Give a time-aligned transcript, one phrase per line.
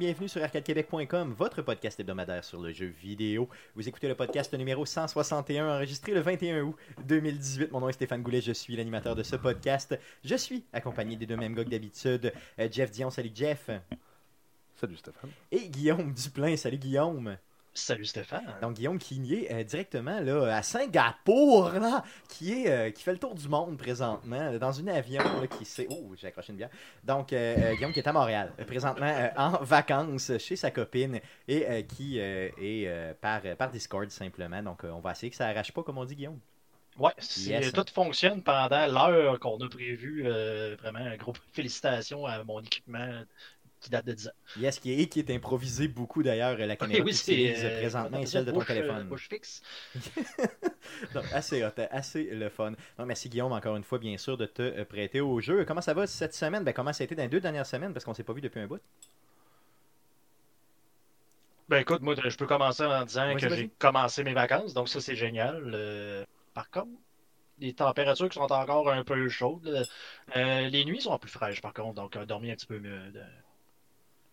[0.00, 3.50] bienvenue sur arcadequebec.com, votre podcast hebdomadaire sur le jeu vidéo.
[3.74, 6.74] Vous écoutez le podcast numéro 161, enregistré le 21 août
[7.04, 7.70] 2018.
[7.70, 9.98] Mon nom est Stéphane Goulet, je suis l'animateur de ce podcast.
[10.24, 12.32] Je suis accompagné des deux mêmes gars que d'habitude.
[12.58, 13.68] Euh, Jeff Dion, salut Jeff.
[14.74, 15.28] Salut Stéphane.
[15.52, 17.36] Et Guillaume Duplain, salut Guillaume.
[17.72, 18.52] Salut Stéphane.
[18.60, 23.12] Donc Guillaume qui est euh, directement là, à Singapour, là, qui, est, euh, qui fait
[23.12, 25.86] le tour du monde présentement, dans un avion là, qui s'est...
[25.88, 26.70] Oh, j'ai accroché une bière.
[27.04, 31.86] Donc euh, euh, Guillaume qui est à Montréal, présentement en vacances chez sa copine et
[31.86, 34.62] qui est par, par Discord simplement.
[34.62, 36.40] Donc on va essayer que ça arrache pas, comme on dit Guillaume.
[36.98, 37.72] Ouais, si Yes.
[37.72, 43.22] tout fonctionne pendant l'heure qu'on a prévue, euh, vraiment, un gros félicitations à mon équipement
[43.80, 44.32] qui date de 10 ans.
[44.58, 48.18] Yes, qui est, et qui est improvisé beaucoup d'ailleurs, la caméra oui, utilises euh, présentement
[48.18, 49.08] est celle de ton téléphone.
[49.08, 49.62] bouche fixe.
[51.14, 52.72] Donc, assez hot, assez le fun.
[52.98, 55.64] Donc, merci Guillaume, encore une fois, bien sûr, de te euh, prêter au jeu.
[55.64, 56.62] Comment ça va cette semaine?
[56.62, 57.92] Ben, comment ça a été dans les deux dernières semaines?
[57.92, 58.80] Parce qu'on s'est pas vu depuis un bout.
[61.68, 65.00] Ben écoute, moi, je peux commencer en disant que j'ai commencé mes vacances, donc ça,
[65.00, 65.70] c'est génial.
[65.72, 66.90] Euh, par contre,
[67.60, 69.86] les températures qui sont encore un peu chaudes,
[70.36, 72.80] euh, les nuits sont plus fraîches, par contre, donc on a dormi un petit peu
[72.80, 73.12] mieux.
[73.12, 73.22] de-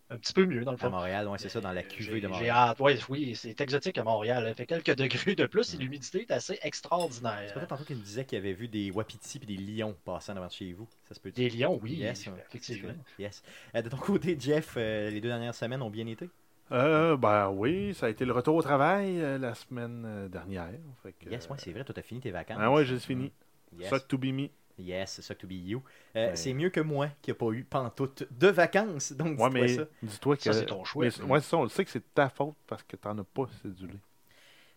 [0.09, 0.89] Un petit peu mieux, dans le À fond.
[0.89, 2.55] Montréal, ouais, c'est ça, dans la Euh, cuvée j'ai- de J'ai Montréal.
[2.55, 2.79] hâte.
[2.79, 4.45] Ouais, oui, c'est exotique à Montréal.
[4.47, 5.79] Il fait quelques degrés de plus et Mm.
[5.81, 7.43] l'humidité est assez extraordinaire.
[7.53, 10.33] C'est pas tantôt qu'il me disait qu'il avait vu des wapitis et des lions passant
[10.33, 10.87] devant chez vous.
[11.09, 12.33] Ça se peut Des lions, oui, Yes, ouais.
[12.47, 12.93] effectivement.
[13.19, 13.43] Yes.
[13.75, 16.29] Euh, de ton côté, Jeff, euh, les deux dernières semaines ont bien été?
[16.71, 20.69] Euh, ben oui, ça a été le retour au travail euh, la semaine dernière.
[21.03, 22.57] Fait que, Yes, ouais, c'est vrai, toi, t'as fini tes vacances.
[22.59, 23.31] Ah ouais, j'ai fini.
[23.77, 23.89] Yes.
[23.89, 24.47] Suck to be me.
[24.79, 25.81] Yes, suck to be you.
[26.15, 26.35] Euh, Ouais.
[26.35, 29.11] C'est mieux que moi qui n'a pas eu pantoute de vacances.
[29.13, 29.85] Donc, Ouais, dis-toi mais ça.
[30.03, 30.43] dis-toi que.
[30.43, 31.05] Ça, c'est ton choix.
[31.05, 33.23] mais- ouais, c'est ça, on le sait que c'est ta faute parce que t'en as
[33.23, 33.93] pas cédulé.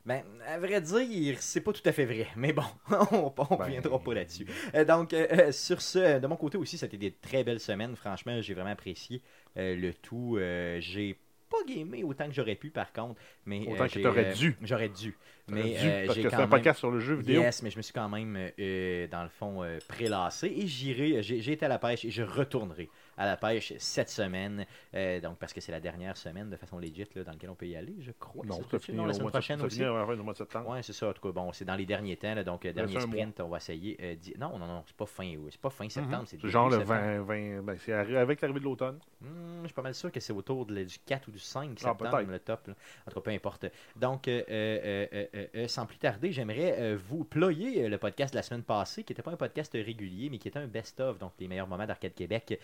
[0.06, 2.27] Ben, à vrai dire, c'est pas tout à fait vrai.
[2.34, 2.62] Mais bon,
[3.12, 4.47] on, on Ben, reviendra pas là-dessus.
[4.75, 7.94] Euh, donc, euh, euh, sur ce, de mon côté aussi, c'était des très belles semaines.
[7.97, 9.21] Franchement, j'ai vraiment apprécié
[9.59, 10.37] euh, le tout.
[10.38, 11.19] Euh, j'ai
[11.50, 13.21] pas gamé autant que j'aurais pu, par contre.
[13.44, 14.56] Mais, Autant euh, que t'aurais euh, dû.
[14.62, 15.16] J'aurais dû.
[15.49, 17.43] Mais dû, euh, parce que c'est un podcast sur le jeu vidéo.
[17.43, 21.53] Yes, mais je me suis quand même, euh, dans le fond, prélassé et j'irai, j'ai
[21.53, 22.88] été à la pêche et je retournerai
[23.20, 24.64] à la pêche cette semaine,
[24.94, 27.54] euh, donc parce que c'est la dernière semaine de façon legit là, dans laquelle on
[27.54, 28.44] peut y aller, je crois.
[28.47, 29.78] Non, Ça Non, la semaine prochaine ça aussi.
[29.78, 30.70] du mois de septembre.
[30.70, 31.08] Ouais, c'est ça.
[31.08, 33.48] En tout cas, bon, c'est dans les derniers temps, là, donc euh, dernier sprint, on
[33.48, 33.97] va essayer.
[34.03, 36.42] euh, Non, non, non, c'est pas fin, oui, c'est pas fin septembre, c'est Mhm.
[36.42, 37.00] C'est genre le septembre.
[37.00, 38.98] 20, 20 ben, c'est avec l'arrivée de l'automne.
[39.20, 41.70] Hmm, je suis pas mal sûr que c'est autour de- du 4 ou du 5
[41.76, 42.31] Ah, septembre, peut-être.
[42.31, 42.66] le top.
[42.69, 42.75] là.
[43.06, 43.66] En tout cas, peu importe.
[43.97, 49.12] Donc, euh, sans plus tarder, j'aimerais vous ployer le podcast de la semaine passée, qui
[49.12, 52.14] n'était pas un podcast régulier, mais qui était un best-of, donc les meilleurs moments d'Arcade
[52.14, 52.58] Québec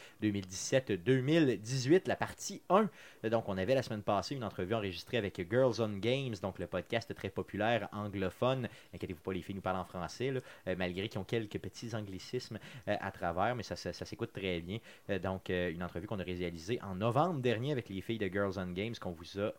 [0.51, 2.89] 2017-2018, la partie 1.
[3.25, 6.59] Euh, Donc, on avait la semaine passée une entrevue enregistrée avec Girls on Games, donc
[6.59, 8.69] le podcast très populaire anglophone.
[8.95, 10.33] Inquiétez-vous pas, les filles nous parlent en français,
[10.69, 12.59] euh, malgré qu'ils ont quelques petits anglicismes
[12.89, 14.79] euh, à travers, mais ça, s'écoute très bien.
[15.11, 18.55] Euh, donc, une entrevue qu'on a réalisée en novembre dernier avec les filles de Girls
[18.59, 19.53] on Games, qu'on vous a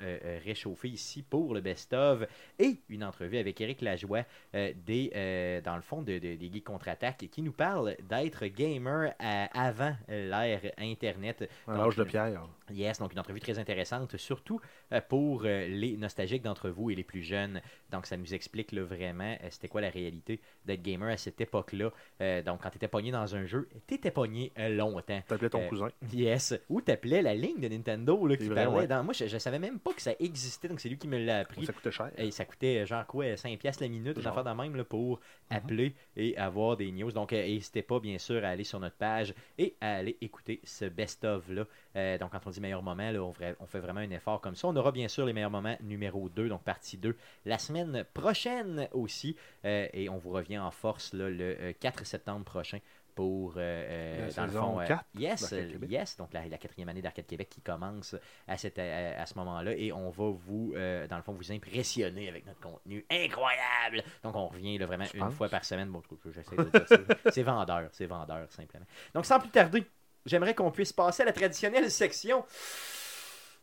[0.44, 2.24] réchauffé ici pour le best-of,
[2.60, 7.42] et une entrevue avec Eric Lajoie, dans le fond, de, de- des Geeks Contre-Attaque, qui
[7.42, 11.50] nous parle d'être gamer avant l'ère Internet.
[11.68, 12.48] L'âge de pierre.
[12.72, 14.60] Yes, donc une entrevue très intéressante, surtout
[14.92, 17.62] euh, pour euh, les nostalgiques d'entre vous et les plus jeunes.
[17.92, 21.40] Donc ça nous explique là, vraiment euh, c'était quoi la réalité d'être gamer à cette
[21.40, 21.92] époque-là.
[22.22, 25.22] Euh, donc quand tu étais pogné dans un jeu, tu étais pogné euh, longtemps.
[25.28, 25.90] T'appelais ton Euh, cousin.
[26.14, 26.54] Yes.
[26.70, 28.88] Ou t'appelais la ligne de Nintendo là, qui C'est vrai, parlait ouais.
[28.88, 29.04] dans...
[29.04, 31.40] Moi, je, je savais même pas que ça existait, donc c'est lui qui me l'a
[31.40, 31.66] appris.
[31.66, 32.12] Ça coûtait cher.
[32.18, 34.84] Et ça coûtait euh, genre quoi, 5 piastres la minute, une affaire de même là,
[34.84, 35.58] pour Mhm.
[35.58, 37.12] appeler et avoir des news.
[37.14, 40.60] Donc, euh, n'hésitez pas, bien sûr, à aller sur notre page et à aller écouter
[40.68, 41.66] ce best-of-là.
[41.96, 44.68] Euh, donc, quand on dit meilleur moment, là, on, fait vraiment un effort comme ça.
[44.68, 48.88] On aura bien sûr les meilleurs moments numéro 2, donc partie 2, la semaine prochaine
[48.92, 49.36] aussi.
[49.66, 52.80] Euh, et on vous revient en force là, le euh, 4 septembre prochain
[53.16, 56.88] pour, euh, euh, dans le fond, euh, 4 yes, euh, yes, donc la, la quatrième
[56.90, 58.16] année d'Arcade Québec qui commence
[58.48, 61.52] à, cette, à, à ce moment-là et on va vous, euh, dans le fond, vous
[61.52, 64.04] impressionner avec notre contenu incroyable.
[64.22, 65.34] Donc on revient là, vraiment Je une pense.
[65.34, 65.90] fois par semaine.
[65.90, 66.98] Bon, je- j'essaie de dire ça.
[67.32, 68.86] C'est vendeur, c'est vendeur simplement.
[69.16, 69.84] Donc sans plus tarder,
[70.28, 72.46] j'aimerais qu'on puisse passer à la traditionnelle section.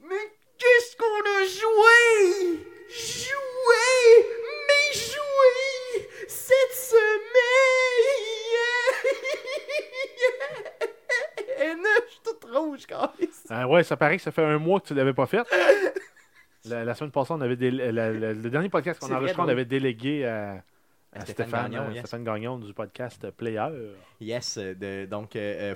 [0.01, 2.61] Mais qu'est-ce qu'on a joué?
[2.89, 4.27] Joué!
[4.69, 6.09] Mais joué!
[6.29, 7.05] Cette semaine!
[11.59, 13.45] je suis toute rouge, câlisse.
[13.51, 15.43] Ah ouais, ça paraît que ça fait un mois que tu l'avais pas fait.
[16.67, 19.43] La, la semaine passée, on avait dé- la- la- le dernier podcast qu'on a enregistré,
[19.43, 20.63] on avait délégué à,
[21.13, 21.99] à Stéphane Stéphane, Gagnon, euh, yes.
[22.01, 23.67] Stéphane Gagnon du podcast Player.
[24.21, 25.75] Yes, euh, de- donc, euh, euh,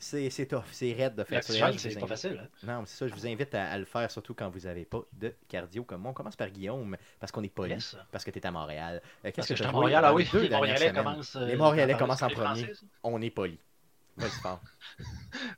[0.00, 1.72] c'est c'est tough, c'est raide de faire ça.
[1.72, 2.40] c'est pas facile.
[2.42, 2.48] hein.
[2.66, 4.84] Non, mais c'est ça, je vous invite à, à le faire, surtout quand vous n'avez
[4.84, 6.10] pas de cardio comme moi.
[6.10, 7.96] On commence par Guillaume, parce qu'on est poli, Yes.
[8.10, 8.96] parce que tu es à Montréal.
[8.96, 11.36] Euh, Parce Qu'est-ce que que je suis à Montréal, ah oui, les Montréalais commencent.
[11.36, 12.64] euh, Les Montréalais parler commencent en premier.
[12.64, 12.72] Français.
[13.04, 13.58] On est poli.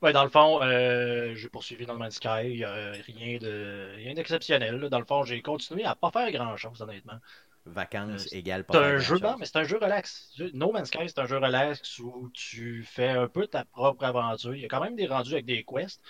[0.03, 2.65] Ouais, dans le fond, euh, j'ai poursuivi No Man's Sky.
[2.65, 4.89] A rien de rien d'exceptionnel.
[4.91, 7.19] Dans le fond, j'ai continué à pas faire grand-chose, honnêtement.
[7.65, 10.35] Vacances Euh, égale pas C'est un jeu, non, mais c'est un jeu relax.
[10.55, 14.55] No Man's Sky, c'est un jeu relax où tu fais un peu ta propre aventure.
[14.55, 16.01] Il y a quand même des rendus avec des quests,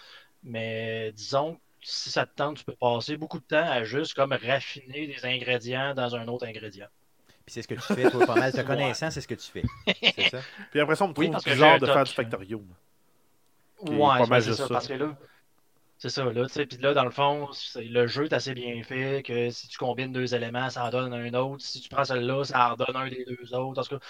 [0.42, 4.14] mais disons, que si ça te tente, tu peux passer beaucoup de temps à juste
[4.14, 6.88] comme raffiner des ingrédients dans un autre ingrédient.
[7.44, 8.52] Puis c'est ce que tu fais, toi, pas mal.
[8.52, 8.64] Te Ouais.
[8.64, 9.62] connaissant, c'est ce que tu fais.
[10.14, 10.40] C'est ça?
[10.70, 12.66] Puis après ça, on me Oui, parce que un de faire du Factorium.
[13.80, 14.74] Ouais, pas mal c'est juste ça, ça.
[14.74, 15.16] parce que là,
[16.02, 18.82] c'est ça, là, tu sais, puis là, dans le fond, le jeu est assez bien
[18.82, 22.04] fait, que si tu combines deux éléments, ça en donne un autre, si tu prends
[22.04, 24.04] celle-là, ça en donne un des deux autres, en tout cas,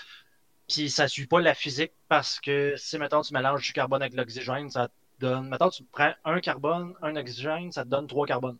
[0.66, 4.14] puis ça suit pas la physique, parce que si, mettons, tu mélanges du carbone avec
[4.14, 8.26] l'oxygène, ça te donne, mettons, tu prends un carbone, un oxygène, ça te donne trois
[8.26, 8.56] carbones.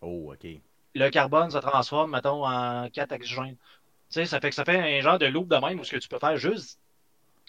[0.00, 0.48] Oh, ok.
[0.94, 3.56] Le carbone se transforme, mettons, en quatre oxygènes.
[3.56, 5.90] Tu sais, ça fait que ça fait un genre de loop de même, où ce
[5.90, 6.80] que tu peux faire juste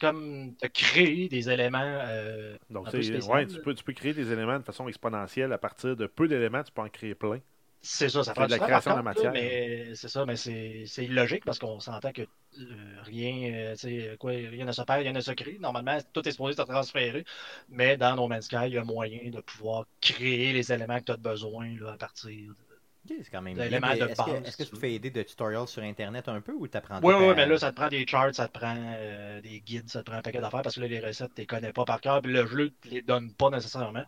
[0.02, 4.32] comme te créer des éléments euh, Donc, spécial, ouais, tu peux, tu peux créer des
[4.32, 7.40] éléments de façon exponentielle à partir de peu d'éléments, tu peux en créer plein.
[7.84, 9.32] C'est ça, ça prend de la création par de contre, matière.
[9.32, 14.18] mais c'est ça, mais c'est illogique parce qu'on s'entend que euh, rien, euh, tu sais,
[14.20, 15.58] quoi, rien ne se perd, rien ne se crée.
[15.60, 17.26] Normalement, tout est supposé se transférer,
[17.70, 21.06] mais dans No Man's Sky, il y a moyen de pouvoir créer les éléments que
[21.06, 22.71] tu as besoin là, à partir de.
[23.08, 24.08] C'est quand même bien.
[24.08, 26.42] Est-ce que, base, est-ce que tu tu te fais aider de tutoriels sur Internet un
[26.42, 28.48] peu ou t'apprends Oui, tout oui, à- mais là, ça te prend des charts, ça
[28.48, 31.00] te prend euh, des guides, ça te prend un paquet d'affaires parce que là, les
[31.00, 34.06] recettes, tu les connais pas par cœur, puis le jeu ne les donne pas nécessairement.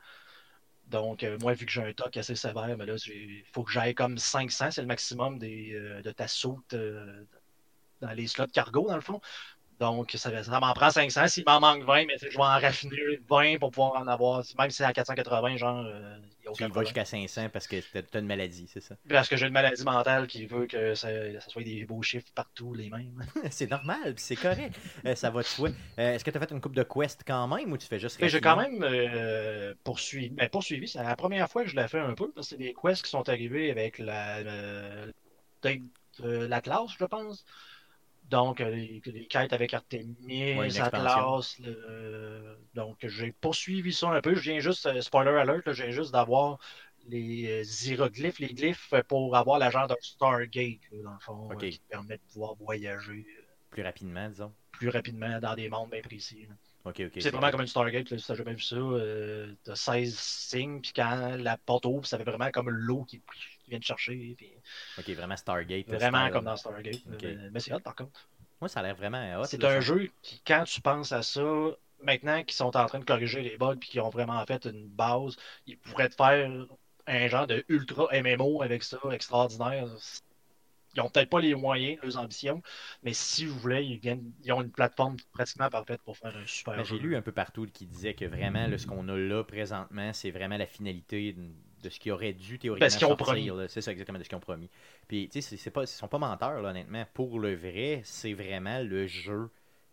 [0.88, 3.72] Donc, euh, moi, vu que j'ai un toc assez sévère, mais là, il faut que
[3.72, 6.76] j'aille comme 500, c'est le maximum des, euh, de ta soute
[8.02, 9.22] dans les slots cargo, dans le fond.
[9.80, 11.28] Donc, ça, ça m'en prend 500.
[11.28, 12.98] S'il m'en manque 20, mais tu je vais en raffiner
[13.28, 14.44] 20 pour pouvoir en avoir.
[14.58, 17.06] Même si c'est à 480, genre, euh, il y a Tu aucun y vas jusqu'à
[17.06, 18.96] 500 parce que t'as t'as une maladie, c'est ça?
[19.10, 21.10] Parce que j'ai une maladie mentale qui veut que ça,
[21.40, 23.26] ça soit des beaux chiffres partout, les mêmes.
[23.52, 24.76] c'est normal, puis c'est correct.
[25.06, 25.70] Euh, ça va de soi.
[26.00, 28.00] Euh, Est-ce que tu as fait une coupe de quest quand même ou tu fais
[28.00, 30.30] juste j'ai quand même euh, poursuivi.
[30.30, 32.58] Ben, poursuivi, c'est la première fois que je l'ai fait un peu, parce que c'est
[32.58, 35.12] des quests qui sont arrivés avec la, euh,
[36.48, 37.46] l'Atlas, je pense.
[38.34, 41.60] Donc, euh, les, les quêtes avec Artemis, Ouais, Atlas.
[41.60, 44.34] le- euh, donc, j'ai poursuivi ça un peu.
[44.34, 46.58] Je viens juste, euh, spoiler alert, viens juste d'avoir
[47.08, 52.22] les hiéroglyphes, les glyphes pour avoir l'agent d'un Stargate, dans le fond, qui permet de
[52.32, 53.26] pouvoir voyager
[53.70, 54.52] Plus rapidement, disons.
[54.72, 56.48] plus rapidement dans des mondes bien précis.
[57.20, 58.76] C'est vraiment comme une Stargate, là, si t'as jamais vu ça.
[58.76, 63.22] Euh, t'as 16 signes, puis quand la porte ouvre, ça fait vraiment comme l'eau qui,
[63.64, 64.36] qui vient te chercher.
[64.38, 64.54] Puis
[64.98, 65.88] Ok, vraiment Stargate.
[65.88, 66.34] vraiment style.
[66.34, 67.02] comme dans Stargate.
[67.08, 68.28] Mais, mais c'est hot par contre.
[68.62, 69.46] Moi, ça a l'air vraiment hot.
[69.46, 71.44] c'est un jeu qui, quand tu penses à ça,
[72.02, 74.88] maintenant qu'ils sont en train de corriger les bugs, puis qu'ils ont vraiment fait une
[74.88, 75.36] base,
[75.68, 76.50] ils pourraient te faire
[77.08, 79.88] un genre de ultra MMO avec ça, extraordinaire.
[80.96, 82.62] Ils ont peut-être pas les moyens, leurs ambitions,
[83.02, 86.46] mais si vous voulez, ils, viennent, ils ont une plateforme pratiquement parfaite pour faire un
[86.46, 86.96] super jeu.
[86.96, 90.14] J'ai lu un peu partout qui disait que vraiment, là, ce qu'on a là présentement,
[90.14, 91.36] c'est vraiment la finalité
[91.84, 93.56] de- ce qui aurait dû théoriquement Ben, ce sortir.
[93.70, 94.70] C'est ça exactement de ce qu'ils ont promis.
[95.08, 97.06] Puis, tu sais, pas, ils sont pas menteurs, là, honnêtement.
[97.14, 99.50] Pour le vrai, c'est vraiment le jeu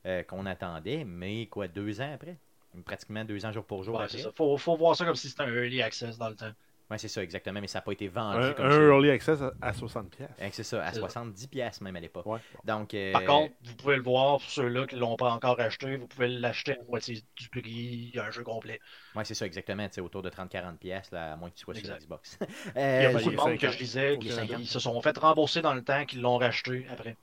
[0.06, 2.38] euh, qu'on attendait, mais quoi, deux ans après?
[2.84, 4.18] Pratiquement deux ans jour pour jour Ouais, après.
[4.18, 4.32] ça.
[4.32, 6.52] Faut, faut voir ça comme si c'était un early access dans le temps.
[6.90, 8.80] Ouais, c'est ça, exactement, mais ça n'a pas été vendu Un, comme un ça.
[8.80, 10.10] early access à, à 60$.
[10.10, 10.30] pièces.
[10.52, 11.00] C'est ça, à C'est ça.
[11.00, 12.26] 70 pièces même à l'époque.
[12.26, 12.40] Ouais.
[12.64, 15.60] Donc, euh, Par contre, vous pouvez le voir, pour ceux-là qui ne l'ont pas encore
[15.60, 18.80] acheté, vous pouvez l'acheter à moitié du prix, un jeu complet.
[19.14, 21.74] ouais, c'est ça, exactement, tu autour de 30-40 pièces, là, à moins que tu sois
[21.74, 21.96] sur.
[21.96, 22.38] Xbox.
[22.74, 23.60] Il y a Euh, beaucoup il de monde 50.
[23.60, 26.86] que je disais qui qui se sont fait rembourser dans le temps, qui l'ont racheté
[26.90, 27.16] après.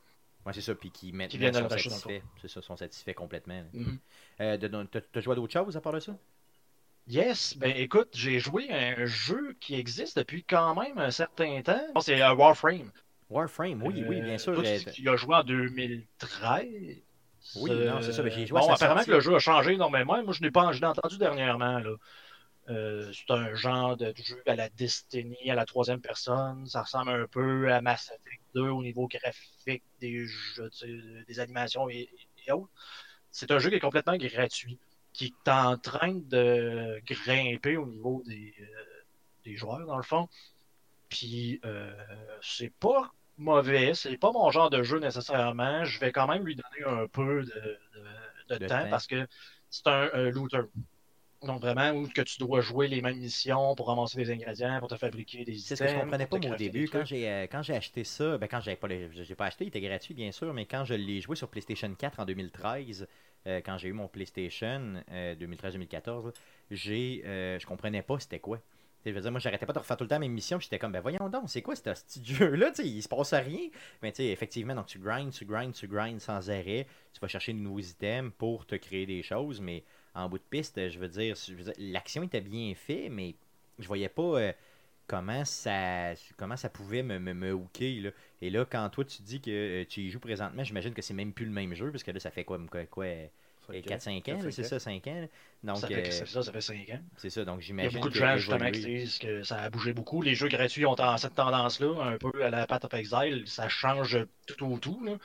[0.46, 2.22] Ouais, c'est ça, puis qui maintenant viennent de sont satisfaits.
[2.42, 3.64] C'est ça, sont satisfaits complètement.
[3.74, 4.00] Mhm.
[4.42, 4.58] Euh,
[4.92, 6.18] T'as t'as joué à d'autres choses à part de ça?
[7.08, 11.62] Yes, ben écoute, j'ai joué à un jeu qui existe depuis quand même un certain
[11.62, 12.02] temps.
[12.02, 12.92] C'est euh, Warframe.
[13.30, 14.54] Warframe, oui, oui, bien Euh, sûr.
[14.54, 17.04] toi, euh, as joué en 2013.
[17.56, 19.10] Oui, non, c'est ça, mais j'ai joué Bon, apparemment sortie.
[19.12, 20.22] que le jeu a changé énormément.
[20.24, 21.80] Moi, je n'ai pas je entendu dernièrement.
[21.80, 21.96] Là.
[22.70, 26.66] Euh, c'est un genre de jeu à la Destiny, à la troisième personne.
[26.68, 30.70] Ça ressemble un peu à Mass Effect 2 au niveau graphique, des jeux,
[31.28, 32.10] des animations et,
[32.48, 32.72] et autres.
[33.32, 34.80] C'est un jeu qui est complètement gratuit,
[35.18, 38.66] qui est en train de grimper au niveau des, euh,
[39.46, 40.30] des joueurs, dans le fond.
[41.10, 41.94] Puis, euh,
[42.42, 45.86] c'est pas mauvais, c'est pas mon genre de jeu nécessairement.
[45.86, 47.80] Je vais quand même lui donner un peu de,
[48.50, 48.88] de- temps temps.
[48.90, 49.28] parce que
[49.70, 50.62] c'est un, un looter.
[51.44, 54.90] Donc, vraiment, où que tu dois jouer les mêmes missions pour ramasser des ingrédients, pour
[54.90, 56.88] te fabriquer des C'est ce que je items, comprenais pas moi, au début.
[56.90, 59.68] Quand j'ai euh, quand j'ai acheté ça, ben quand j'avais pas j'ai pas acheté, il
[59.68, 63.08] était gratuit bien sûr, mais quand je l'ai joué sur PlayStation 4 en 2013,
[63.46, 66.32] euh, quand j'ai eu mon PlayStation euh, 2013-2014, là,
[66.72, 68.60] j'ai euh, je comprenais pas c'était quoi.
[69.06, 70.60] Je veux dire, moi, j'arrêtais pas de refaire tout le temps mes missions.
[70.60, 72.72] J'étais comme, ben voyons donc, c'est quoi ce petit jeu-là?
[72.80, 73.70] Il se passe rien.
[74.02, 76.88] Mais tu sais, effectivement, donc tu grindes, tu grindes, tu grindes sans arrêt.
[77.14, 79.62] Tu vas chercher de nouveaux items pour te créer des choses.
[79.62, 79.86] Mais
[80.18, 80.90] en bout de piste.
[80.90, 81.36] Je veux dire,
[81.78, 83.36] l'action était bien faite, mais
[83.80, 84.52] je voyais pas euh,
[85.06, 88.02] comment ça comment ça pouvait me, me, me hooker.
[88.02, 88.10] Là.
[88.42, 89.50] Et là, quand toi tu dis que
[89.82, 92.12] euh, tu y joues présentement, j'imagine que c'est même plus le même jeu, parce que
[92.12, 93.06] là, ça fait quoi, quoi, quoi
[93.74, 95.28] 4-5 ans, là, c'est ça, 5 ans.
[95.64, 97.02] Donc, ça, fait, euh, ça, ça fait 5 ans.
[97.18, 99.58] c'est ça, donc Il y a j'imagine beaucoup de gens justement qui disent que ça
[99.58, 100.22] a bougé beaucoup.
[100.22, 104.20] Les jeux gratuits ont cette tendance-là, un peu à la Path of Exile, ça change
[104.46, 105.04] tout au tout.
[105.04, 105.18] là.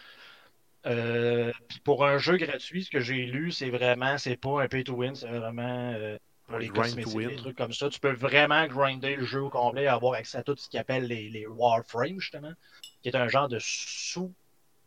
[0.84, 1.52] Euh,
[1.84, 4.94] pour un jeu gratuit, ce que j'ai lu, c'est vraiment, c'est pas un pay to
[4.94, 6.18] win, c'est vraiment euh,
[6.52, 7.28] pour les grind to cosmétiques, win.
[7.28, 7.88] des trucs comme ça.
[7.90, 10.80] Tu peux vraiment grinder le jeu au complet et avoir accès à tout ce qu'ils
[10.80, 12.52] appellent les, les Warframes, justement,
[13.02, 14.34] qui est un genre de sous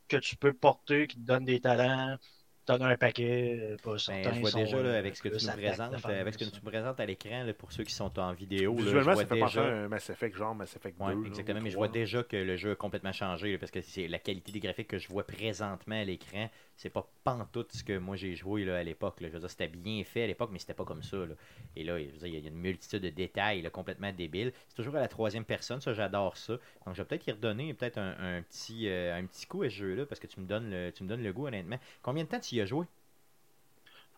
[0.10, 2.18] que tu peux porter, qui te donne des talents,
[2.66, 5.22] te donne un paquet, euh, pas Ben, certains je vois déjà là, euh, avec ce
[5.24, 7.94] que tu attaque, présentes, avec ce que tu nous présentes à l'écran, pour ceux qui
[7.94, 9.62] sont en vidéo, là, je Visuellement, vois ça fait penser déjà.
[9.62, 11.04] à un Mass Effect, genre Mass Effect 2.
[11.04, 11.88] Ouais, exactement, mais je 3.
[11.88, 14.60] vois déjà que le jeu a complètement changé là, parce que c'est la qualité des
[14.60, 18.66] graphiques que je vois présentement à l'écran, c'est pas pantoute ce que moi j'ai joué
[18.66, 19.16] là, à l'époque.
[19.22, 21.18] Je veux dire, c'était bien fait à l'époque, mais c'était pas comme ça.
[21.18, 21.36] là.
[21.76, 24.52] Et là, je veux dire, il y a une multitude de détails là, complètement débiles.
[24.70, 26.54] C'est toujours à la troisième personne, ça j'adore ça.
[26.86, 29.70] Donc je vais peut-être y redonner peut-être un, un petit, euh, un petit coup à
[29.70, 31.80] ce jeu-là, parce que tu me donnes le, tu me donnes le goût honnêtement.
[32.02, 32.86] Combien de temps tu y as joué?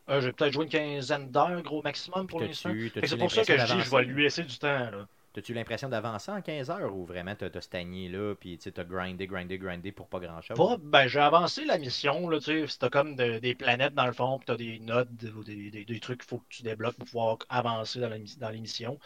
[0.09, 2.75] Euh, j'ai peut-être joué une quinzaine d'heures, gros maximum pour l'instant.
[3.03, 4.67] C'est pour ça que je dis je vais lui laisser du temps.
[4.91, 5.07] Là.
[5.37, 8.83] T'as-tu l'impression d'avancer en 15 heures ou vraiment t'as t'as stagné là, puis tu as
[8.83, 10.67] grindé, grindé, grindé pour pas grand-chose?
[10.67, 14.07] Pas, ben, j'ai avancé la mission, là, tu sais, t'as comme de- des planètes dans
[14.07, 16.63] le fond, puis t'as des nodes ou des, des- des trucs qu'il faut que tu
[16.63, 18.99] débloques pour pouvoir avancer dans, la, dans les missions.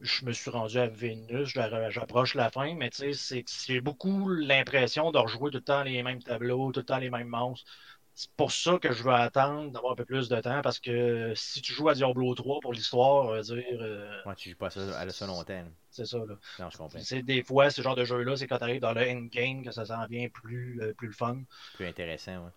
[0.00, 1.48] Je me suis rendu à Vénus,
[1.90, 6.02] j'approche la fin, mais tu sais, j'ai beaucoup l'impression de rejouer tout le temps les
[6.02, 7.70] mêmes tableaux, tout le temps les mêmes monstres.
[8.18, 11.34] C'est pour ça que je veux attendre d'avoir un peu plus de temps, parce que
[11.36, 14.56] si tu joues à Diablo 3 pour l'histoire, on va dire, euh, Ouais, tu joues
[14.56, 15.64] pas à ça, à ça longtemps.
[15.90, 16.34] c'est ça, là.
[16.58, 16.98] Non, je comprends.
[16.98, 19.70] C'est des fois, ce genre de jeu-là, c'est quand tu arrives dans le endgame que
[19.70, 21.38] ça s'en vient plus, euh, plus le fun.
[21.74, 22.50] Plus intéressant, ouais.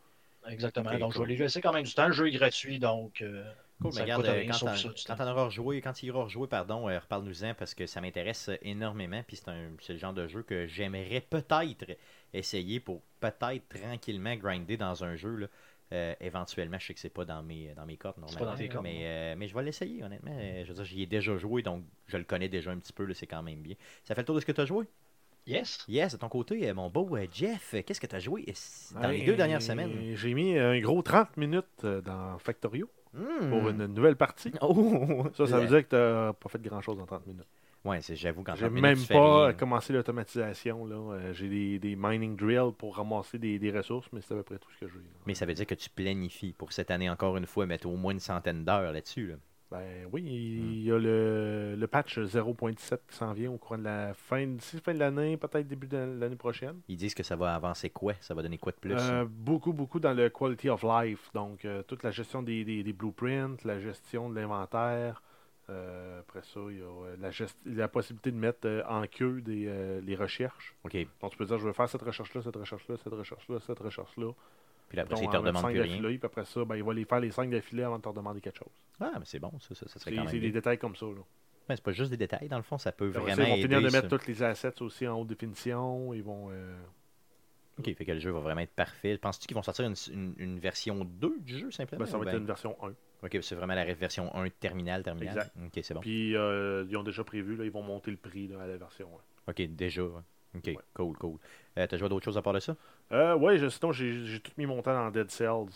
[0.48, 0.98] Exactement.
[0.98, 2.08] Donc, je vais lui laisser quand même du temps.
[2.08, 3.22] Le jeu est gratuit, donc.
[3.22, 3.44] euh,
[3.82, 5.16] Cool, Ça mais regarde, euh, rien, quand quand temps.
[5.16, 9.24] t'en auras rejoué, quand il ira rejouer, pardon, reparle-nous-en parce que ça m'intéresse énormément.
[9.26, 9.42] Puis
[9.82, 11.86] c'est le genre de jeu que j'aimerais peut-être
[12.34, 15.36] essayer pour peut-être tranquillement grinder dans un jeu.
[15.36, 15.48] Là.
[15.92, 18.52] Euh, éventuellement, je sais que c'est pas dans mes, dans mes cordes pas normalement.
[18.52, 20.32] dans tes cordes, mais, euh, mais je vais l'essayer, honnêtement.
[20.38, 22.94] Euh, Je veux dire, j'y ai déjà joué, donc je le connais déjà un petit
[22.94, 23.74] peu, là, c'est quand même bien.
[24.04, 24.86] Ça fait le tour de ce que tu as joué?
[25.48, 25.84] Yes.
[25.88, 28.46] Yes, de ton côté, mon beau Jeff, qu'est-ce que tu as joué
[29.02, 30.16] dans les Ouais, deux dernières semaines?
[30.16, 33.50] J'ai mis un gros 30 minutes dans Factorio Hmm.
[33.50, 34.52] pour une nouvelle partie.
[34.62, 35.26] Oh!
[35.34, 37.48] Ça, ça veut dire que t'as pas fait grand chose en 30 minutes.
[37.86, 39.54] Ouais, c'est- j'avoue qu'en J'ai 30 minutes, même fais pas rien.
[39.54, 40.86] commencé l'automatisation.
[40.86, 40.96] là.
[40.96, 44.44] Euh, J'ai des, des mining drills pour ramasser des, des ressources, mais c'est à peu
[44.44, 44.98] près tout ce que j'ai.
[45.00, 45.06] là.
[45.26, 47.96] Mais ça veut dire que tu planifies pour cette année encore une fois mettre au
[47.96, 49.28] moins une centaine d'heures là-dessus.
[49.28, 49.36] Là.
[49.72, 53.84] Ben oui, il y a le, le patch 0.17 qui s'en vient au courant de
[53.84, 56.80] la fin, d'ici fin de l'année, peut-être début de l'année prochaine.
[56.88, 58.14] Ils disent que ça va avancer quoi?
[58.20, 58.96] Ça va donner quoi de plus?
[58.98, 61.30] Euh, beaucoup, beaucoup dans le quality of life.
[61.36, 65.22] Donc, euh, toute la gestion des, des- des blueprints, la gestion de l'inventaire.
[65.70, 67.16] Euh, après ça, il y a euh,
[67.66, 70.76] la, possibilité de mettre euh, en queue des, euh, les recherches.
[70.84, 70.92] Ok.
[70.92, 73.80] Puis Donc, tu peux dire, je veux faire cette recherche-là, cette recherche-là, cette recherche-là, cette
[73.80, 74.26] recherche-là.
[74.26, 76.02] là, après, Donc, te plus rien.
[76.02, 78.42] puis après ça, ben, il va les faire les 5 d'affilée avant de te redemander
[78.42, 78.74] quelque chose.
[79.00, 80.28] Ah, mais c'est bon, ça, ça, ça serait C'est quand même.
[80.30, 80.52] c'est des bien.
[80.52, 81.06] détails comme ça.
[81.06, 81.22] Là.
[81.70, 83.56] Mais c'est pas juste des détails, dans le fond, ça peut Après ça, vraiment.
[83.56, 86.14] ils vont finir de mettre tous les assets aussi en haute définition.
[86.16, 86.50] Ils vont.
[87.78, 89.18] Ok, fait que le jeu va vraiment être parfait.
[89.18, 92.24] Penses-tu qu'ils vont sortir une, une- une version 2 du jeu simplement ben, ça va
[92.26, 92.92] être ben- une version 1.
[93.24, 95.36] Ok, c'est vraiment la version 1 terminal, terminal.
[95.38, 95.54] Exact.
[95.66, 96.00] Ok, c'est bon.
[96.00, 98.78] Puis euh, ils ont déjà prévu, là, ils vont monter le prix là, à la
[98.78, 99.08] version
[99.48, 99.52] 1.
[99.52, 100.04] Ok, déjà.
[100.04, 100.22] ouais.
[100.56, 100.76] Ok, Ouais.
[100.94, 101.38] cool, cool.
[101.78, 102.76] Euh, T'as joué à d'autres choses à part de ça?
[103.12, 105.68] Euh, ouais, je- sinon j'ai tout mis mon temps dans Dead Cells.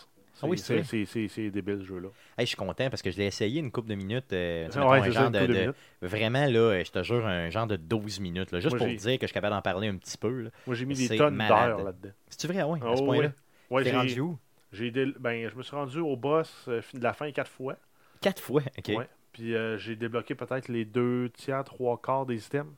[0.41, 2.07] Ah oui, c'est débile ce jeu-là.
[2.37, 4.33] Hey, je suis content parce que je l'ai essayé une couple de minutes.
[4.33, 5.75] euh, sais, Ouais, un genre de- couple de de- minutes.
[6.01, 8.51] Vraiment, là, je te jure, un genre de 12 minutes.
[8.51, 10.41] Là, juste Moi, pour j'ai- dire que je suis capable d'en parler un petit peu.
[10.41, 10.49] là.
[10.65, 12.09] Moi j'ai mis des tonnes d'heures là-dedans.
[12.29, 13.31] C'est-tu vrai, ouais, à Oh, ce point-là?
[13.69, 14.39] Ouais, j'ai- rendu où?
[14.73, 17.77] J'ai dé- ben, je me suis rendu au boss euh, de la fin quatre fois.
[18.19, 18.97] Quatre fois, ok.
[18.97, 19.07] Ouais.
[19.31, 22.71] Puis euh, j'ai débloqué peut-être les deux tiers, trois quarts des items.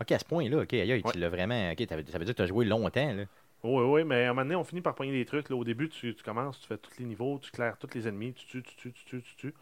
[0.00, 1.70] Ok, à ce point-là, ok, aïe, tu l'as vraiment.
[1.70, 3.12] Ok, ça veut ça veut dire que tu as joué longtemps.
[3.14, 3.24] Là.
[3.62, 5.48] Oui, oui, mais à un moment donné, on finit par pogner des trucs.
[5.48, 5.54] Là.
[5.56, 8.32] Au début, tu, tu commences, tu fais tous les niveaux, tu claires tous les ennemis,
[8.34, 9.54] tu tues, tu tues, tu tues, tu tues.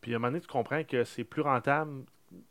[0.00, 2.04] Puis à un moment donné, tu comprends que c'est plus rentable.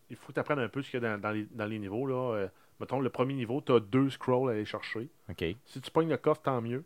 [0.09, 1.65] Il faut que tu apprennes un peu ce qu'il y a dans, dans les, dans
[1.65, 2.05] les niveaux.
[2.05, 2.35] Là.
[2.35, 2.47] Euh,
[2.79, 5.09] mettons, le premier niveau, tu as deux scrolls à aller chercher.
[5.29, 5.43] Ok.
[5.65, 6.83] Si tu pognes le coffre, tant mieux.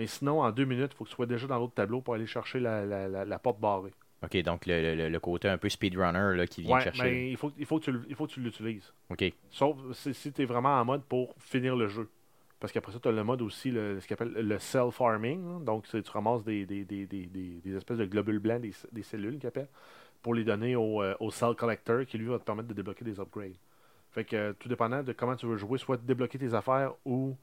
[0.00, 2.14] Mais sinon, en deux minutes, il faut que tu sois déjà dans l'autre tableau pour
[2.14, 3.92] aller chercher la, la, la, la porte barrée.
[4.24, 7.02] Ok, donc le, le- le côté un peu speedrunner là, qui vient Ouais, chercher.
[7.02, 8.94] mais il faut, il faut que tu, le- il faut que tu l'utilises.
[9.10, 9.30] Ok.
[9.50, 12.08] Sauf si, si tu es vraiment en mode pour finir le jeu.
[12.60, 15.44] Parce qu'après ça, tu as le mode aussi, le, ce qu'on appelle le self-farming.
[15.46, 15.58] là.
[15.66, 19.38] Donc, c'est- tu ramasses des, des, des, des, espèces de globules blancs, des, des cellules
[19.38, 19.68] qu'ils appellent,
[20.22, 23.04] pour les donner au, euh, au Cell Collector qui lui va te permettre de débloquer
[23.04, 23.56] des upgrades.
[24.12, 27.36] Fait que euh, tout dépendant de comment tu veux jouer, soit débloquer tes affaires ou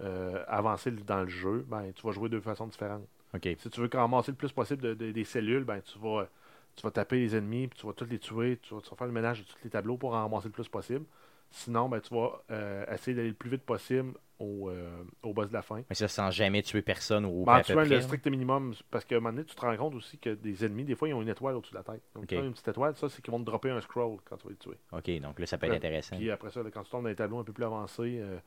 [0.00, 3.06] euh, avancer dans le jeu, ben, tu vas jouer de façon différente.
[3.34, 3.48] Ok.
[3.58, 6.28] Si tu veux ramasser le plus possible de- de- des cellules, ben, tu vas
[6.76, 8.96] tu vas taper les ennemis, puis tu vas tous les tuer, tu vas, tu vas
[8.96, 11.04] faire le ménage de tous les tableaux pour en ramasser le plus possible.
[11.52, 15.48] Sinon, ben, tu vas euh, essayer d'aller le plus vite possible au, euh, au boss
[15.48, 15.82] de la fin.
[15.88, 17.88] Mais ça, sans jamais tuer personne ou Ben, à en peu tuant près.
[17.90, 20.64] le strict minimum, parce qu'à un moment donné, tu te rends compte aussi que des
[20.64, 22.02] ennemis, des fois, ils ont une étoile au-dessus de la tête.
[22.16, 22.28] Donc, Ok.
[22.30, 24.44] tu as une petite étoile, ça, c'est qu'ils vont te dropper un scroll quand tu
[24.48, 24.78] vas les tuer.
[24.90, 26.16] Ok, donc là, ça peut être intéressant.
[26.16, 28.38] Puis après ça, là, quand tu tombes dans les tableaux un peu plus avancés, euh,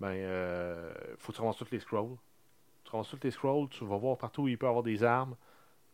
[0.00, 2.16] ben, euh, faut que tu ramasses tous les scrolls.
[2.84, 5.04] Tu ramasses tous les scrolls, tu vas voir partout où il peut y avoir des
[5.04, 5.36] armes,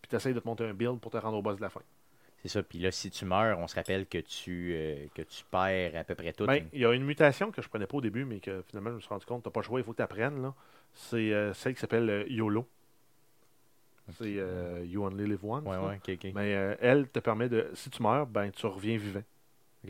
[0.01, 1.71] puis tu essaies de te monter un build pour te rendre au boss de la
[1.71, 1.83] fin.
[2.43, 2.63] C'est ça.
[2.63, 6.05] Puis là, si tu meurs, on se rappelle que tu, euh, que tu perds à
[6.05, 6.47] peu près tout.
[6.47, 8.91] Ben, il y a une mutation que je prenais pas au début, mais que finalement,
[8.91, 10.43] je me suis rendu compte, tu n'as pas le choix, il faut que tu apprennes.
[10.43, 10.55] là.
[10.95, 12.67] C'est euh, celle qui s'appelle euh, YOLO.
[14.13, 15.67] C'est euh, You Only Live Once.
[15.67, 16.33] ouais, ouais, ok, ok.
[16.35, 17.69] Mais euh, elle te permet de.
[17.75, 19.23] Si tu meurs, ben tu reviens vivant.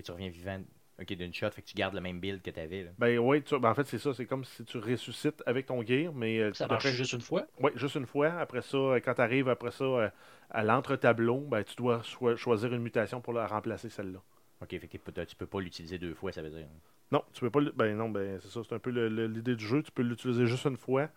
[0.02, 0.58] Tu reviens vivant.
[1.00, 2.84] Ok, d'une shot, fait que tu gardes le même build que tu avais.
[2.84, 2.90] Là.
[2.98, 4.14] Ben oui, tu- ben, en fait, c'est ça.
[4.14, 6.40] C'est comme si tu ressuscites avec ton gear, mais.
[6.40, 7.46] euh, Ça marche juste une fois?
[7.60, 8.28] Oui, juste une fois.
[8.38, 10.08] Après ça, euh, quand tu arrives après ça euh,
[10.50, 14.20] à l'entre-tableau, ben, tu dois choi- choisir une mutation pour la remplacer celle-là.
[14.62, 16.66] Ok, fait que tu peux pas l'utiliser deux fois, ça veut dire.
[17.12, 17.60] Non, tu peux pas.
[17.74, 18.60] Ben non, ben c'est ça.
[18.66, 19.82] C'est un peu l'idée du jeu.
[19.82, 21.08] Tu peux l'utiliser juste une fois.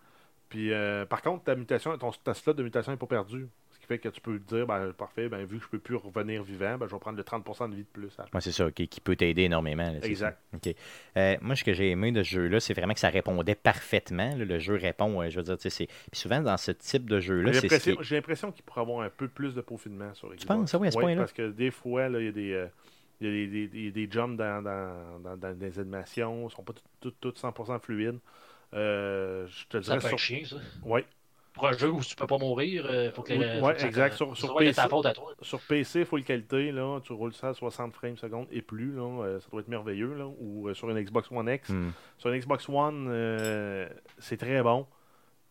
[0.50, 3.48] Puis euh, par contre, ta mutation, ton, ta slot de mutation n'est pas perdu.
[3.90, 5.96] Ce fait que tu peux te dire, ben parfait, ben vu que je peux plus
[5.96, 8.16] revenir vivant, ben je vais prendre le 30% de vie de plus.
[8.32, 9.82] Moi, c'est ça, qui peut t'aider énormément.
[9.90, 10.38] là, Exact.
[11.16, 14.36] Euh, moi, ce que j'ai aimé de ce jeu-là, c'est vraiment que ça répondait parfaitement.
[14.36, 14.44] là.
[14.44, 15.86] Le jeu répond, euh, je veux dire, tu sais, c'est.
[15.86, 18.82] Puis souvent, dans ce type de jeu-là, J'ai ce qui l'impression- J'ai l'impression qu'il pourrait
[18.82, 20.44] avoir un peu plus de peaufinement sur Xbox.
[20.46, 21.22] penses, ah oui, à ce Ouais, point-là?
[21.22, 22.66] Parce que des fois, là, il y a des, euh,
[23.20, 26.52] il y a des, des, des- des jumps dans, dans, dans, dans des animations, ils
[26.54, 28.20] sont pas toutes tout, tout 100% fluides.
[28.72, 30.18] Euh, je te Ça dirais sur...
[30.20, 30.56] chiant, ça.
[30.84, 31.04] Ouais,
[31.60, 33.60] Pour un jeu où tu peux pas mourir, il faut que les.
[33.60, 34.16] Ouais, exact.
[34.16, 34.80] Sur- ça sur PC.
[35.42, 39.02] sur PC, full qualité, là, tu roules ça à 60 frames secondes et plus, là,
[39.02, 40.14] euh, ça doit être merveilleux.
[40.14, 41.68] Là, ou euh, sur une Xbox One X.
[41.68, 41.90] Hmm.
[42.18, 44.86] Sur une Xbox One, euh, c'est très bon,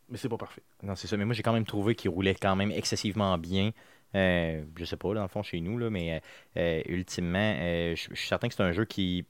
[0.10, 0.64] mais c'est pas parfait.
[0.82, 1.16] Non, c'est ça.
[1.16, 3.72] Mais moi, j'ai quand même trouvé qu'il roulait quand même excessivement bien.
[4.16, 6.20] Euh, je sais pas, dans le fond, chez nous, là, mais euh,
[6.58, 9.26] euh, ultimement, euh, je suis certain que c'est un jeu qui.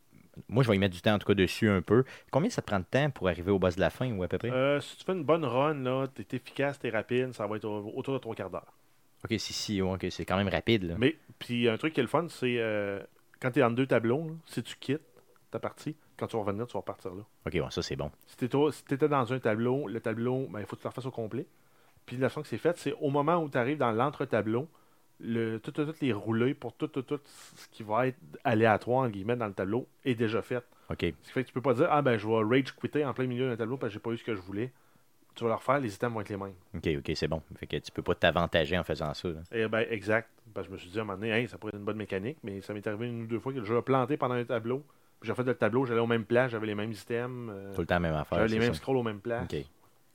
[0.48, 2.04] Moi, je vais y mettre du temps, en tout cas, dessus un peu.
[2.32, 4.28] Combien ça te prend de temps pour arriver au boss de la fin, ou à
[4.28, 4.50] peu près?
[4.52, 7.66] Euh, si tu fais une bonne run, là, t'es efficace, t'es rapide, ça va être
[7.66, 8.74] au- autour de trois quarts d'heure.
[9.26, 10.84] Ok, si, si, ouais, ok, c'est quand même rapide.
[10.84, 10.96] Là.
[10.98, 13.00] Mais, puis un truc qui est le fun, c'est euh,
[13.42, 15.02] quand t'es en deux tableaux, là, si tu quittes
[15.52, 17.24] ta partie, quand tu vas revenir, tu vas repartir là.
[17.46, 18.12] Ok, ouais, ça, c'est bon.
[18.28, 18.46] Si tu
[18.94, 21.46] étais dans un tableau, le tableau, ben, il faut que tu le refasses au complet.
[22.06, 24.68] Puis la façon que c'est fait, c'est au moment où tu arrives dans l'entre-tableau,
[25.22, 29.00] le, tout, tout, tout les roulés pour tout, tout, tout ce qui va être aléatoire,
[29.02, 30.64] en guillemets, dans le tableau, est déjà fait.
[30.90, 33.06] Ok, Ce qui fait que tu peux pas dire, ah ben je vais rage quitter
[33.06, 34.72] en plein milieu d'un tableau parce que j'ai pas eu ce que je voulais.
[35.36, 36.54] Tu vas le refaire, les items vont être les mêmes.
[36.76, 37.42] ok, ok, c'est bon.
[37.58, 39.28] Fait que tu peux pas t'avantager en faisant ça.
[39.30, 39.40] là.
[39.52, 40.30] Et ben exact.
[40.54, 41.86] Parce que je me suis dit à un moment donné, Hey, ça pourrait être une
[41.86, 44.18] bonne mécanique, mais ça m'est arrivé une ou deux fois que le jeu a planté
[44.18, 44.84] pendant un tableau.
[45.22, 47.88] J'ai fait le tableau, j'allais au même place, j'avais les mêmes items, euh, Tout le
[47.88, 48.40] temps, la même affaire.
[48.40, 48.80] j'avais les mêmes ça.
[48.80, 49.44] scrolls aux mêmes places.
[49.54, 49.60] Ok.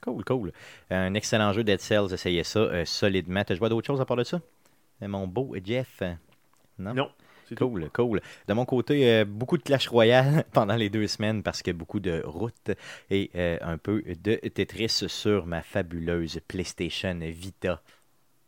[0.03, 0.53] Cool, cool.
[0.91, 3.43] Un excellent jeu Dead Cells, essayez ça euh, solidement.
[3.45, 4.41] T'as joué à d'autres choses à part de ça?
[5.01, 6.03] Mon beau Jeff
[6.79, 6.95] Non?
[6.95, 7.11] Non,
[7.45, 7.55] tout.
[7.57, 8.21] Cool, cool.
[8.49, 12.01] De mon côté, euh, beaucoup de Clash Royale pendant les deux semaines parce que beaucoup
[12.01, 12.71] de routes
[13.11, 17.83] et euh, un peu de Tetris sur ma fabuleuse PlayStation Vita.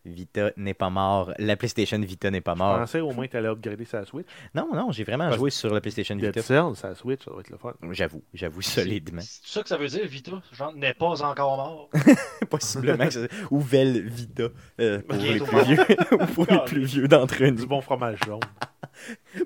[0.06, 1.32] Vita n'est pas mort.
[1.38, 2.78] La PlayStation Vita n'est pas Je mort.
[2.78, 4.26] pensais au moins que tu allais upgrader sa Switch.
[4.54, 6.42] Non, non, j'ai vraiment Parce- joué sur la PlayStation Dead Vita.
[6.42, 7.72] Cells, sa Switch, ça doit être le fun.
[7.92, 9.20] J'avoue, j'avoue solidement.
[9.22, 10.32] C'est ça que ça veut dire, Vita?
[10.52, 11.90] Genre, n'est pas encore mort.
[12.50, 13.04] Possiblement.
[13.50, 14.44] Ou Vel Vita
[14.80, 15.76] euh, pour, les plus vieux,
[16.34, 17.66] pour les plus vieux d'entre Du nous.
[17.66, 18.40] bon fromage jaune.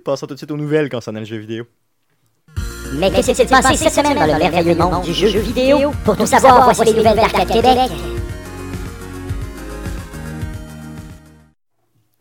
[0.05, 1.65] Passons tout de suite aux nouvelles concernant le jeu vidéo.
[2.95, 5.93] Mais que s'est-il passé cette semaine dans le merveilleux monde du jeu vidéo?
[6.05, 7.91] Pour tout savoir, voici les nouvelles d'Arcade Québec.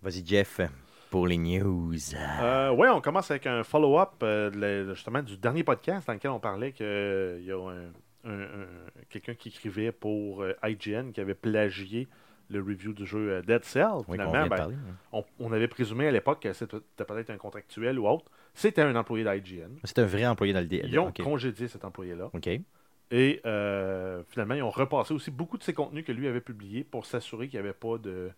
[0.01, 0.61] Vas-y, Jeff,
[1.09, 1.93] pour les news.
[2.41, 6.39] Euh, ouais, on commence avec un follow-up euh, justement du dernier podcast dans lequel on
[6.39, 6.85] parlait qu'il
[7.45, 7.89] y a un,
[8.29, 8.67] un- un-
[9.09, 12.07] quelqu'un qui écrivait pour euh, IGN qui avait plagié
[12.49, 13.87] le review du jeu euh, Dead Cell.
[14.07, 14.75] Oui, Finalement, ben, parler.
[15.11, 18.25] on, on avait présumé à l'époque que c'était peut-être un contractuel ou autre.
[18.53, 19.69] C'était un employé d'IGN.
[19.83, 20.81] C'est un vrai employé dans le dé.
[20.85, 22.29] Ils ont congédié cet employé-là.
[22.33, 22.49] Ok.
[23.11, 26.83] Et euh, finalement, ils ont repassé aussi beaucoup de ses contenus que lui avait publiés
[26.83, 28.31] pour s'assurer qu'il n'y avait pas de,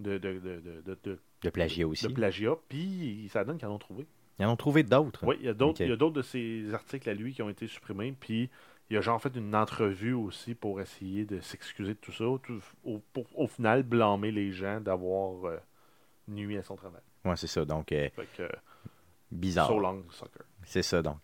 [0.00, 2.08] de, de, de, de, de- plagiat aussi.
[2.08, 2.56] de plagiat.
[2.68, 4.06] Puis ça donne qu'ils en ont trouvé.
[4.38, 5.24] Ils en ont trouvé d'autres.
[5.26, 5.86] Oui, il y a d'autres Ok.
[5.86, 8.12] il y a d'autres de ces articles à lui qui ont été supprimés.
[8.18, 8.48] Puis
[8.90, 12.24] il a genre fait une entrevue aussi pour essayer de s'excuser de tout ça.
[12.42, 15.58] tout- au, pour au final blâmer les gens d'avoir euh,
[16.28, 17.02] nuit à son travail.
[17.24, 17.64] Ouais, c'est ça.
[17.64, 18.48] Donc, euh, que,
[19.30, 19.68] bizarre.
[19.68, 20.40] so long, sucker.
[20.64, 21.18] C'est ça, donc.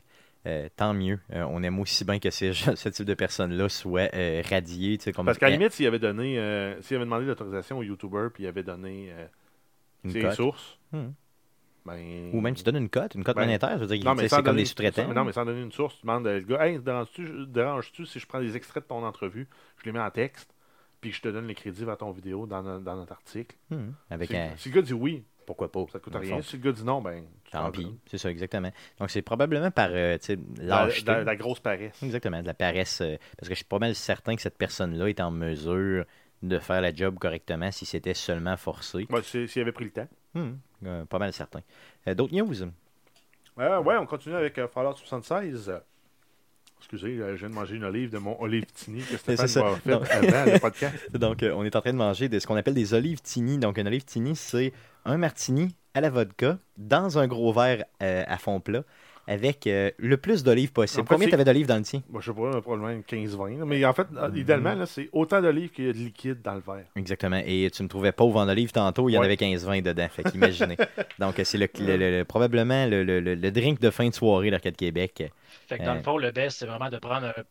[0.46, 1.18] Euh, tant mieux.
[1.32, 4.96] Euh, on aime aussi bien que ces- ce type de personnes-là soient euh, radiées.
[4.98, 6.35] tu sais, Comme, Parce qu'à la euh, limite, s'il avait donné,
[6.82, 9.12] s'il avait demandé l'autorisation au YouTuber, puis il avait donné
[10.04, 11.09] une ses sources, Hmm.
[11.85, 13.72] ben, Ou même tu donnes une cote, une cote Ben, monétaire.
[13.76, 15.12] Je veux dire, Non, mais sans c'est comme donner- des sous-traitants.
[15.12, 18.26] Non, mais sans donner une source, tu demandes le gars, hey, déranges-tu déranges-tu si je
[18.26, 20.54] prends des extraits de ton entrevue, je les mets en texte,
[21.00, 23.56] puis je te donne les crédits vers ton vidéo dans, no- dans notre article.
[23.70, 23.90] Hmm.
[24.11, 24.50] Avec si, un.
[24.56, 25.85] si le gars dit oui, pourquoi pas?
[25.92, 26.42] Ça te coûte rien.
[26.42, 27.24] Si le gars dit non, ben.
[27.50, 27.96] Tant pis.
[28.06, 28.70] C'est ça, exactement.
[28.98, 30.18] Donc, c'est probablement par euh,
[30.59, 32.02] La, la- la grosse paresse.
[32.02, 33.00] Exactement, de la paresse.
[33.00, 36.04] euh, parce que je suis pas mal certain que cette personne-là est en mesure
[36.42, 39.06] de faire la job correctement si c'était seulement forcé.
[39.09, 40.09] Ouais, S'il avait pris le temps.
[40.35, 40.52] Hmm,
[40.85, 41.61] euh, pas mal certain.
[42.09, 42.54] Euh, D'autres news?
[43.56, 45.72] Ouais, on continue avec Fallout 76.
[46.79, 49.77] Excusez, euh, je viens de manger une olive de mon olive tini que Stéphane ça.
[49.77, 50.95] fait avant le podcast.
[51.19, 53.59] Donc, euh, on est en train de manger de ce qu'on appelle des olives tini.
[53.59, 54.73] Donc, une olive tini, c'est
[55.05, 58.83] un martini à la vodka dans un gros verre euh, à fond plat
[59.27, 61.03] avec euh, le plus d'olives possible.
[61.03, 62.03] En fait, Combien tu avais d'olives dans le tien?
[62.11, 63.59] Moi, je sais pas, probablement une 15-20.
[63.59, 63.65] là.
[63.65, 66.55] Mais en fait, euh, idéalement, là, c'est autant d'olives qu'il y a de liquide dans
[66.55, 66.85] le verre.
[66.97, 67.41] Exactement.
[67.45, 69.27] Et tu me trouvais pauvre en olives tantôt, il y en Ouais.
[69.27, 70.07] avait 15-20 dedans.
[70.11, 70.77] Fait qu'imaginez.
[71.19, 74.09] Donc, euh, c'est le, le- le- le- probablement le, le- le- le drink de fin
[74.09, 75.33] de soirée d'Arcade Québec.
[75.69, 75.95] Fait que dans Euh.
[75.97, 77.43] le fond, le best, c'est vraiment de prendre un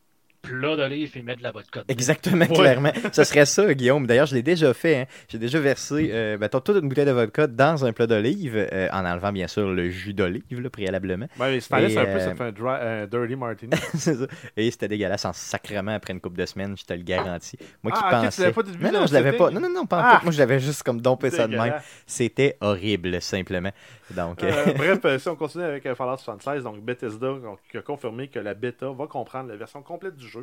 [0.45, 1.81] plat d'olive et mettre de la vodka.
[1.81, 1.85] dedans.
[1.89, 2.53] Exactement, Ouais.
[2.53, 2.91] clairement.
[3.11, 4.07] Ce serait ça, Guillaume.
[4.07, 4.95] D'ailleurs, je l'ai déjà fait.
[5.01, 5.05] hein.
[5.29, 8.87] J'ai déjà versé euh, mettons, toute une bouteille de vodka dans un plat d'olive, euh,
[8.91, 11.27] en enlevant bien sûr le jus d'olive là, préalablement.
[11.37, 13.71] Ben, mais si Et, un peu, euh, ça te fait un, dry- un dirty martini.
[13.95, 14.25] C'est ça.
[14.57, 17.57] Et c'était dégueulasse en sacrement après une couple de semaines, je te le garantis.
[17.83, 18.41] Moi qui Ah, tu pensais.
[18.43, 19.49] l'avais pas non, non, je l'avais pas.
[19.51, 20.17] Non, non, non, pas en Ah!
[20.19, 20.25] tout.
[20.25, 21.75] Moi, je l'avais juste comme dompé ça de même.
[22.05, 23.71] C'était horrible, simplement.
[24.11, 27.33] Donc, euh, Euh, bref, euh, si on continue avec euh, Fallout 76, donc Bethesda
[27.71, 30.34] qui a confirmé que la bêta va comprendre la version complète du jeu.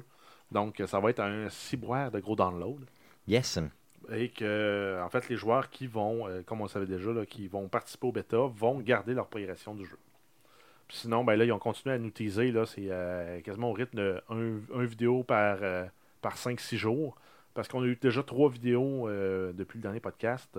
[0.51, 2.85] Donc, ça va être un ciboire de gros download.
[3.27, 3.59] yes.
[4.13, 7.25] Et que, en fait, les joueurs qui vont, euh, comme on le savait déjà, là,
[7.25, 9.99] qui vont participer au bêta vont garder leur progression du jeu.
[10.89, 12.53] Puis sinon, ben là, ils ont continué à nous teaser.
[12.53, 15.87] Là, c'est euh, quasiment au rythme de un, un vidéo par, euh,
[16.21, 17.17] par 5-6 jours.
[17.55, 20.59] Parce qu'on a eu déjà trois vidéos euh, depuis le dernier podcast.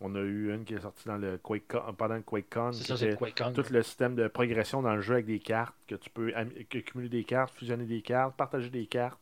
[0.00, 2.72] Euh, on a eu une qui est sortie dans le QuakeCon, pendant le QuakeCon.
[2.72, 3.52] C'est qui ça, c'est était- le QuakeCon.
[3.52, 7.08] tout le système de progression dans le jeu avec des cartes, que tu peux accumuler
[7.08, 9.18] des cartes, fusionner des cartes, partager des cartes,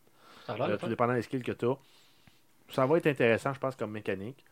[0.48, 1.76] euh, tout dépendant des skills que tu as.
[2.70, 4.44] Ça va être intéressant, je pense, comme mécanique.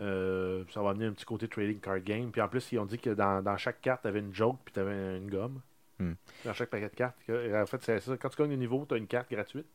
[0.00, 2.30] Euh, ça va amener un petit côté trading card game.
[2.32, 4.58] Puis en plus, ils ont dit que dans, dans chaque carte, tu avais une joke
[4.64, 5.60] puis tu avais une gomme.
[6.00, 6.14] Hmm.
[6.44, 7.16] Dans chaque paquet de cartes.
[7.26, 8.16] Que- En fait, c'est ça.
[8.16, 9.66] Quand tu gagnes un niveau, tu as une carte gratuite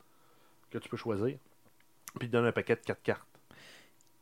[0.70, 1.38] que tu peux choisir.
[2.20, 3.26] Puis ils te donnent un paquet de 4 cartes.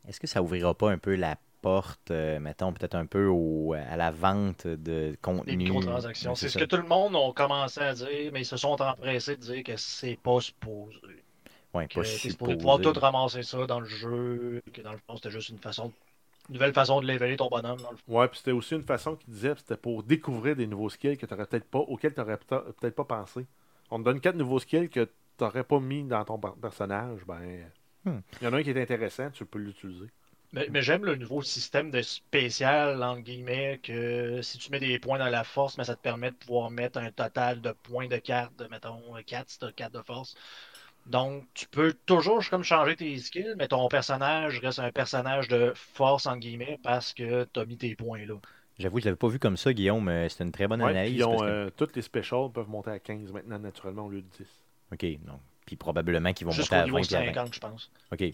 [0.06, 3.74] Est-ce que ça ouvrira pas un peu la porte, euh, mettons, peut-être un peu au,
[3.74, 5.52] à la vente de contenu?
[5.52, 6.34] Les microtransactions.
[6.34, 9.36] C'est ce que tout le monde a commencé à dire, mais ils se sont empressés
[9.36, 10.96] de dire que c'est pas supposé.
[11.74, 12.56] Ouais, Que pas supposé supposé.
[12.56, 15.92] pouvoir tout ramasser ça dans le jeu, que dans le fond, c'était juste une façon,
[16.48, 17.78] une nouvelle façon de leveler ton bonhomme.
[17.80, 18.02] Dans le fond.
[18.18, 21.26] Ouais, puis c'était aussi une façon qu'ils disaient, c'était pour découvrir des nouveaux skills que
[21.26, 23.46] peut-être pas, auxquels tu n'aurais peut-être pas pensé.
[23.90, 25.10] On te donne quatre nouveaux skills que tu
[25.44, 27.20] n'aurais pas mis dans ton per- personnage.
[27.26, 27.40] Ben,
[28.06, 28.20] il Hmm.
[28.40, 30.06] y en a un qui est intéressant, tu peux l'utiliser.
[30.52, 34.98] Mais, mais j'aime le nouveau système de spécial, entre guillemets, que si tu mets des
[34.98, 38.08] points dans la force, mais ça te permet de pouvoir mettre un total de points
[38.08, 40.34] de carte, de, mettons 4 si tu as 4 de force.
[41.06, 45.72] Donc, tu peux toujours comme changer tes skills, mais ton personnage reste un personnage de
[45.74, 48.34] force, entre guillemets, parce que tu as mis tes points là.
[48.78, 50.08] J'avoue, je l'avais pas vu comme ça, Guillaume.
[50.08, 51.14] euh, C'était une très bonne Ouais, analyse.
[51.16, 54.10] ils ont, parce que- euh, toutes les specials peuvent monter à 15 maintenant, naturellement, au
[54.10, 54.46] lieu de 10.
[54.92, 55.40] OK, donc.
[55.66, 57.26] Puis probablement qu'ils vont monter Jusqu'au à 20 niveau puis à 20.
[57.34, 57.90] 50, je pense.
[58.12, 58.24] OK.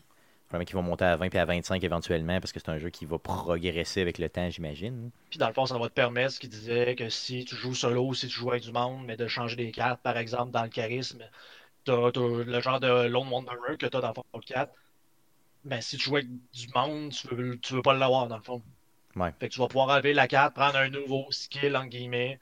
[0.49, 2.91] Probablement qu'ils vont monter à 20 puis à 25 éventuellement parce que c'est un jeu
[2.91, 5.11] qui va progresser avec le temps, j'imagine.
[5.31, 7.75] Puis dans le fond, ça va te permettre ce qui disait que si tu joues
[7.75, 10.63] solo, si tu joues avec du monde, mais de changer des cartes, par exemple, dans
[10.63, 11.25] le charisme,
[11.85, 14.73] t'as, t'as le genre de Lone Wanderer que t'as dans Fallout 4.
[15.65, 18.43] Ben, si tu joues avec du monde, tu veux, tu veux pas l'avoir, dans le
[18.43, 18.63] fond.
[19.17, 19.33] Ouais.
[19.41, 22.39] Fait que tu vas pouvoir enlever la carte, prendre un nouveau skill, entre guillemets,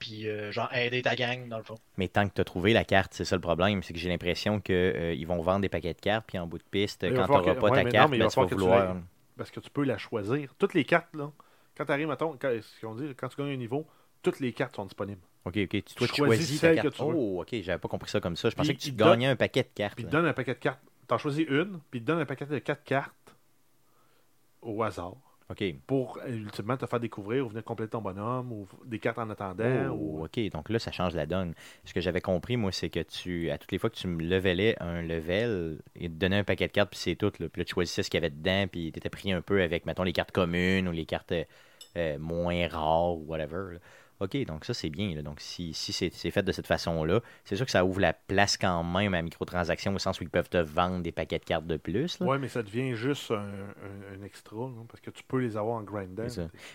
[0.00, 1.76] puis euh, genre aider ta gang, dans le fond.
[1.96, 3.84] Mais tant que tu as trouvé la carte, c'est ça le problème.
[3.84, 6.64] C'est que j'ai l'impression qu'ils vont vendre des paquets de cartes, puis en bout de
[6.68, 8.30] piste, quand tu n'auras que- pas ouais, ta mais non, carte, mais il ben, va
[8.32, 8.96] tu vas tu vouloir.
[9.36, 10.52] Parce que tu peux la choisir.
[10.58, 11.30] Toutes les cartes, là,
[11.76, 13.86] quand tu arrives, mettons, quand, ce qu'on dit, quand tu gagnes un niveau,
[14.22, 15.20] toutes les cartes sont disponibles.
[15.44, 15.68] Ok, ok.
[15.70, 16.88] Tu, toi, tu choisis choisis ta celle carte.
[16.90, 17.14] que tu veux.
[17.14, 17.62] Oh, ok.
[17.62, 18.50] J'avais pas compris ça comme ça.
[18.50, 19.94] Je pensais Puis que tu gagnais un paquet de cartes.
[19.94, 20.80] Puis te donne un paquet de cartes.
[21.08, 23.14] Tu en choisis une, puis te donne un paquet de quatre cartes
[24.62, 25.16] au hasard.
[25.50, 25.64] Ok.
[25.86, 29.28] pour euh, ultimement te faire découvrir ou venir compléter ton bonhomme ou des cartes en
[29.30, 29.88] attendant.
[29.90, 30.24] Oh, ou...
[30.24, 31.54] ok, donc là, ça change la donne.
[31.84, 34.22] Ce que j'avais compris, moi, c'est que tu, à toutes les fois que tu me
[34.22, 37.32] levelais un level, il te donnait un paquet de cartes, puis c'est tout.
[37.40, 37.48] Là.
[37.48, 39.60] Puis là, tu choisissais ce qu'il y avait dedans, puis tu étais pris un peu
[39.60, 41.44] avec, mettons, les cartes communes ou les cartes euh,
[41.96, 43.74] euh, moins rares ou whatever.
[43.74, 43.78] là.
[44.20, 45.14] Ok, donc ça, c'est bien.
[45.14, 45.22] là.
[45.22, 48.58] Donc, si, si c'est fait de cette façon-là, c'est sûr que ça ouvre la place
[48.58, 51.66] quand même à microtransactions au sens où ils peuvent te vendre des paquets de cartes
[51.66, 52.20] de plus.
[52.20, 54.56] Ouais, mais ça devient juste un, un- un extra,
[54.88, 56.26] parce que tu peux les avoir en grindant.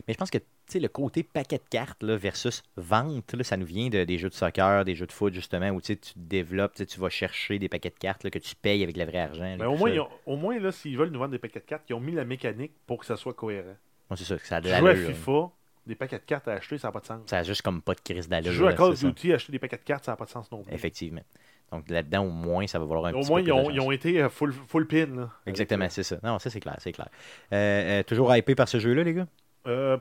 [0.07, 3.43] Mais je pense que tu sais, le côté paquet de cartes là, versus vente, là,
[3.43, 5.95] ça nous vient de- des jeux de soccer, des jeux de foot, justement, où tu
[6.15, 9.19] développes, tu vas chercher des paquets de cartes là, que tu payes avec le vrai
[9.19, 9.55] argent.
[9.59, 11.65] Mais au tout moins, ont- au moins là, s'ils veulent nous vendre des paquets de
[11.65, 13.75] cartes, ils ont mis la mécanique pour que ça soit cohérent.
[14.09, 14.95] Ouais, c'est ça, ça a de là.
[14.95, 15.51] FIFA,
[15.87, 17.21] des paquets de cartes à acheter, ça n'a pas de sens.
[17.27, 18.51] Ça a juste comme pas de crise d'allure.
[18.51, 18.99] Tu joues à Call of.
[19.03, 20.73] Duty, acheter des paquets de cartes, ça n'a pas de sens non plus.
[20.73, 21.21] Effectivement.
[21.71, 23.79] Donc là-dedans, au moins, ça va valoir un Au petit moins, peu de ont, ils
[23.81, 25.07] ont été euh, full, full pin.
[25.07, 25.29] là.
[25.45, 26.17] Exactement, c'est ça.
[26.23, 27.09] Non, ça, c'est clair, c'est clair.
[27.53, 29.27] Euh, euh, toujours hypé par ce jeu-là, les gars?
[29.67, 29.97] Euh,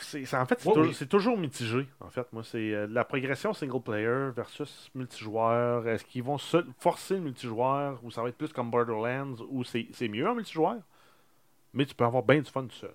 [0.00, 1.06] c'est, en fait, c'est, oui.
[1.08, 1.86] toujours mitigé.
[2.00, 5.86] En fait, moi, c'est euh, la progression single player versus multijoueur.
[5.88, 9.62] Est-ce qu'ils vont se- forcer le multijoueur ou ça va être plus comme Borderlands ou
[9.62, 10.78] c'est, c'est mieux en multijoueur,
[11.74, 12.94] mais tu peux avoir bien du fun tout seul.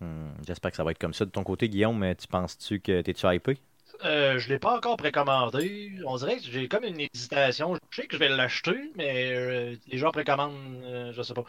[0.00, 1.24] Hmm, J'espère que ça va être comme ça.
[1.24, 3.58] De ton côté, Guillaume, euh, tu penses-tu que t'es-tu hypé?
[4.04, 5.92] Euh, je l'ai pas encore précommandé.
[6.06, 7.74] On dirait que j'ai comme une hésitation.
[7.90, 11.44] Je sais que je vais l'acheter, mais euh, les gens précommandent, euh, je sais pas.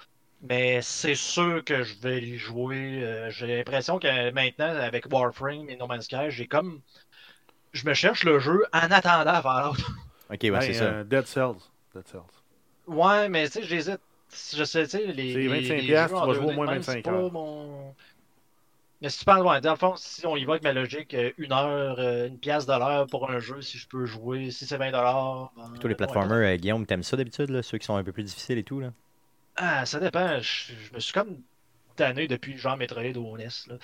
[0.48, 3.04] Mais c'est sûr que je vais y jouer.
[3.04, 6.82] Euh, j'ai l'impression que maintenant, avec Warframe et No Man's Sky, j'ai comme.
[7.74, 9.76] Je me cherche le jeu en attendant Fallout.
[10.30, 10.86] Ok, ouais, Ben, c'est ça.
[10.86, 11.56] euh, Dead Cells.
[11.96, 12.22] Dead Cells.
[12.88, 14.00] Ouais, mais tu sais, j'hésite.
[14.56, 15.34] Je sais, tu sais, les.
[15.34, 16.94] C'est les- 25 les piastres, jeux tu vas jouer au 2D moins de même, 25
[16.96, 17.32] c'est pas heures.
[17.32, 17.96] mon-
[19.02, 21.14] Mais si tu penses, ouais, dans le fond, si on y va avec ma logique,
[21.14, 24.50] euh, une heure, euh, une pièce de l'heure pour un jeu, si je peux jouer,
[24.50, 25.52] si c'est 20 dollars.
[25.56, 28.12] ben, Tous les platformers, euh, Guillaume, t'aimes ça d'habitude, là, ceux qui sont un peu
[28.12, 28.92] plus difficiles et tout, là?
[29.56, 30.40] Ah, ça dépend.
[30.40, 31.42] Je, je me suis comme
[31.96, 33.48] tanné depuis genre Metroid ou NES.
[33.68, 33.78] là.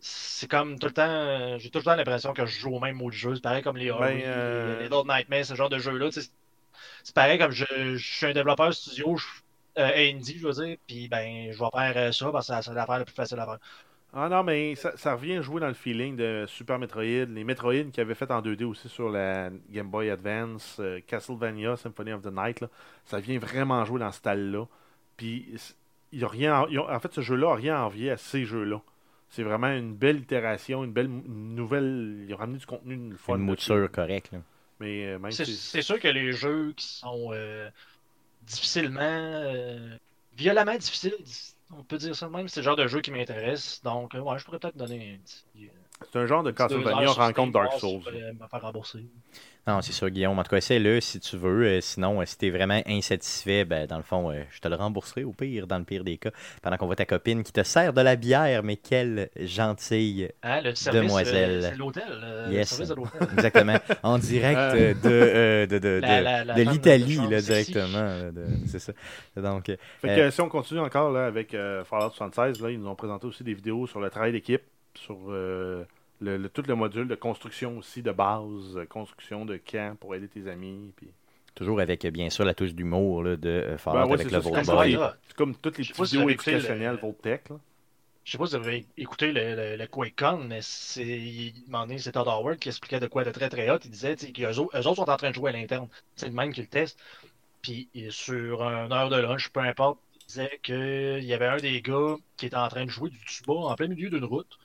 [0.00, 1.58] C'est comme tout le temps.
[1.58, 3.34] J'ai tout le temps l'impression que je joue au même mode de jeu.
[3.34, 6.10] C'est pareil comme les Ori, Ben, euh, les Little Nightmares, ce genre de jeu-là.
[6.12, 7.64] C'est pareil comme je,
[7.96, 9.26] je suis un développeur studio, je,
[9.78, 12.98] euh, indie, je veux dire, puis ben, je vais faire ça parce que c'est l'affaire
[13.00, 13.58] la plus facile à faire.
[14.16, 17.90] Ah non, mais ça, ça revient jouer dans le feeling de Super Metroid, les Metroid
[17.92, 22.22] qu'ils avaient fait en 2D aussi sur la Game Boy Advance, euh, Castlevania, Symphony of
[22.22, 22.68] the Night, là,
[23.04, 24.66] ça vient vraiment jouer dans ce style-là.
[25.16, 25.46] Puis,
[26.12, 28.16] il y a rien, ils ont- en fait, ce jeu-là n'a rien à envier à
[28.16, 28.80] ces jeux-là.
[29.30, 32.24] C'est vraiment une belle itération, une belle une nouvelle.
[32.28, 33.34] Ils ont ramené du contenu, une fun.
[33.34, 34.38] Une mouture correcte, là.
[34.78, 37.68] Mais euh, même C'est si- c'est sûr que les jeux qui sont euh,
[38.42, 39.96] difficilement, euh,
[40.36, 41.14] violemment difficiles,
[41.78, 43.80] on peut dire ça de même, c'est le genre de jeu qui m'intéresse.
[43.82, 45.66] Donc, euh, ouais, je pourrais peut-être donner un petit.
[45.66, 48.02] euh, c'est un genre de Castlevania rencontre Dark si Souls.
[48.08, 49.06] euh, me faire rembourser.
[49.66, 50.38] Non, c'est sûr, Guillaume.
[50.38, 51.64] En tout cas, essaie-le si tu veux.
[51.64, 54.74] Euh, sinon, euh, si t'es vraiment insatisfait, ben, dans le fond, euh, je te le
[54.74, 56.30] rembourserai au pire, dans le pire des cas.
[56.60, 60.28] Pendant qu'on voit ta copine qui te sert de la bière, mais quelle gentille.
[60.42, 61.50] Hein, le service, Demoiselle.
[61.64, 62.02] euh, c'est l'hôtel.
[62.22, 62.58] euh, Yes.
[62.78, 63.28] Le service de l'hôtel.
[63.38, 63.76] Exactement.
[64.02, 67.98] En direct de, euh, de, de, La- de- la- la de femme de l'Italie, directement.
[68.02, 68.92] là, de- C'est ça.
[69.36, 72.78] Donc, euh, Fait que, si on continue encore là, avec euh, Fallout 76, là, ils
[72.78, 74.62] nous ont présenté aussi des vidéos sur le travail d'équipe,
[74.94, 75.84] sur euh,
[76.24, 80.14] le, le- tout le module de construction aussi de base, euh, construction de camp pour
[80.14, 80.92] aider tes amis.
[80.96, 81.08] Puis...
[81.54, 84.38] toujours avec, euh, bien sûr, la touche d'humour de euh, Fallout Ben ouais, avec le
[84.38, 84.50] Vault
[85.36, 85.54] comme.
[85.54, 87.48] C'est toutes les petites vidéos éducationnelles Voltech.
[87.50, 87.56] Là.
[88.24, 91.98] Je sais pas si vous avez écouté le, le, le QuakeCon, mais c'est, il demandait,
[91.98, 93.78] c'est Todd Howard qui expliquait de quoi de très très hot.
[93.84, 95.88] Il disait tu sais, qu'eux autres, autres sont en train de jouer à l'interne.
[96.16, 96.98] C'est le même qui le teste.
[97.60, 101.82] Puis sur une heure de lunch, peu importe, il disait qu'il y avait un des
[101.82, 104.58] gars qui était en train de jouer du tuba en plein milieu d'une route.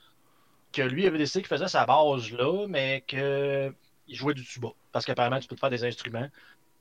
[0.72, 3.74] Que lui avait décidé qu'il faisait sa base là, mais qu'il
[4.16, 4.70] jouait du tuba.
[4.92, 6.30] Parce qu'apparemment, tu peux te faire des instruments.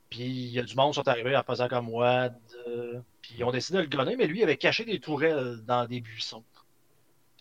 [0.09, 2.35] Puis il y a du monde qui sont arrivés en faisant comme Wad.
[2.67, 5.59] euh, puis ils ont décidé de le gonner, mais lui il avait caché des tourelles
[5.67, 6.43] dans des buissons.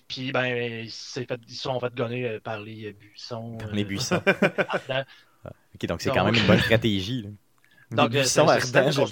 [0.06, 3.58] Puis ben ils se sont fait gonner euh, par les buissons.
[3.72, 4.22] Les euh, buissons.
[4.68, 5.04] ardents.
[5.74, 7.22] Ok, donc c'est quand même une bonne stratégie.
[7.22, 7.28] là.
[7.90, 9.04] Donc euh, buissons c'est un système ardents,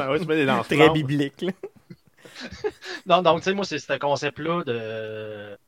[0.00, 1.42] ouais, ouais, tu mets des Très biblique.
[1.42, 1.52] là.
[3.06, 5.58] Non, donc, tu sais, moi, c'est ce concept-là de...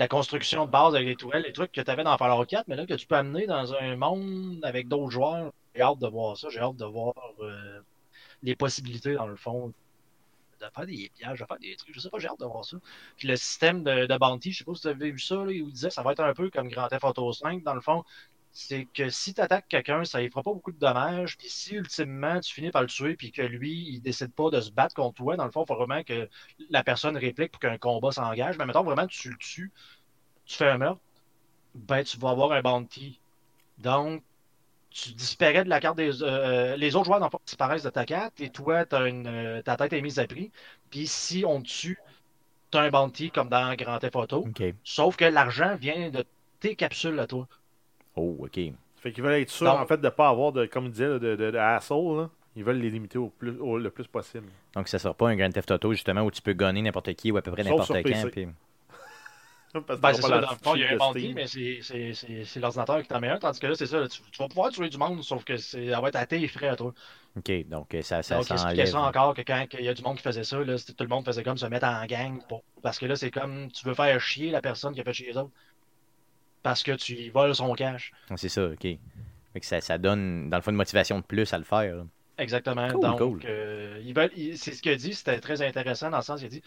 [0.00, 2.68] la construction de base avec les tourelles, les trucs que tu avais dans Fallout 4,
[2.68, 5.52] mais là, que tu peux amener dans un monde avec d'autres joueurs.
[5.74, 6.48] J'ai hâte de voir ça.
[6.48, 7.80] J'ai hâte de voir euh,
[8.42, 9.74] les possibilités, dans le fond,
[10.58, 11.94] de faire des pièges, de faire des trucs.
[11.94, 12.78] Je sais pas, j'ai hâte de voir ça.
[13.18, 15.52] Puis le système de, de bounty, je sais pas si vous avez vu ça, là,
[15.52, 17.82] il vous disait ça va être un peu comme Grand Theft Auto 5, dans le
[17.82, 18.02] fond.
[18.52, 21.36] C'est que si tu attaques quelqu'un, ça ne fera pas beaucoup de dommages.
[21.38, 24.60] Puis si ultimement tu finis par le tuer, puis que lui, il décide pas de
[24.60, 26.28] se battre contre toi, dans le fond, il faut vraiment que
[26.70, 28.58] la personne réplique pour qu'un combat s'engage.
[28.58, 29.72] Mais mettons vraiment tu le tues,
[30.46, 31.00] tu fais un meurtre,
[31.74, 33.20] ben tu vas avoir un bounty.
[33.78, 34.24] Donc,
[34.90, 36.22] tu disparais de la carte des.
[36.22, 39.26] euh, les autres joueurs, dans le fond, disparaissent de ta carte et toi, t'as une,
[39.28, 40.52] euh, ta tête est mise à prix.
[40.90, 41.98] Puis si on te tue,
[42.72, 44.50] tu as un bounty comme dans Grand Theft Auto.
[44.84, 46.24] Sauf que l'argent vient de
[46.60, 47.48] tes capsules à toi.
[48.16, 48.60] Oh, ok.
[48.96, 50.90] Fait qu'ils veulent être sûrs, Donc- en fait, de ne pas avoir, de, comme il
[50.92, 52.30] disait, là, de, de, de asshole, là.
[52.56, 54.48] Ils veulent les limiter au plus, au- le plus possible.
[54.74, 57.30] Donc ça sera pas un Grand Theft Auto justement où tu peux gonner n'importe qui
[57.30, 58.02] ou à peu près Sauf n'importe sur quand.
[58.02, 58.28] PC.
[58.30, 58.48] puis-
[59.72, 61.34] Parce que Ben, c'est pas ça, dans le fond, il y a un Steam.
[61.36, 63.38] mais c'est- c'est c'est- c'est l'ordinateur qui t'en met un.
[63.38, 65.56] Tandis que là, c'est ça, là, tu, tu vas pouvoir tuer du monde, sauf que
[65.58, 66.92] c'est- ça va être à tes frais à toi.
[67.38, 68.86] Ok, donc euh, ça, ça Donc, expliquait s'enlève.
[68.88, 71.04] ça encore que quand il y a du monde qui faisait ça, là, c'était- tout
[71.04, 72.40] le monde faisait comme se mettre en gang.
[72.48, 75.12] pour- Parce que là, c'est comme tu veux faire chier la personne qui a fait
[75.12, 75.52] chier les autres.
[76.62, 78.12] Parce que tu y voles son cash.
[78.36, 78.82] C'est ça, ok.
[78.82, 81.96] Fait que ça, ça donne, dans le fond, une motivation de plus à le faire.
[81.96, 82.04] là.
[82.38, 82.88] Exactement.
[82.88, 83.40] Cool, Donc, cool.
[83.44, 86.46] euh, ils veulent, ils- c'est ce qu'il dit, c'était très intéressant dans le sens, il
[86.46, 86.62] a dit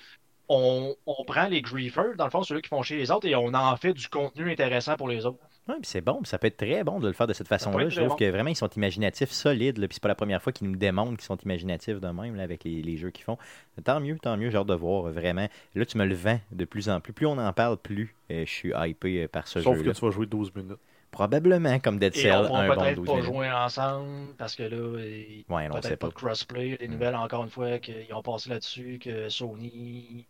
[0.49, 3.35] on, on prend les griefers, dans le fond, ceux qui font chier les autres, et
[3.35, 5.39] on en fait du contenu intéressant pour les autres.
[5.69, 7.47] Ouais, puis c'est bon, puis ça peut être très bon de le faire de cette
[7.47, 7.87] façon-là.
[7.87, 8.15] Je trouve bon.
[8.17, 10.75] que vraiment, ils sont imaginatifs, solides, là, puis c'est pas la première fois qu'ils nous
[10.75, 13.37] démontrent qu'ils sont imaginatifs de même là, avec les, les jeux qu'ils font.
[13.85, 15.47] Tant mieux, tant mieux, j'ai hâte de voir, euh, vraiment.
[15.75, 17.13] Là, tu me le vends de plus en plus.
[17.13, 19.83] Plus on en parle, plus euh, je suis hypé euh, par ce Sauf jeu.
[19.83, 20.77] que tu vas jouer 12 minutes.
[21.11, 24.63] Probablement, comme Dead Et Cell, on un va peut-être 12 pas jouer ensemble parce que
[24.63, 26.07] là, il- Ouais, non, on sait peut-être pas.
[26.07, 26.77] pas de crossplay.
[26.81, 26.91] Les Mm.
[26.91, 30.25] nouvelles, encore une fois, qu'ils ont passé là-dessus, que Sony,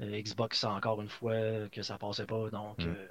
[0.00, 1.34] euh, Xbox, encore une fois,
[1.70, 2.48] que ça passait pas.
[2.50, 2.88] Donc, Mm.
[2.88, 3.06] euh,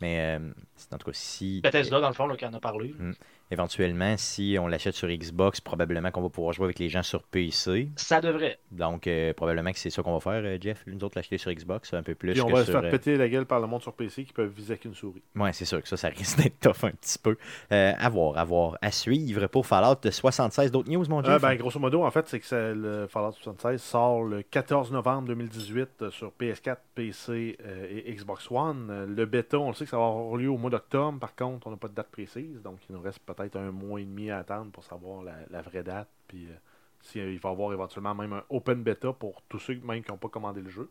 [0.00, 0.50] Mais euh,
[0.92, 1.60] en tout cas, si.
[1.60, 2.94] Bethesda, dans le fond, là, qui en a parlé.
[2.98, 3.12] Mm.
[3.50, 7.22] Éventuellement, si on l'achète sur Xbox, probablement qu'on va pouvoir jouer avec les gens sur
[7.22, 7.88] PC.
[7.96, 8.58] Ça devrait.
[8.70, 10.84] Donc, euh, probablement que c'est ça qu'on va faire, euh, Jeff.
[10.86, 12.90] Nous autres, l'acheter sur Xbox, un peu plus Puis on que va se faire euh,
[12.90, 15.22] péter la gueule par le monde sur PC qui peuvent viser avec une souris.
[15.34, 17.36] Ouais, c'est sûr que ça, ça risque d'être tough un petit peu.
[17.72, 18.78] Euh, à voir, à voir.
[18.82, 20.70] À suivre pour Fallout 76.
[20.70, 21.32] D'autres news, mon Jeff?
[21.34, 24.92] Euh, ben, grosso modo, en fait, c'est que ça- le Fallout 76 sort le 14
[24.92, 29.06] novembre 2018 euh, sur PS4, PC euh, et Xbox One.
[29.14, 31.18] Le bêta, on le sait que ça va avoir lieu au mois d'octobre.
[31.18, 32.62] Par contre, on n'a pas de date précise.
[32.62, 35.62] Donc, il nous reste peut-être un mois et demi à attendre pour savoir la, la
[35.62, 36.08] vraie date.
[36.28, 36.54] Puis, euh,
[37.00, 40.18] s'il va y avoir éventuellement même un open bêta pour tous ceux même qui n'ont
[40.18, 40.88] pas commandé le jeu.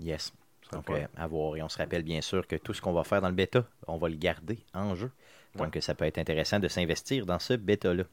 [0.00, 0.32] Yes.
[0.72, 1.56] Donc, euh, à voir.
[1.56, 3.64] Et on se rappelle bien sûr que tout ce qu'on va faire dans le bêta,
[3.86, 5.10] on va le garder en jeu.
[5.56, 8.04] Donc, ça peut être intéressant de s'investir dans ce bêta-là.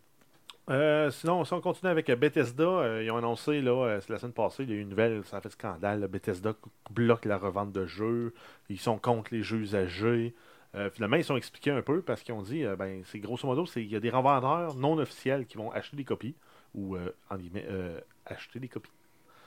[0.69, 4.19] Euh, sinon, si on continue avec euh, Bethesda, euh, ils ont annoncé, là, euh, la
[4.19, 6.01] semaine passée, il y a eu une nouvelle, ça a fait scandale.
[6.01, 6.53] là, Bethesda
[6.91, 8.35] bloque la revente de jeux,
[8.69, 10.35] ils sont contre les jeux usagés.
[10.75, 13.47] Euh, finalement, ils sont expliqués un peu parce qu'ils ont dit, euh, ben, c'est grosso
[13.47, 16.35] modo, c'est il y a des revendeurs non officiels qui vont acheter des copies
[16.75, 18.91] ou, euh, en guillemets, euh, acheter des copies.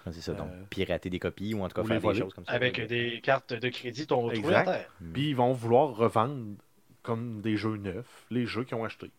[0.05, 0.33] Ouais, C'est ça.
[0.33, 2.51] Donc, pirater des copies ou en tout cas faire des choses comme ça.
[2.53, 4.69] Avec des cartes de crédit ton trouvé Exact.
[4.69, 4.93] à terre.
[5.01, 5.13] Mm.
[5.13, 6.57] Puis ils vont vouloir revendre
[7.05, 9.13] comme des jeux neufs, les jeux qu'ils ont achetés.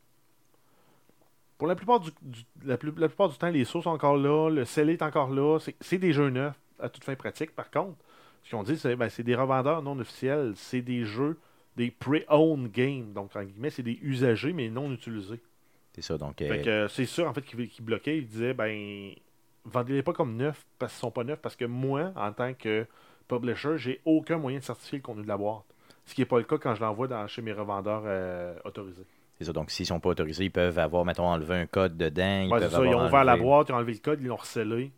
[1.58, 4.18] Pour la plupart du, du- la, plus- la plupart du temps, les sauts sont encore
[4.18, 5.60] là, le scellé est encore là.
[5.60, 7.52] C'est- C'est des jeux neufs à toute fin pratique.
[7.56, 7.96] Par contre,
[8.44, 10.52] ce qu'ils ont dit, c'est ben, c'est des revendeurs non officiels.
[10.58, 11.38] C'est des jeux,
[11.76, 13.14] des pre-owned games.
[13.14, 15.42] Donc, en guillemets, c'est des usagers, mais non utilisés.
[15.94, 16.18] C'est ça.
[16.18, 18.18] Donc, euh, c'est ça, en fait, qui, qui bloquait.
[18.18, 19.14] Il disait, ben,
[19.66, 21.40] vendez-les pas comme neufs parce qu'ils sont pas neufs.
[21.42, 22.86] Parce que moi, en tant que
[23.28, 25.64] publisher, j'ai aucun moyen de certifier le contenu de la boîte.
[26.06, 29.06] Ce qui n'est pas le cas quand je l'envoie dans, chez mes revendeurs euh, autorisés.
[29.38, 29.54] c'est ça.
[29.54, 32.42] Donc, s'ils sont pas autorisés, ils peuvent avoir, mettons, enlevé un code dedans.
[32.42, 34.28] Ils Ouais, peuvent ça, ils ont ouvert la boîte, ils ont enlevé le code, ils
[34.28, 34.92] l'ont recellé,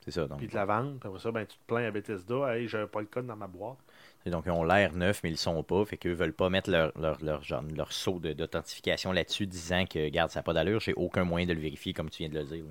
[0.00, 0.26] C'est ça.
[0.26, 1.00] Donc, puis ils te la vendent.
[1.04, 3.46] Après ça, ben, tu te plains à Bethesda, hey, j'avais pas le code dans ma
[3.46, 3.78] boîte.
[4.26, 5.84] Et donc, ils ont l'air neufs, mais ils le sont pas.
[5.84, 9.86] Fait qu'eux veulent pas mettre leur, leur, leur, genre, leur saut de- d'authentification là-dessus, disant
[9.86, 12.28] que, garde, ça n'a pas d'allure, j'ai aucun moyen de le vérifier, comme tu viens
[12.28, 12.64] de le dire.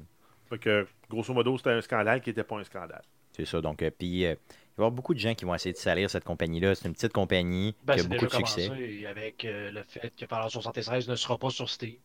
[0.49, 3.01] Fait que, grosso modo, c'était un scandale qui n'était pas un scandale.
[3.31, 3.61] C'est ça.
[3.61, 5.77] Donc, euh, puis, euh, il va y avoir beaucoup de gens qui vont essayer de
[5.77, 6.75] salir cette compagnie-là.
[6.75, 8.67] C'est une petite compagnie Ben, qui a beaucoup déjà de succès.
[8.67, 11.95] commencé avec euh, le fait que Fallout 76 ne sera pas sur Steam.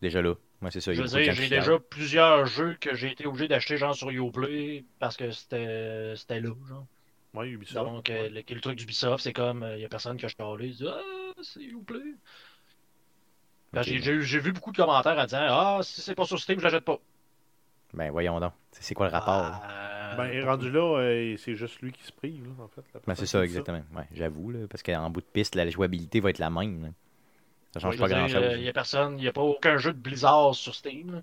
[0.00, 0.34] Déjà là.
[0.62, 0.92] Ouais, c'est ça.
[0.94, 4.84] Je veux dire, j'ai déjà plusieurs jeux que j'ai été obligé d'acheter genre sur Uplay
[4.98, 6.50] parce que c'était c'était là.
[6.68, 6.86] Genre.
[7.34, 7.84] Ouais, Ubisoft.
[7.90, 10.68] Donc, euh, le, le truc d'Ubisoft, c'est comme, il n'y a personne qui a chialé.
[10.68, 11.00] Il dit, ah,
[11.42, 12.00] c'est Uplay.
[13.72, 13.86] Ben, Ok.
[13.88, 16.58] j'ai- J'ai j'ai vu beaucoup de commentaires en disant, ah, si c'est pas sur Steam,
[16.58, 16.98] je l'achète pas.
[17.92, 18.52] Ben, voyons donc.
[18.72, 19.42] C'est c'est quoi le rapport?
[19.42, 19.60] là?
[19.62, 22.82] Ah, Ben, rendu là, euh, c'est juste lui qui se prive, là, en fait.
[23.06, 23.82] Ben, c'est ça, exactement.
[23.94, 26.82] Ouais, J'avoue, là, parce qu'en bout de piste, la jouabilité va être la même.
[26.82, 26.88] là.
[27.72, 28.42] Ça change pas grand-chose.
[28.42, 31.22] euh, Il n'y a personne, il n'y a pas aucun jeu de Blizzard sur Steam.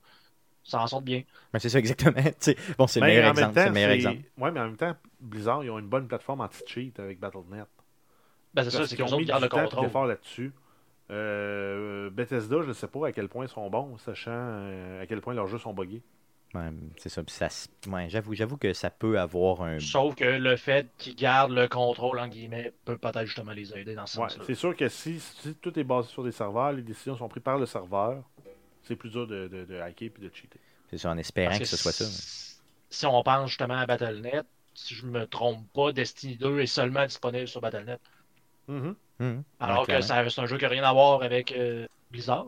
[0.63, 1.23] Ça en sort bien.
[1.53, 2.21] Ben, c'est ça, exactement.
[2.77, 3.53] Bon, c'est le Mais meilleur en même exemple.
[3.55, 4.19] C'est temps, le meilleur exemple.
[4.37, 7.67] Ouais, mais en même temps, Blizzard, ils ont une bonne plateforme anti-cheat avec Battle.net.
[8.53, 10.53] Ben, c'est ça, c'est qu'ils ont mis du le temps d'efforts là-dessus.
[11.09, 15.05] Euh, Bethesda, je ne sais pas à quel point ils sont bons, sachant euh, à
[15.07, 16.03] quel point leurs jeux sont buggés.
[16.53, 17.21] Ouais, c'est ça.
[17.87, 19.79] Ouais, j'avoue, j'avoue que ça peut avoir un.
[19.79, 23.95] Sauf que le fait qu'ils gardent le contrôle, en guillemets, peut peut-être justement les aider
[23.95, 24.43] dans ce Ouais, sens-là.
[24.45, 27.43] c'est sûr que si, si tout est basé sur des serveurs, les décisions sont prises
[27.43, 28.23] par le serveur,
[28.83, 30.59] c'est plus dur de, de, de hacker et de cheater.
[30.89, 32.05] C'est ça, en espérant que, ce soit ça.
[32.05, 32.57] si-
[32.89, 37.05] Si on pense justement à Battle.net, si je me trompe pas, Destiny 2 est seulement
[37.05, 37.99] disponible sur Battle.net.
[38.67, 38.95] Mhm.
[39.19, 39.43] Mhm.
[39.59, 42.45] Alors Ouais, que reste un jeu qui n'a rien à voir avec euh, Blizzard.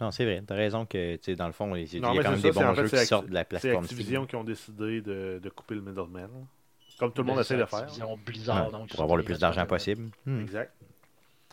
[0.00, 0.42] Non, c'est vrai.
[0.44, 2.48] T'as raison que, tu sais, dans le fond, il y a Non, quand même c'est
[2.48, 4.20] des ça, c'est- bons fait, jeux c'est qui Acti- sortent de la C'est plateforme Activision
[4.22, 6.30] Steam qui ont décidé de, de couper le middleman.
[6.98, 7.78] Comme tout le monde essaie de c'est faire.
[7.80, 10.10] Activision Blizzard, Ouais, donc, pour avoir le c'est- plus d'argent possible.
[10.26, 10.40] Mhm.
[10.42, 10.72] Exact.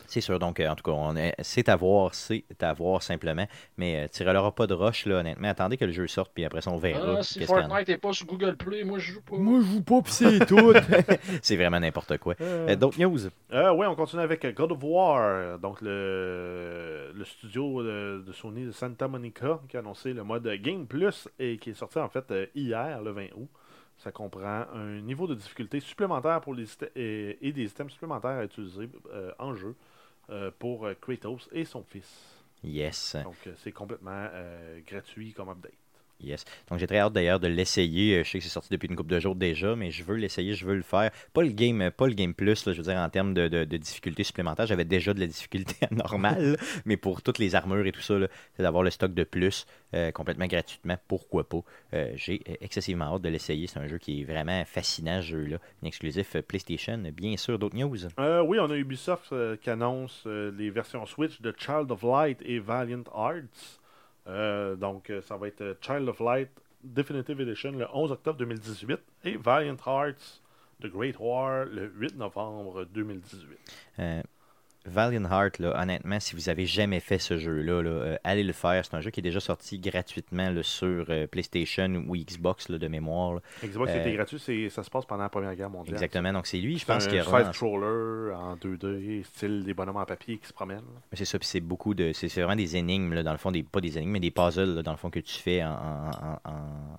[0.10, 3.04] C'est sûr, donc euh, en tout cas, on est- c'est à voir, c'est à voir
[3.04, 3.46] simplement.
[3.78, 5.48] Mais euh, tirez-leur pas de roche, là, honnêtement.
[5.50, 7.18] Attendez que le jeu sorte, puis après ça, on verra.
[7.20, 7.46] Ah, si.
[7.46, 9.38] Fortnite n'est pas sur Google Play, moi je joue pas.
[9.38, 10.74] Moi, je joue pas, pis c'est tout.
[11.44, 12.34] c'est vraiment n'importe quoi.
[12.42, 13.20] Euh, D'autres news?
[13.54, 18.32] Euh, oui, on continue avec euh, God of War, donc le, le studio de, de
[18.32, 22.00] Sony de Santa Monica qui a annoncé le mode Game Plus et qui est sorti
[22.00, 23.50] en fait euh, hier, le 20 août.
[23.98, 28.46] Ça comprend un niveau de difficulté supplémentaire pour les et, et des systèmes supplémentaires à
[28.46, 29.74] utiliser euh, en jeu euh,
[30.60, 32.40] pour euh, Kratos et son fils.
[32.64, 33.16] Yes.
[33.24, 35.74] Donc euh, c'est complètement euh, gratuit comme update.
[36.22, 36.44] Yes.
[36.70, 38.18] Donc j'ai très hâte d'ailleurs de l'essayer.
[38.18, 40.16] Euh, Je sais que c'est sorti depuis une couple de jours déjà, mais je veux
[40.16, 41.12] l'essayer, je veux le faire.
[41.34, 43.64] Pas le game, euh, pas le game plus, je veux dire en termes de, de,
[43.64, 44.66] de difficulté supplémentaire.
[44.66, 48.16] J'avais déjà de la difficulté normale, mais pour toutes les armures et tout ça,
[48.58, 51.62] c'est d'avoir le stock de plus euh, complètement gratuitement, pourquoi pas?
[52.16, 53.66] J'ai excessivement hâte de l'essayer.
[53.68, 55.58] C'est un jeu qui est vraiment fascinant, ce jeu-là.
[55.84, 57.58] Un exclusif PlayStation, bien sûr.
[57.58, 57.96] D'autres news?
[58.18, 63.04] Oui, on a Ubisoft qui annonce les versions Switch de Child of Light et Valiant
[63.14, 63.79] Arts.
[64.30, 66.50] Euh, donc, euh, ça va être euh, Child of Light
[66.84, 70.42] Definitive Edition le 11 octobre 2018 et Valiant Hearts
[70.82, 73.58] The Great War le 8 novembre 2018.
[74.00, 74.22] Euh,
[74.86, 78.54] Valiant Heart, là, honnêtement, si vous avez jamais fait ce jeu-là, là, euh, allez le
[78.54, 78.84] faire.
[78.86, 82.88] C'est un jeu qui est déjà sorti gratuitement là, sur euh, PlayStation ou Xbox de
[82.88, 83.40] mémoire.
[83.64, 85.96] Xbox Euh, était gratuit, c'est- ça se passe pendant la Première Guerre mondiale.
[85.96, 86.32] Exactement.
[86.34, 87.24] Donc c'est lui, je pense, un qui a
[88.34, 90.82] en 2D, style des bonhommes en papier qui se promènent.
[91.14, 92.12] C'est ça, puis c'est beaucoup de.
[92.14, 94.76] C'est vraiment des énigmes, là, dans le fond, des, pas des énigmes, mais des puzzles,
[94.76, 96.98] là, dans le fond, que tu fais en, en, en-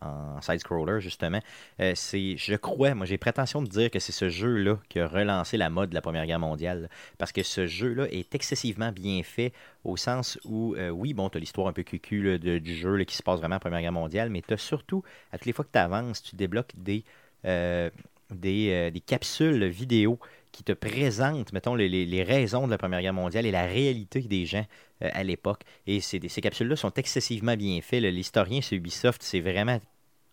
[0.00, 1.40] en side-scroller, justement.
[1.80, 5.06] Euh, c'est, je crois, moi j'ai prétention de dire que c'est ce jeu-là qui a
[5.06, 6.88] relancé la mode de la Première Guerre mondiale.
[7.18, 9.52] Parce que ce jeu-là est excessivement bien fait
[9.84, 13.02] au sens où, euh, oui, bon, tu as l'histoire un peu cucu de- du jeu
[13.04, 15.52] qui se passe vraiment la Première Guerre mondiale, mais tu as surtout, à toutes les
[15.52, 17.04] fois que tu avances, tu débloques des,
[17.44, 17.90] euh,
[18.30, 20.18] des, des capsules vidéo
[20.52, 24.20] qui te présentent, mettons, les, les- raisons de la Première Guerre mondiale et la réalité
[24.20, 24.66] des gens
[25.00, 25.62] à l'époque.
[25.86, 28.02] Et c'est- ces capsules-là sont excessivement bien faites.
[28.02, 29.80] L'historien chez Ubisoft, c'est vraiment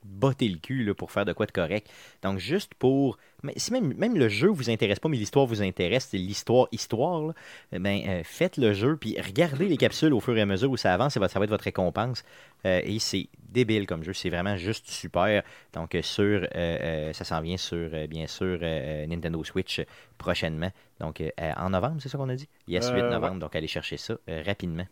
[0.08, 1.90] botter le cul là, pour faire de quoi de correct.
[2.24, 3.18] Donc, juste pour.
[3.44, 6.68] Mais si même, même le jeu vous intéresse pas, mais l'histoire vous intéresse, c'est l'histoire,
[6.72, 7.34] histoire, là,
[7.72, 10.72] eh ben, euh, faites le jeu, puis regardez les capsules au fur et à mesure
[10.72, 12.24] où ça avance, ça va, ça va être votre récompense.
[12.66, 15.44] Euh, et c'est débile comme jeu, c'est vraiment juste super.
[15.74, 18.60] Donc, euh, sur, euh, ça s'en vient sur, bien sûr,
[19.08, 19.82] Nintendo Switch
[20.18, 20.72] prochainement.
[21.00, 22.50] Donc, en novembre, c'est ça qu'on a dit?
[22.68, 23.40] Yes, 8 Euh, novembre.
[23.40, 24.86] Donc, allez chercher ça rapidement.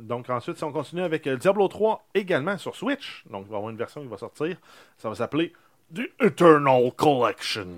[0.00, 3.54] Donc ensuite, si on continue avec euh, Diablo 3 également sur Switch, donc il va
[3.54, 4.56] y avoir une version qui va sortir,
[4.96, 5.52] ça va s'appeler
[5.94, 7.76] The Eternal Collection.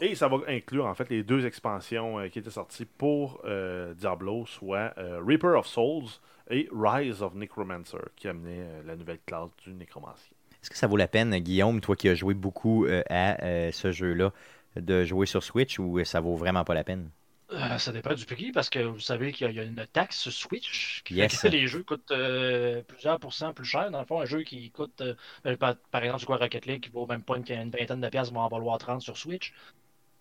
[0.00, 3.94] Et ça va inclure en fait les deux expansions euh, qui étaient sorties pour euh,
[3.94, 6.08] Diablo, soit euh, Reaper of Souls
[6.50, 10.34] et Rise of Necromancer, qui amenait euh, la nouvelle classe du nécromancien.
[10.62, 13.70] Est-ce que ça vaut la peine, Guillaume, toi qui as joué beaucoup euh, à euh,
[13.70, 14.32] ce jeu-là,
[14.76, 17.10] de jouer sur Switch ou ça vaut vraiment pas la peine?
[17.52, 19.64] Euh, ça dépend du prix parce que vous savez qu'il y a- il y a
[19.64, 21.40] une taxe sur Switch qui Yes.
[21.40, 23.90] fait que les jeux coûtent euh, plusieurs pourcents plus cher.
[23.90, 26.82] Dans le fond, un jeu qui coûte, euh, par, par exemple, c'est quoi Rocket League
[26.82, 29.52] qui vaut même pas une, une vingtaine de piastres va en valoir 30 sur Switch.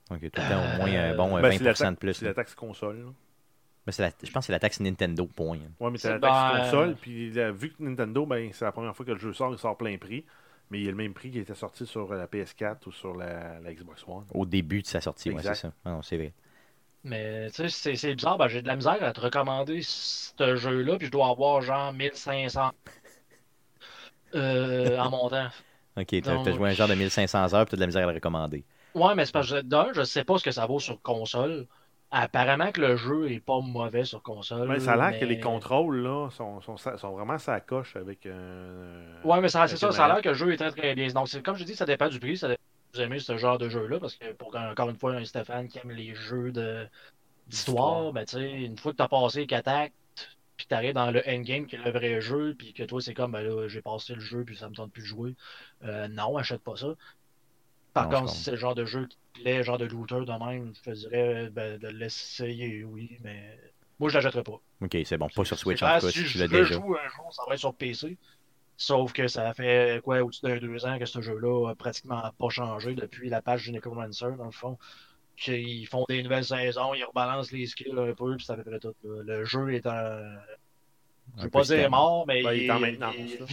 [0.10, 1.74] Donc, il y a tout le temps au moins un bon euh, Ben, c'est la
[1.74, 2.14] 20% de plus.
[2.14, 3.00] C'est la taxe console.
[3.06, 3.12] là.
[3.88, 5.60] Mais c'est la- je pense que c'est la taxe Nintendo, point.
[5.80, 6.96] Ouais, mais c'est la taxe ben, console.
[7.02, 9.58] Puis là, vu que Nintendo, ben, c'est la première fois que le jeu sort, il
[9.58, 10.26] sort plein prix.
[10.70, 13.16] Mais il y a le même prix qui était sorti sur la PS4 ou sur
[13.16, 14.26] la, la Xbox One.
[14.34, 15.56] Au début de sa sortie, Exact.
[15.56, 15.74] c'est ça.
[15.86, 16.34] Ah non, c'est vrai.
[17.04, 20.56] Mais tu sais, c'est- c'est bizarre, ben, j'ai de la misère à te recommander ce
[20.56, 22.72] jeu-là, puis je dois avoir genre 1500
[24.36, 25.47] euh, en montant.
[25.95, 28.16] Ok, t'as joué un genre de 1500 heures, puis t'as de la misère à le
[28.16, 28.64] recommander.
[28.95, 31.68] Ouais, mais c'est parce que d'un, je sais pas ce que ça vaut sur console.
[32.10, 34.68] Apparemment que le jeu est pas mauvais sur console.
[34.68, 37.95] Mais ça a l'air mais- que les contrôles là, sont, sont, sont vraiment sa coche
[37.95, 38.26] avec.
[38.26, 40.95] euh, Ouais, mais ça- c'est ça, ça a l'air que le jeu est très très
[40.95, 41.08] bien.
[41.10, 43.38] Donc, c'est- comme je dis, ça dépend du prix, ça dépend si vous aimez ce
[43.38, 46.52] genre de jeu-là, parce que pour encore une fois, un Stéphane qui aime les jeux
[46.52, 46.88] de
[47.48, 49.96] d'histoire, ben tu sais, une fois que t'as passé 4 actes,
[50.58, 53.34] puis t'arrives dans le endgame qui est le vrai jeu, puis que toi c'est comme,
[53.34, 55.36] ben là, j'ai passé le jeu, puis ça me tente plus de jouer.
[55.84, 56.96] Euh, non, achète pas ça.
[57.94, 59.86] Par Non, je contre, si c'est le genre de jeu qui te plaît, genre de
[59.86, 63.60] looter de même, je te dirais ben, de l'essayer, oui, mais
[64.00, 64.62] moi je l'achèterais pas.
[64.82, 65.30] Ok, c'est bon.
[65.30, 66.76] Pas sur Switch, en tout cas, si tu je l'as le déjà.
[66.76, 68.18] joue un jour, ça va être sur PC.
[68.86, 72.50] Sauf que ça fait quoi au-dessus d'un deux ans que ce jeu-là a pratiquement pas
[72.50, 74.78] changé depuis la page du Necromancer, dans le fond.
[75.48, 78.80] Ils font des nouvelles saisons, ils rebalancent les skills un peu, puis ça fait près
[78.80, 78.94] tout.
[79.04, 79.24] là.
[79.38, 79.92] Le jeu est en.
[81.38, 83.48] Je Un vais peu pas dire mort, mais Ben, il il, est en maintenance, il.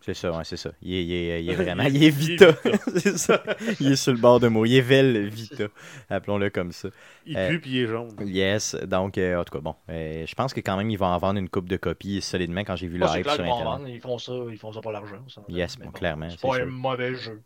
[0.00, 0.70] C'est ça, ouais, c'est ça.
[0.82, 1.82] Il est, il est- il est vraiment.
[1.84, 2.54] Il est Vita.
[2.96, 3.42] C'est ça.
[3.80, 4.64] Il est sur le bord de mots.
[4.64, 5.64] Il est Vel Vita.
[6.10, 6.88] Appelons-le comme ça.
[7.26, 8.10] Il Euh, pue puis il est jaune.
[8.24, 8.76] Yes.
[8.86, 9.74] Donc, euh, en tout cas, bon.
[9.90, 12.60] euh, je pense que quand même, ils vont en vendre une coupe de copies solidement
[12.60, 13.64] quand j'ai vu le hype clair sur en Internet.
[13.64, 15.16] vendre, ils font ça, ils font ça pour l'argent.
[15.48, 17.42] Yes, bon, clairement, C'est pas un mauvais jeu.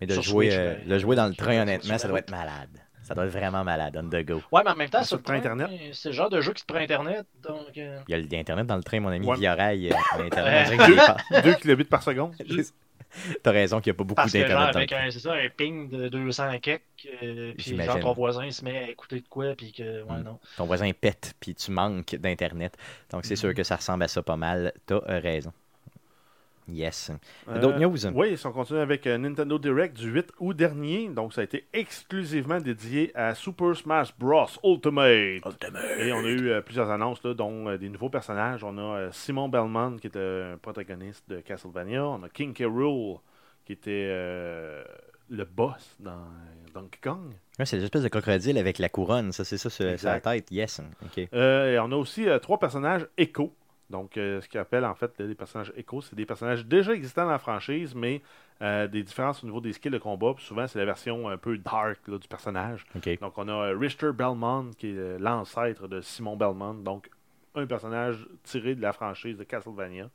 [0.00, 2.06] Mais de Sur jouer, Switch, euh, ben, le jouer dans le train, sur- honnêtement, ça
[2.08, 2.68] doit être malade.
[3.06, 4.42] Ça doit être vraiment malade, on the go.
[4.50, 5.70] Ouais, mais en même temps, Sur sur le train Internet.
[5.92, 7.24] c'est le genre de jeu qui te prend Internet.
[7.42, 9.36] Donc, euh, Il y a le- l'Internet dans le train, mon ami, Ouais.
[9.36, 9.90] via rail.
[9.92, 12.34] euh, pas- 2 kilobits par seconde.
[13.42, 16.82] T'as raison qu'il n'y a pas beaucoup d'Internet c'est ça, un ping de 200 kek,
[17.22, 20.22] euh, puis genre ton voisin se met à écouter de quoi, puis que, ouais, Mm.
[20.24, 20.38] non.
[20.56, 22.76] Ton voisin pète, puis tu manques d'Internet.
[23.10, 23.54] Donc, c'est sûr Mhm.
[23.54, 24.72] que ça ressemble à ça pas mal.
[24.84, 25.52] T'as euh, raison.
[26.68, 27.12] Yes.
[27.48, 27.96] Euh, D'autres news?
[28.14, 31.08] Oui, si on continue avec euh, Nintendo Direct du 8 août dernier.
[31.08, 34.46] Donc, ça a été exclusivement dédié à Super Smash Bros.
[34.64, 35.42] Ultimate.
[35.98, 38.64] Et on a eu euh, plusieurs annonces, là, dont euh, des nouveaux personnages.
[38.64, 42.04] On a euh, Simon Belmont, qui était un protagoniste de Castlevania.
[42.06, 42.64] On a King K.
[42.64, 43.18] Rool,
[43.64, 44.82] qui était euh,
[45.28, 46.26] le boss dans
[46.74, 47.32] Donkey Kong.
[47.58, 50.50] Ouais, c'est l'espèce de crocodile avec la couronne, ça, c'est ça sur, sur la tête.
[50.50, 50.80] Yes.
[51.32, 53.54] Euh, et on a aussi euh, trois personnages échos.
[53.90, 56.92] Donc, euh, ce qu'ils appellent en fait là, des personnages échos, c'est des personnages déjà
[56.92, 58.20] existants dans la franchise, mais
[58.62, 60.34] euh, des différences au niveau des skills de combat.
[60.34, 62.84] Puis souvent, c'est la version un peu dark là, du personnage.
[63.20, 66.74] Donc, on a Richter Belmont, qui est euh, l'ancêtre de Simon Belmont.
[66.74, 67.10] Donc,
[67.54, 70.10] un personnage tiré de la franchise de Castlevania.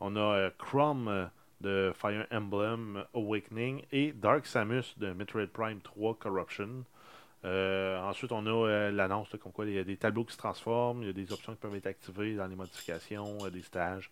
[0.00, 1.26] On a euh, Chrome euh,
[1.60, 6.84] de Fire Emblem Awakening et Dark Samus de Metroid Prime 3 Corruption.
[7.44, 10.38] Euh, ensuite, on a euh, l'annonce comme quoi il y a des tableaux qui se
[10.38, 13.62] transforment, il y a des options qui peuvent être activées dans les modifications, euh, des
[13.62, 14.10] stages.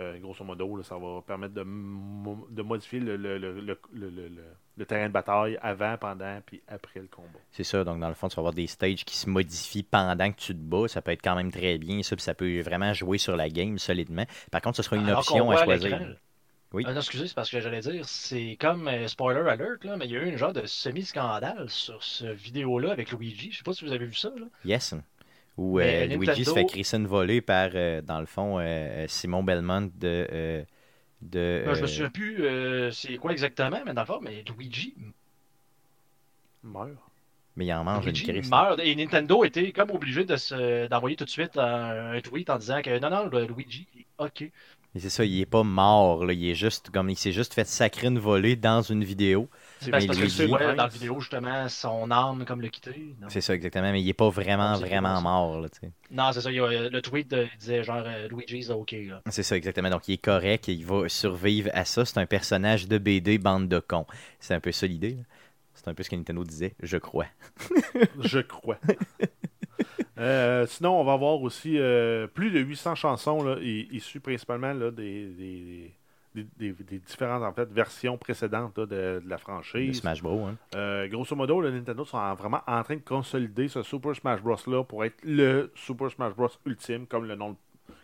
[0.00, 3.78] Euh, grosso modo, là, ça va permettre de, mo- de modifier le, le- le- le-
[3.92, 4.42] le- le- le-
[4.76, 7.28] le terrain de bataille avant, pendant puis après le combat.
[7.52, 10.32] C'est ça, donc dans le fond, tu vas avoir des stages qui se modifient pendant
[10.32, 10.88] que tu te bats.
[10.88, 13.48] Ça peut être quand même très bien, ça, puis ça peut vraiment jouer sur la
[13.48, 14.24] game solidement.
[14.50, 16.16] Par contre, ce sera une Alors option à choisir.
[16.74, 16.82] Oui.
[16.88, 20.06] Ah non, excusez, c'est parce que j'allais dire, c'est comme euh, spoiler alert, là, mais
[20.06, 23.52] il y a eu une genre de semi-scandale sur ce vidéo-là avec Luigi.
[23.52, 24.30] Je sais pas si vous avez vu ça.
[24.36, 24.46] Là.
[24.64, 24.92] Yes.
[25.56, 28.58] Où euh, Luigi se fait crisser une volée par, euh, dans le fond,
[29.06, 30.64] Simon Belmont de.
[31.22, 32.44] de Ben, je me souviens plus
[32.92, 34.94] c'est quoi exactement, mais dans le fond, mais Luigi,
[36.64, 36.90] Meurt.
[37.54, 38.50] mais il en mange une Luigi crise.
[38.50, 38.80] meurt.
[38.80, 42.82] Et Nintendo était comme obligé de se- d'envoyer tout de suite un, tweet en disant
[42.82, 43.86] que non, non, Luigi,
[44.18, 44.50] ok.
[44.94, 47.52] Mais c'est ça, il est pas mort, là, il est juste comme il s'est juste
[47.52, 49.48] fait sacrer une volée dans une vidéo.
[49.80, 53.14] C'est parce que dans la vidéo, justement, son âme comme le quitté.
[53.20, 55.20] Non, C'est ça exactement, mais il est pas vraiment, c'est vraiment ça.
[55.20, 55.60] mort.
[55.60, 55.90] Là, tu sais.
[56.12, 56.50] Non, c'est ça.
[56.52, 58.94] il y a- le tweet euh, il disait genre euh, Luigi's ok.
[59.08, 59.20] Là.
[59.30, 62.04] c'est ça exactement, donc il est correct, il va survivre à ça.
[62.04, 64.06] C'est un personnage de BD, bande de cons.
[64.38, 65.14] C'est un peu ça l'idée.
[65.16, 65.22] là.
[65.74, 67.26] C'est un peu ce que Nintendo disait, je crois.
[68.20, 68.78] Je crois.
[70.18, 74.90] Euh, sinon, on va avoir aussi euh, plus de 800 chansons là, issues principalement là,
[74.92, 75.92] des, des,
[76.34, 80.00] des- des- des différentes en fait, versions précédentes là, de, de la Le franchise.
[80.00, 80.44] Smash Bros.
[80.46, 80.56] hein.
[80.76, 84.40] Euh, grosso modo, le Nintendo sont en- vraiment en train de consolider ce Super Smash
[84.40, 84.56] Bros.
[84.68, 86.48] là pour être le Super Smash Bros.
[86.66, 87.56] ultime, comme le nom,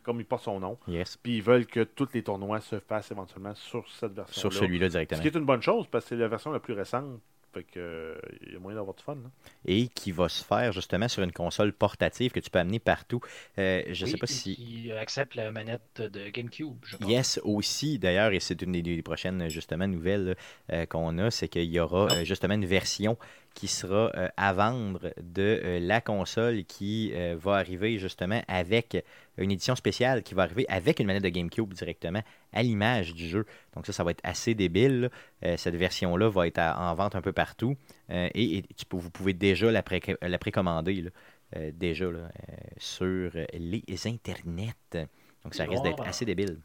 [0.03, 0.79] comme il porte son nom.
[0.89, 1.17] Yes.
[1.17, 4.41] Puis ils veulent que tous les tournois se fassent éventuellement sur cette version.
[4.51, 5.21] Sur celui-là Ce directement.
[5.23, 7.21] qui est une bonne chose parce que c'est la version la plus récente.
[7.53, 8.15] Fait que euh,
[8.47, 9.17] il y a moyen d'avoir du fun.
[9.17, 9.31] là.
[9.67, 13.21] Et qui va se faire justement sur une console portative que tu peux amener partout.
[13.59, 14.55] Euh, je Oui, sais pas si.
[14.57, 17.11] Qui accepte la manette de GameCube, je pense.
[17.11, 20.37] Yes, aussi, d'ailleurs, et c'est une des, des prochaines justement nouvelles
[20.73, 23.17] euh, qu'on a, c'est qu'il y aura euh, justement une version
[23.55, 29.05] qui sera euh, à vendre de euh, la console qui euh, va arriver justement avec
[29.39, 32.23] une édition spéciale qui va arriver avec une manette de GameCube directement
[32.53, 33.45] à l'image du jeu.
[33.75, 35.11] Donc ça, ça va être assez débile.
[35.57, 37.75] cette version-là va être à- en vente un peu partout
[38.11, 42.29] et, et tu peux- vous pouvez déjà la, pré- la précommander là, déjà là,
[42.77, 44.75] sur les internets.
[45.45, 46.07] Donc ça risque d'être Wow.
[46.09, 46.59] assez débile.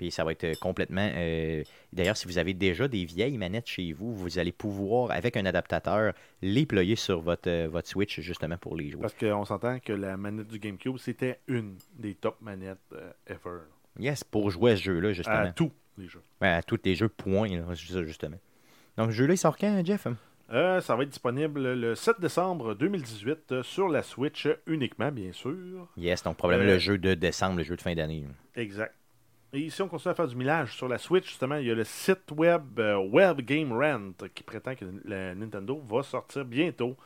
[0.00, 1.10] Puis ça va être euh, complètement.
[1.14, 5.36] euh, D'ailleurs, si vous avez déjà des vieilles manettes chez vous, vous allez pouvoir, avec
[5.36, 9.02] un adaptateur, les ployer sur votre, euh, votre Switch justement pour les jouer.
[9.02, 13.58] Parce qu'on s'entend que la manette du GameCube, c'était une des top manettes euh, ever.
[13.98, 15.52] Yes, pour jouer à ce jeu-là, À justement.
[15.54, 16.22] tous les jeux.
[16.40, 18.38] Ouais, À, tous les jeux, point, là, justement.
[18.96, 20.06] Donc, ce jeu-là, il sort quand, Jeff?
[20.50, 25.86] Ça va être disponible le 7 décembre 2018 euh, sur la Switch uniquement, bien sûr.
[25.98, 28.24] Yes, donc probablement le jeu de décembre, le jeu de fin d'année.
[28.56, 28.94] Exact.
[29.52, 30.76] Et ici, on continue à faire du millage.
[30.76, 34.44] Sur la Switch, justement, il y a le site web euh, Web Game Rent qui
[34.44, 36.96] prétend que la Nintendo va sortir bientôt,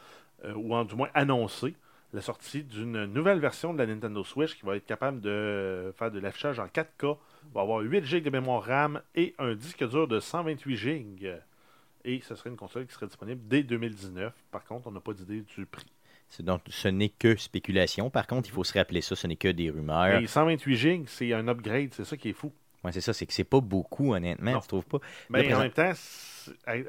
[0.45, 1.75] euh, ou en du moins annoncer,
[2.13, 6.11] la sortie d'une nouvelle version de la Nintendo Switch qui va être capable de faire
[6.11, 7.17] de l'affichage en 4K,
[7.55, 11.37] va avoir 8 GB de mémoire RAM et un disque dur de 128 GB.
[12.05, 14.35] Et ce serait une console qui serait disponible dès 2019.
[14.51, 15.91] Par contre, on n'a pas d'idée du prix.
[16.41, 18.11] Donc, ce n'est que spéculation.
[18.11, 20.21] Par contre, il faut se rappeler ça, ce n'est que des rumeurs.
[20.21, 22.53] Et 128 GB, c'est un upgrade, c'est ça qui est fou.
[22.83, 24.61] Ouais, c'est ça, c'est que c'est pas beaucoup, honnêtement, Non.
[24.61, 24.99] tu trouves pas?
[25.31, 25.93] Mais en même temps,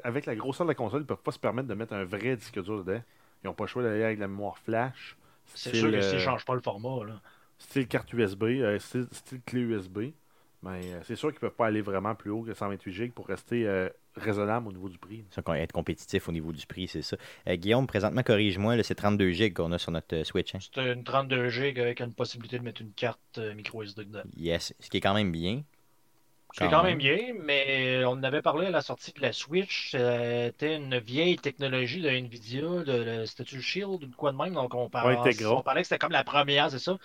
[0.04, 2.36] avec la grosseur de la console, ils peuvent pas se permettre de mettre un vrai
[2.36, 3.00] disque dur dedans.
[3.42, 5.16] Ils n'ont pas le choix d'aller avec la mémoire flash.
[5.54, 7.20] C'est sûr que euh, s'ils ne changent pas le format, là.
[7.58, 9.98] Style carte USB, euh, style, style clé USB.
[10.62, 13.26] Mais euh, c'est sûr qu'ils peuvent pas aller vraiment plus haut que 128 GB pour
[13.28, 15.24] rester euh, raisonnable au niveau du prix.
[15.30, 17.16] Ça, être compétitif au niveau du prix, c'est ça.
[17.48, 20.54] Euh, Guillaume, présentement, corrige-moi, c'est 32 GB qu'on a sur notre euh, Switch.
[20.54, 20.62] hein?
[20.72, 24.22] C'est une 32 GB avec une possibilité de mettre une carte euh, micro SD dedans.
[24.36, 25.64] Yes, ce qui est quand même bien.
[26.52, 26.98] C'est Quand quand même.
[26.98, 29.90] bien, mais on en avait parlé à la sortie de la Switch.
[29.92, 34.54] C'était une vieille technologie de Nvidia, de, le- le Shield ou de quoi de même?
[34.54, 36.96] Donc on parlait, Ouais, on parlait que c'était comme la première, c'est ça?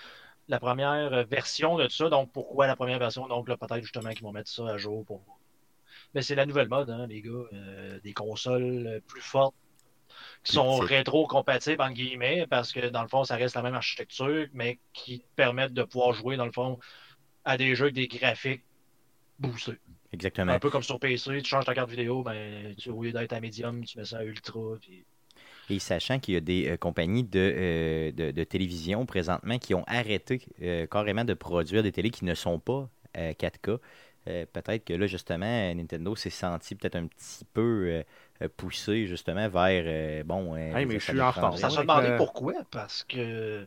[0.50, 2.10] la première version de ça.
[2.10, 3.28] Donc, pourquoi la première version?
[3.28, 5.24] Donc, là, peut-être justement qu'ils vont mettre ça à jour pour.
[6.14, 7.30] Mais c'est la nouvelle mode, hein, les gars.
[7.54, 9.56] Euh, des consoles plus fortes
[10.44, 14.48] qui sont rétro-compatibles, en guillemets, parce que dans le fond, ça reste la même architecture,
[14.54, 16.80] mais qui permettent de pouvoir jouer, dans le fond,
[17.46, 18.64] à des jeux avec des graphiques
[19.40, 19.78] boostés.
[20.14, 20.52] Exactement.
[20.52, 23.34] Un peu comme sur PC, tu changes ta carte vidéo, ben, tu, au lieu d'être
[23.34, 24.60] à médium, tu mets ça à ultra.
[25.70, 29.86] Et sachant qu'il y a des euh, compagnies euh, de, de, télévision présentement qui ont
[29.88, 33.80] arrêté euh, carrément de produire des télés qui ne sont pas 4K,
[34.26, 38.04] peut-être que là, justement, Nintendo s'est senti peut-être un petit peu
[38.58, 40.54] poussé justement vers bon.
[40.54, 41.58] mais je suis en retard.
[41.58, 43.66] Ça se demandait pourquoi, parce que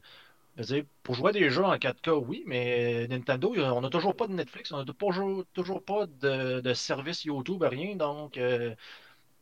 [1.03, 4.73] pour jouer des jeux en 4K, oui, mais Nintendo, on n'a toujours pas de Netflix,
[4.73, 7.97] on n'a toujours, toujours pas de, service YouTube, rien.
[7.97, 8.75] Donc, euh,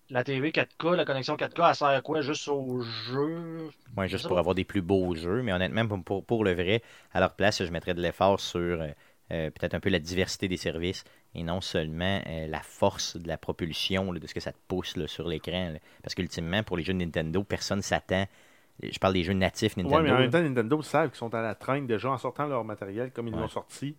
[0.09, 3.71] la TV 4K, la connexion 4K, elle sert à quoi Juste aux jeux?
[3.97, 5.43] Oui, juste pour avoir des plus beaux jeux.
[5.43, 6.83] Mais honnêtement, pour, pour, le vrai,
[7.13, 8.83] à leur place, je mettrais de l'effort sur
[9.33, 11.05] euh, euh, peut-être un peu la diversité des services
[11.35, 15.27] et non seulement la force de la propulsion, de ce que ça te pousse sur
[15.27, 15.75] l'écran.
[16.03, 18.27] Parce qu'ultimement, pour les jeux de Nintendo, personne s'attend
[18.83, 19.97] je parle des jeux natifs Nintendo.
[19.97, 22.47] Oui, mais en même temps, Nintendo savent qu'ils sont à la traîne déjà en sortant
[22.47, 23.95] leur matériel comme ils l'ont sorti.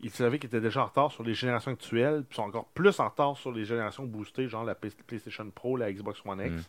[0.00, 3.00] Ils savaient qu'ils étaient déjà en retard sur les générations actuelles, puis sont encore plus
[3.00, 6.62] en retard sur les générations boostées, genre la PlayStation Pro, la Xbox One X.
[6.62, 6.64] Mm.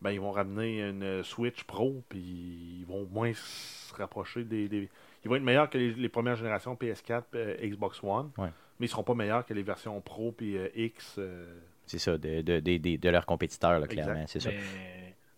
[0.00, 4.88] Ben, ils vont ramener une Switch Pro, puis ils vont moins se rapprocher des,
[5.24, 9.04] Ils vont être meilleurs que les, premières générations PS4, euh, Xbox One, mais ils seront
[9.04, 11.16] pas meilleurs que les versions Pro puis euh, X.
[11.18, 11.54] Euh.
[11.86, 14.24] C'est ça, de, de, de, leurs compétiteurs, clairement.
[14.26, 14.50] C'est ça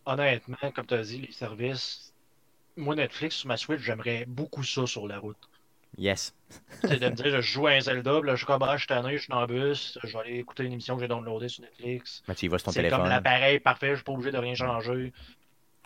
[0.07, 2.15] honnêtement, comme tu as dit, les services,
[2.77, 5.37] moi, Netflix sur ma Switch, j'aimerais beaucoup ça sur la route.
[5.99, 6.35] Yes.
[6.83, 8.81] c'est de me dire, je joue à un Zelda, là, je suis comme, ah, je
[8.81, 11.09] suis tanné, je suis dans le bus, je vais aller écouter une émission que j'ai
[11.09, 12.23] downloadée sur Netflix.
[12.29, 12.99] Mais tu y vas sur ton téléphone.
[12.99, 15.13] C'est comme l'appareil parfait, je suis pas obligé de rien changer.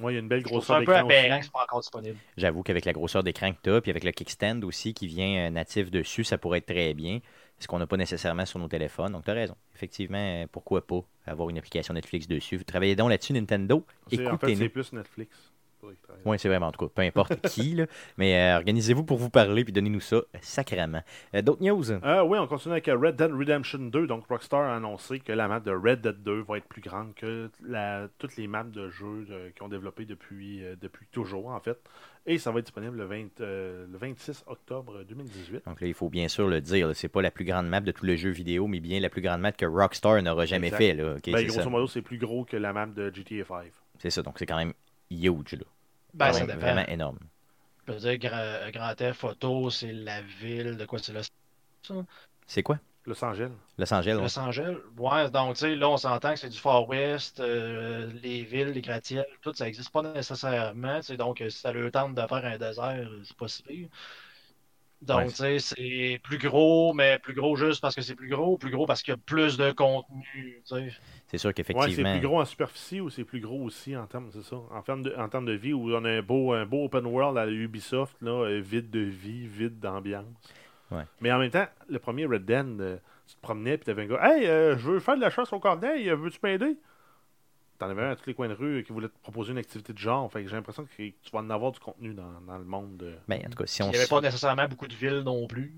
[0.00, 0.94] Oui, il y a une belle grosseur d'écran.
[0.94, 2.16] C'est un peu aberrant que c'est pas encore disponible.
[2.36, 5.46] J'avoue qu'avec la grosseur d'écran que tu as, puis avec le kickstand aussi qui vient
[5.46, 7.20] euh, natif dessus, ça pourrait être très bien
[7.58, 9.12] ce qu'on n'a pas nécessairement sur nos téléphones.
[9.12, 9.54] Donc, tu as raison.
[9.74, 12.56] Effectivement, euh, pourquoi pas avoir une application Netflix dessus.
[12.56, 13.84] Vous travaillez donc là-dessus, Nintendo.
[14.10, 14.34] Écoutez-nous.
[14.34, 15.49] En fait, c'est plus Netflix.
[16.24, 19.30] Oui, c'est vraiment, en tout cas, peu importe qui, là, mais euh, organisez-vous pour vous
[19.30, 21.02] parler puis donnez-nous ça sacrément.
[21.34, 21.84] Euh, d'autres news?
[21.92, 24.06] Oui, on continue avec Red Dead Redemption 2.
[24.06, 27.14] Donc, Rockstar a annoncé que la map de Red Dead 2 va être plus grande
[27.14, 31.78] que la, toutes les maps de jeux qu'ils ont développées depuis, depuis toujours, en fait.
[32.26, 35.64] Et ça va être disponible le, 20, le 26 octobre 2018.
[35.66, 37.92] Donc là, il faut bien sûr le dire, c'est pas la plus grande map de
[37.92, 40.94] tous les jeux vidéo, mais bien la plus grande map que Rockstar n'aura jamais fait.
[40.94, 41.16] Là.
[41.24, 43.72] ben, grosso modo, c'est plus gros que la map de GTA 5.
[43.98, 44.72] C'est ça, donc c'est quand même
[45.10, 45.52] huge.
[45.52, 45.64] Là.
[46.14, 47.18] Ben, c'est vraiment énorme.
[47.86, 51.22] Je veux dire, Grand, Grand Theft Photo, c'est la ville de quoi c'est là
[52.46, 52.78] C'est quoi?
[53.06, 53.50] Los Angeles.
[53.78, 54.20] Los Angeles.
[54.20, 54.76] Los Angeles.
[54.98, 58.68] Ouais, donc, tu sais, là, on s'entend que c'est du Far West, euh, les villes,
[58.68, 61.00] les gratte-ciels, tout, ça n'existe pas nécessairement.
[61.18, 63.88] Donc, si ça leur tente de faire un désert, c'est pas si pire.
[65.02, 68.58] Donc, tu sais, c'est plus gros, mais plus gros juste parce que c'est plus gros,
[68.58, 70.62] plus gros parce qu'il y a plus de contenu,
[71.26, 71.88] C'est sûr qu'effectivement.
[71.88, 74.56] Ouais, c'est plus gros en superficie ou c'est plus gros aussi en termes, c'est ça,
[74.56, 77.06] en termes de, en termes de vie où on a un beau, un beau open
[77.06, 80.26] world à Ubisoft, là, euh, vide de vie, vide d'ambiance.
[80.90, 81.04] Ouais.
[81.20, 82.96] Mais en même temps, le premier Red Dead, euh,
[83.26, 85.30] tu te promenais et tu avais un gars, hey, euh, je veux faire de la
[85.30, 86.76] chasse au corneille, veux-tu m'aider?
[87.80, 89.94] T'en avais un à tous les coins de rue qui voulait te proposer une activité
[89.94, 90.30] de genre.
[90.30, 92.98] Fait que j'ai l'impression que tu vas en avoir du contenu dans, dans le monde.
[92.98, 93.14] De...
[93.26, 95.46] Ben, en tout cas, si on Il n'y avait pas nécessairement beaucoup de villes non
[95.46, 95.74] plus.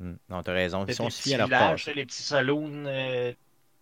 [0.00, 0.14] Hmm.
[0.28, 0.84] Non, t'as raison.
[0.88, 3.32] Si on se à leur Les petits saloons, euh,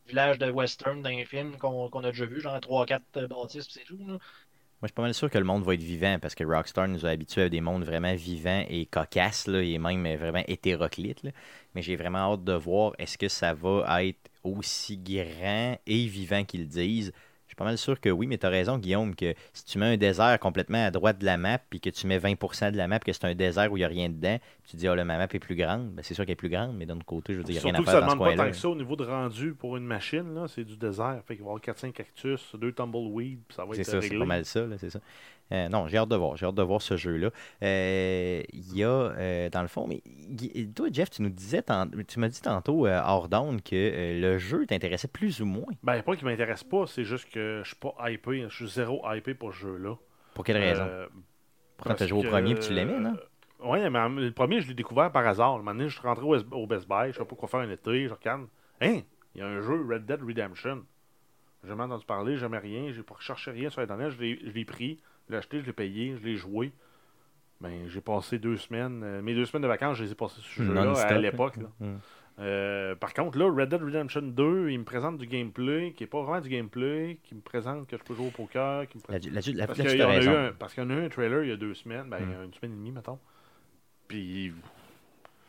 [0.06, 3.84] villages de western dans les films qu'on a déjà vus, genre 3-4 euh, bâtisses, c'est
[3.84, 3.96] tout.
[4.06, 4.12] Là.
[4.12, 4.18] Moi,
[4.82, 7.06] je suis pas mal sûr que le monde va être vivant parce que Rockstar nous
[7.06, 11.22] a habitués à des mondes vraiment vivants et cocasses là, et même vraiment hétéroclites.
[11.22, 11.30] Là.
[11.74, 16.44] Mais j'ai vraiment hâte de voir est-ce que ça va être aussi grand et vivant
[16.44, 17.14] qu'ils disent
[17.54, 19.86] suis pas mal sûr que oui, mais tu as raison, Guillaume, que si tu mets
[19.86, 22.88] un désert complètement à droite de la map, puis que tu mets 20% de la
[22.88, 24.38] map, que c'est un désert où il n'y a rien dedans,
[24.68, 25.90] tu dis, oh là, ma map est plus grande.
[25.90, 27.64] Ben, c'est sûr qu'elle est plus grande, mais d'un autre côté, je veux dire, il
[27.64, 28.36] n'y a rien à faire dans ce coin-là.
[28.36, 31.20] pas tant que ça au niveau de rendu pour une machine, là, c'est du désert.
[31.26, 34.18] Fait qu'il va y avoir 4-5 cactus, 2 tumbleweeds, ça va être C'est ça, c'est
[34.18, 35.00] pas mal ça, c'est ça.
[35.52, 36.36] Euh, non, j'ai hâte de voir.
[36.36, 37.30] J'ai hâte de voir ce jeu-là.
[37.62, 40.02] Euh, il y a, euh, dans le fond, mais
[40.74, 41.62] toi, Jeff, tu nous disais,
[42.08, 45.72] tu m'as dit tantôt hors down que le jeu t'intéressait plus ou moins.
[45.82, 48.46] Ben, pas qu'il m'intéresse pas, c'est juste que je suis pas hypé.
[48.48, 49.94] Je suis zéro hypé pour ce jeu-là.
[50.34, 50.88] Pour quelle raison?
[51.76, 53.16] Pourtant, tu as joué au premier et tu l'aimais, non?
[53.60, 55.56] Oui, mais le premier, je l'ai découvert par hasard.
[55.56, 58.08] Le moment je suis rentré au Best Buy, je sais pas quoi faire un été,
[58.08, 58.46] je regarde.
[58.80, 59.00] Hein?
[59.34, 60.84] Il y a un jeu Red Dead Redemption.
[61.62, 62.92] J'ai jamais entendu parler, jamais rien.
[62.92, 65.00] J'ai pas recherché rien sur Internet, je l'ai pris.
[65.28, 66.72] L'ai acheté, je l'ai payé, je l'ai joué.
[67.60, 69.02] Ben, j'ai passé deux semaines.
[69.04, 71.56] Euh, mes deux semaines de vacances, je les ai passées sur ce jeu-là à l'époque.
[71.80, 71.94] Mm.
[72.40, 76.08] Euh, par contre, là, Red Dead Redemption 2, il me présente du gameplay qui n'est
[76.08, 78.88] pas vraiment du gameplay, qui me présente que je peux jouer au poker.
[78.88, 79.18] Qui me la,
[79.54, 81.08] la, parce qu'il y, en a eu un, parce qu'il y en a eu un
[81.08, 82.44] trailer il y a deux semaines, ben, mm.
[82.44, 83.20] une semaine et demie, mettons.
[84.08, 84.52] Puis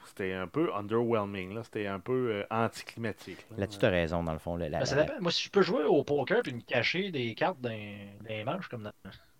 [0.05, 1.53] c'était un peu underwhelming.
[1.53, 1.63] là.
[1.63, 3.45] C'était un peu euh, anticlimatique.
[3.51, 3.57] là.
[3.59, 4.55] Là-dessus, tu as raison, dans le fond.
[4.55, 5.21] là, Ben, ça la- dépend.
[5.21, 8.43] Moi, si je peux jouer au poker puis me cacher des cartes dans, dans les
[8.43, 8.93] manches comme dans.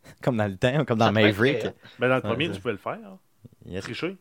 [0.21, 1.55] Comme dans le temps, comme dans Maverick.
[1.65, 2.93] être, Ben, dans le Ouais, premier, tu pouvais le faire.
[3.05, 3.19] hein.
[3.65, 3.83] Yes.
[3.83, 4.17] Tricher.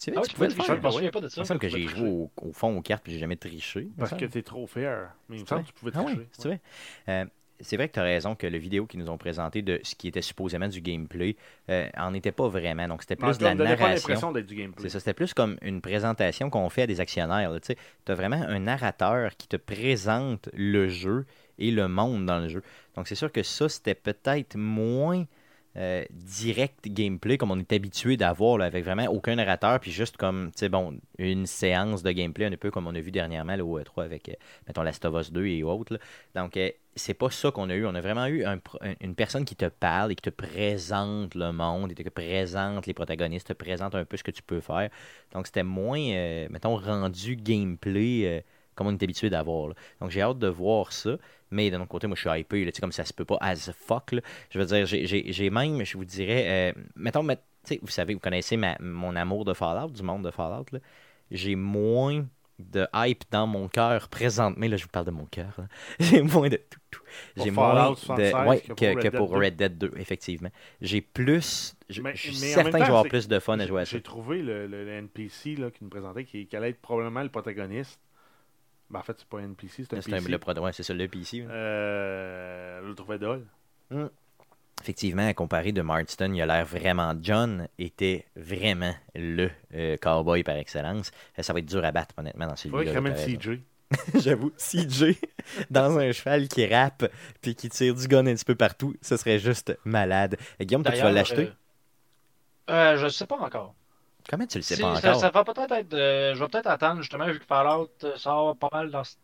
[0.00, 0.76] Tu, Ah oui, tu tu pouvais le tricher, faire.
[0.76, 0.92] je me ouais.
[0.92, 1.96] souviens pas de Il me semble que j'ai tricher.
[1.96, 3.88] joué au, au fond aux cartes puis j'ai jamais triché.
[3.98, 5.10] Parce que t'es trop fair.
[5.28, 6.28] Mais il me semble que tu pouvais Ah oui, tricher.
[6.32, 6.60] c'est vrai.
[7.08, 7.24] Euh,
[7.64, 9.94] c'est vrai que tu as raison que le vidéo qu'ils nous ont présenté de ce
[9.94, 11.36] qui était supposément du gameplay
[11.70, 12.88] euh, en était pas vraiment.
[12.88, 13.86] Donc c'était Mais plus de la narration.
[13.94, 14.82] l'impression d'être du gameplay.
[14.82, 17.52] C'est ça, c'était plus comme une présentation qu'on fait à des actionnaires.
[17.64, 17.76] Tu
[18.08, 21.24] as vraiment un narrateur qui te présente le jeu
[21.70, 22.62] le monde dans le jeu.
[22.96, 25.24] Donc c'est sûr que ça, c'était peut-être moins
[25.74, 30.50] euh, direct gameplay comme on est habitué d'avoir, avec vraiment aucun narrateur, puis juste comme,
[30.50, 33.64] tu sais, bon, une séance de gameplay, un peu comme on a vu dernièrement là,
[33.64, 34.34] au E3 avec, euh,
[34.66, 35.98] mettons, Last of Us 2 et autres.
[36.34, 37.86] Donc, euh, c'est pas ça qu'on a eu.
[37.86, 38.44] On a vraiment eu
[39.00, 42.92] une personne qui te parle et qui te présente le monde, et te présente les
[42.92, 44.90] protagonistes, te présente un peu ce que tu peux faire.
[45.32, 46.02] Donc, c'était moins,
[46.50, 48.44] mettons, rendu gameplay
[48.74, 49.72] comme on est habitué d'avoir.
[50.00, 51.16] Donc, j'ai hâte de voir ça.
[51.52, 52.64] Mais d'un autre côté, moi, je suis hypé.
[52.64, 54.12] Là, comme ça se peut pas as fuck.
[54.12, 54.20] là.
[54.50, 57.38] Je veux dire, j'ai- même, je vous dirais, euh, mettons, met-
[57.80, 60.66] vous savez, vous connaissez ma- mon amour de Fallout, du monde de Fallout.
[61.30, 62.26] J'ai moins
[62.58, 64.66] de hype dans mon cœur présentement.
[64.66, 65.52] Là, je vous parle de mon cœur.
[65.58, 65.64] là.
[66.00, 66.78] J'ai moins de tout.
[66.90, 67.00] tout.
[67.34, 69.36] Pour J'ai moins 76 de, ouais, que pour que, Red que Dead pour 2.
[69.38, 70.50] Red Dead 2, effectivement.
[70.80, 71.74] J'ai plus.
[71.88, 73.84] Je, Mais- je suis certain que je vais avoir plus de fun à jouer à
[73.84, 73.90] ça.
[73.92, 77.22] J'ai trouvé le, le- le NPC là, qui nous présentait qui, qui allait être probablement
[77.22, 78.00] le protagoniste.
[78.92, 80.28] Ben, en fait, c'est pas un NPC, c'est un PC.
[80.30, 81.40] le pro- ouais, c'est ça, le PC.
[81.40, 81.46] ouais.
[81.50, 83.46] Euh, je le trouvais dole.
[84.82, 90.42] Effectivement, à comparer de Marston, il a l'air vraiment John était vraiment le euh, cowboy
[90.42, 91.10] par excellence.
[91.38, 93.26] Euh, Ça va être dur à battre, honnêtement, dans Il faudrait celui-là.
[93.26, 93.38] qu'il.
[93.40, 93.60] CJ.
[94.22, 95.16] J'avoue, CJ
[95.70, 99.16] dans un cheval qui rappe puis qui tire du gun un petit peu partout, ce
[99.16, 100.36] serait juste malade.
[100.58, 101.50] Et Guillaume, toi, tu vas l'acheter?
[102.70, 103.74] euh, euh, je sais pas encore.
[104.28, 105.94] Comment tu le sais Si, pas ça, encore ça va peut-être être.
[105.94, 109.16] euh, je vais peut-être attendre, justement, vu que Fallout euh, sort pas mal dans, ce-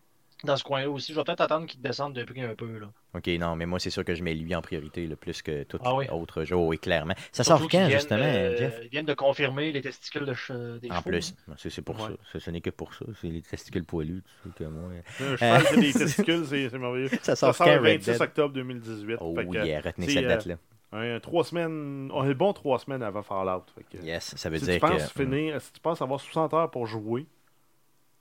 [0.44, 1.12] dans ce coin-là aussi.
[1.12, 2.78] Je vais peut-être attendre qu'il descende de prix un peu.
[2.78, 2.88] Là.
[3.14, 5.62] Ok, non, mais moi, c'est sûr que je mets lui en priorité, là, plus que
[5.64, 6.06] tout Ah oui.
[6.10, 7.14] autre jeu, oui, clairement.
[7.32, 8.78] Ça Surtout sort quand, justement, euh, Jeff?
[8.84, 11.10] Ils viennent de confirmer les testicules de che- des En chevaux.
[11.10, 12.10] plus, c'est c'est pour Ouais.
[12.32, 12.38] ça.
[12.38, 13.04] Ce, n'est que pour ça.
[13.20, 14.90] C'est les testicules poilus, tu sais que moi.
[15.18, 17.08] Cheval a des testicules, c'est merveilleux.
[17.22, 18.22] Ça Ça sort quand, le Red 26 Dead?
[18.22, 19.16] octobre 2018.
[19.20, 20.54] Oh que, yeah, retenez cette euh, date-là.
[20.92, 23.64] Un, trois semaines, on est bon trois semaines avant Fallout.
[23.74, 25.22] Fait que, Yes, ça veut si, dire tu penses que.
[25.22, 27.26] finir, si tu penses avoir 60 heures pour jouer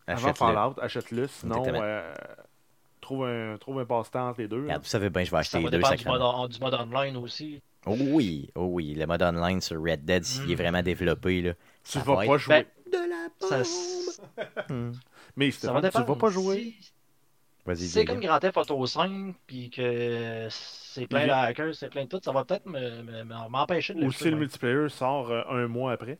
[0.05, 0.33] avant achète-le.
[0.33, 1.27] Fallout, achète-le.
[1.27, 2.13] Sinon, euh,
[3.01, 4.63] trouve un, trouve un passe-temps entre les deux.
[4.63, 6.73] Regarde, vous savez bien, je vais acheter Ça les deux dépendre du mode, du mode
[6.73, 7.61] online aussi.
[7.85, 10.57] Oh oui, oh oui, le mode online sur Red Dead, s'il est Mm.
[10.57, 11.53] vraiment développé, là.
[11.53, 12.67] Tu ça vas va pas être jouer.
[12.85, 14.67] Ben, De la ça, bombe!
[14.69, 14.91] Hmm.
[15.37, 16.73] Mais ça va tu vas pas jouer.
[16.81, 16.91] Si
[17.75, 22.09] c'est comme Grand Theft Auto 5, puis que c'est plein de hackers, c'est plein de
[22.09, 25.31] tout, ça va peut-être me- me- me- m'empêcher de le Ou si le multiplayer sort
[25.31, 26.17] euh, un mois après.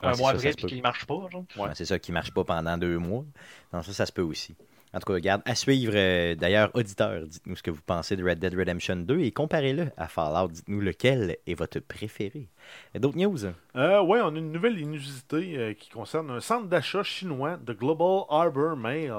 [0.00, 1.14] un Ouais, mois ça, après, puis qu'il marche pas.
[1.32, 1.44] Genre.
[1.56, 1.62] Ouais.
[1.62, 3.24] Ouais, c'est ça qui marche pas pendant deux mois.
[3.72, 4.54] Non, ça, ça se peut aussi.
[4.92, 8.22] En tout cas, regarde, à suivre, euh, d'ailleurs, auditeurs, dites-nous ce que vous pensez de
[8.22, 10.48] Red Dead Redemption 2 et comparez-le à Fallout.
[10.52, 12.48] Dites-nous lequel est votre préféré.
[12.94, 13.44] Euh, D'autres news?
[13.74, 17.72] Euh, ouais, on a une nouvelle inusité euh, qui concerne un centre d'achat chinois de
[17.72, 19.12] Global Harbor Mail.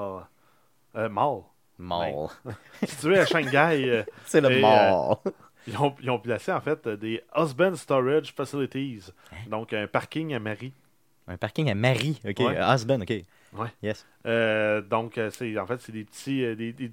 [0.96, 1.42] Euh, Mall.
[1.78, 2.28] Mall.
[2.84, 3.84] Situé à Shanghai.
[3.88, 5.16] euh, C'est le Et, mall.
[5.66, 9.12] ils, ont, ils ont placé en fait euh, des Husband Storage Facilities.
[9.32, 9.36] Hein?
[9.50, 10.72] Donc un parking à Marie.
[11.28, 12.20] Un parking à Marie.
[12.26, 12.38] OK.
[12.40, 12.56] Ouais.
[12.56, 13.12] Euh, Husband, OK.
[13.52, 13.68] Ouais.
[13.82, 14.06] Yes.
[14.26, 16.88] Euh, donc, euh, c'est, en fait, c'est des, petits, euh, des, des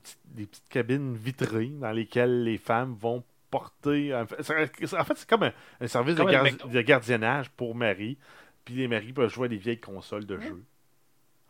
[0.46, 4.14] petites cabines vitrées dans lesquelles les femmes vont porter.
[4.16, 5.52] En fait, c'est, en fait, c'est comme un,
[5.82, 8.18] un service gar- de gardiennage pour Marie.
[8.66, 10.64] Puis les maris peuvent jouer à des vieilles consoles de jeux.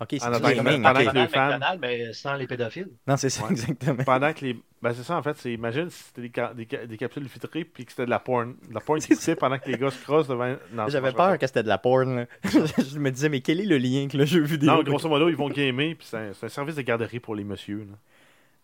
[0.01, 0.81] OK, c'est En du attendant- gaming.
[0.83, 0.95] pendant OK.
[0.95, 2.89] que les McDonald's, femmes- McDonald's, mais sans les pédophiles.
[3.07, 3.51] Non, c'est ça, Ouais.
[3.51, 4.03] exactement.
[4.03, 4.57] Pendant que les.
[4.81, 5.37] Ben, c'est ça, en fait.
[5.37, 8.09] C'est, imagine si c'était des, ca- des, ca- des capsules vitrées puis que c'était de
[8.09, 8.55] la porn.
[8.67, 10.55] De la porn qui se pendant que les gars se crossent devant.
[10.89, 12.15] J'avais peur que c'était de la porn.
[12.15, 12.25] là.
[12.43, 14.71] je me disais, mais quel est le lien avec le jeu vidéo?
[14.71, 17.35] Non, grosso modo, ils vont gamer puis c'est un, c'est un service de garderie pour
[17.35, 17.87] les messieurs.
[17.89, 17.97] là.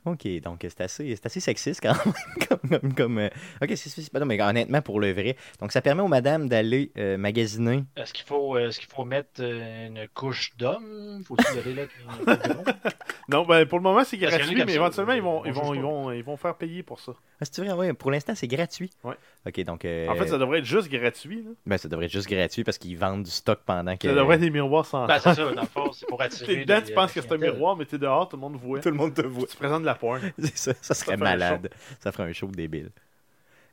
[0.06, 2.14] Ok, donc c'est assez, c'est assez sexiste quand même.
[2.48, 3.30] comme, comme, comme, euh,
[3.62, 5.36] Ok, c'est, pas non, mais honnêtement, pour le vrai.
[5.60, 7.84] Donc ça permet aux madames d'aller euh, magasiner.
[7.98, 11.22] Est-ce qu'il faut, est-ce qu'il faut mettre euh, une couche d'homme?
[11.28, 12.36] Faut-il y aller là
[13.30, 15.74] Non, ben, pour le moment, c'est gratuit, mais éventuellement, euh, ils vont, on ils, vont,
[15.74, 17.12] ils, vont, ils vont faire payer pour ça.
[17.42, 18.90] Ah, c'est vrai, ouais, pour l'instant, c'est gratuit.
[19.04, 19.16] Ouais.
[19.46, 19.86] Ok, donc.
[19.86, 21.44] euh, En fait, ça devrait être juste gratuit.
[21.44, 21.52] Là.
[21.66, 24.08] ben, ça devrait être juste gratuit parce qu'ils vendent du stock pendant que.
[24.08, 26.56] Ça devrait être des miroirs sans Ben, c'est ça, dans le fond, c'est pour attirer.
[26.56, 28.80] T'es dedans, tu penses que c'est un miroir, mais t'es dehors, tout le monde voit.
[28.80, 29.46] Tout le monde te voit.
[29.48, 30.22] Tu présentes de la porn.
[30.40, 31.70] C'est ça, ça serait malade.
[32.00, 32.90] Ça ferait un show débile.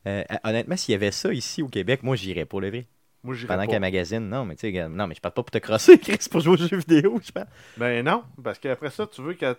[0.05, 2.85] Euh, honnêtement, s'il y avait ça ici au Québec, moi j'irais pour le vrai.
[3.23, 3.71] Moi, j'irais Pendant pas.
[3.71, 6.19] qu'elle magasine, non, mais tu sais, non, mais je parle pas pour te crosser, Chris,
[6.31, 7.45] pour jouer aux jeux vidéo, je pense.
[7.75, 9.55] Ben non, parce qu'après ça, tu veux qu'elle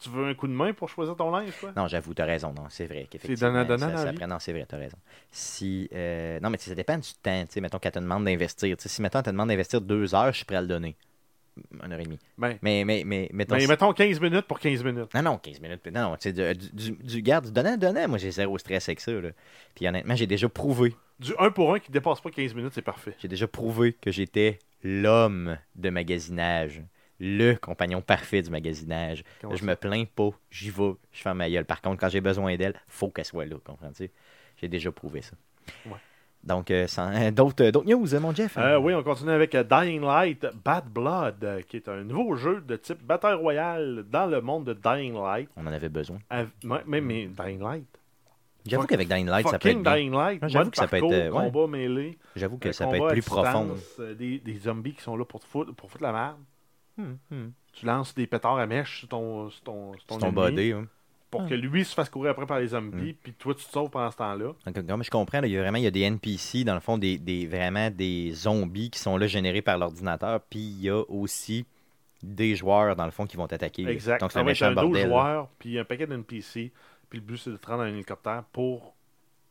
[0.00, 1.72] Tu veux un coup de main pour choisir ton linge, quoi?
[1.76, 2.52] Non, j'avoue, t'as raison.
[2.52, 3.50] Non, c'est vrai qu'effectivement.
[3.52, 4.98] donnant-donnant ça- ça prend- Non, c'est vrai, t'as raison.
[5.30, 7.44] Si, euh, Non, mais ça dépend du temps.
[7.46, 8.76] Tu sais, mettons qu'elle te demande d'investir.
[8.76, 10.68] Tu sais, si, mettons, elle te demande d'investir deux heures, je suis prêt à le
[10.68, 10.94] donner.
[11.84, 12.18] Une heure et demie.
[12.38, 13.54] Ben, Mais, mais, mais, mettons.
[13.54, 15.14] ben, si- mettons 15 minutes pour 15 minutes.
[15.14, 15.86] Non, non, 15 minutes.
[15.86, 18.08] Non, non, tu sais, du, du, du, du garde, du donnant, donnant.
[18.08, 19.12] Moi, j'ai zéro stress avec ça.
[19.12, 19.30] Là.
[19.74, 20.94] Puis honnêtement, j'ai déjà prouvé.
[21.20, 23.14] Du 1 pour 1 qui dépasse pas 15 minutes, c'est parfait.
[23.20, 26.82] J'ai déjà prouvé que j'étais l'homme de magasinage.
[27.20, 29.22] Le compagnon parfait du magasinage.
[29.40, 29.66] Comment je ça?
[29.66, 31.64] me plains pas, j'y vais, je fais ma gueule.
[31.64, 34.10] Par contre, quand j'ai besoin d'elle, faut qu'elle soit là, comprends-tu?
[34.60, 35.32] J'ai déjà prouvé ça.
[35.86, 35.92] Ouais.
[36.46, 38.56] Donc, euh, sans- d'autres, d'autres news, mon Jeff?
[38.58, 42.36] Euh, oui, on continue avec euh, Dying Light Bad Blood, euh, qui est un nouveau
[42.36, 45.48] jeu de type Battle Royale dans le monde de Dying Light.
[45.56, 46.18] On en avait besoin.
[46.86, 47.86] Mais, mais Dying Light.
[48.66, 49.82] J'avoue qu'avec Dying Light, ça peut être.
[49.82, 50.42] Dying Light.
[50.48, 51.50] J'avoue que ça peut être, euh, ouais.
[51.50, 52.18] combat mêlé.
[52.34, 53.76] J'avoue que euh, ça peut être plus profond.
[54.00, 56.36] euh, des, des zombies qui sont là pour te foutre, pour foutre la merde.
[56.96, 57.50] Hmm, hmm.
[57.74, 60.72] Tu lances des pétards à mèche sur ton, sur ton, sur ton C'est ton body.
[60.72, 60.86] hein.
[61.38, 63.16] Pour que lui se fasse courir après par les zombies, Hmm.
[63.22, 64.52] puis toi tu te sauves pendant ce temps-là.
[64.66, 66.74] Donc, comme je comprends, là, il y a vraiment il y a des NPC, dans
[66.74, 70.40] le fond, des, des- vraiment des zombies qui sont là générés par l'ordinateur.
[70.48, 71.66] Puis il y a aussi
[72.22, 73.86] des joueurs, dans le fond, qui vont t'attaquer.
[73.86, 74.20] Exact.
[74.20, 75.08] Donc c'est ça un être méchant un 12 bordel.
[75.08, 76.72] joueurs, puis un paquet d'NPC.
[77.10, 78.94] Puis le but c'est de te rendre un hélicoptère pour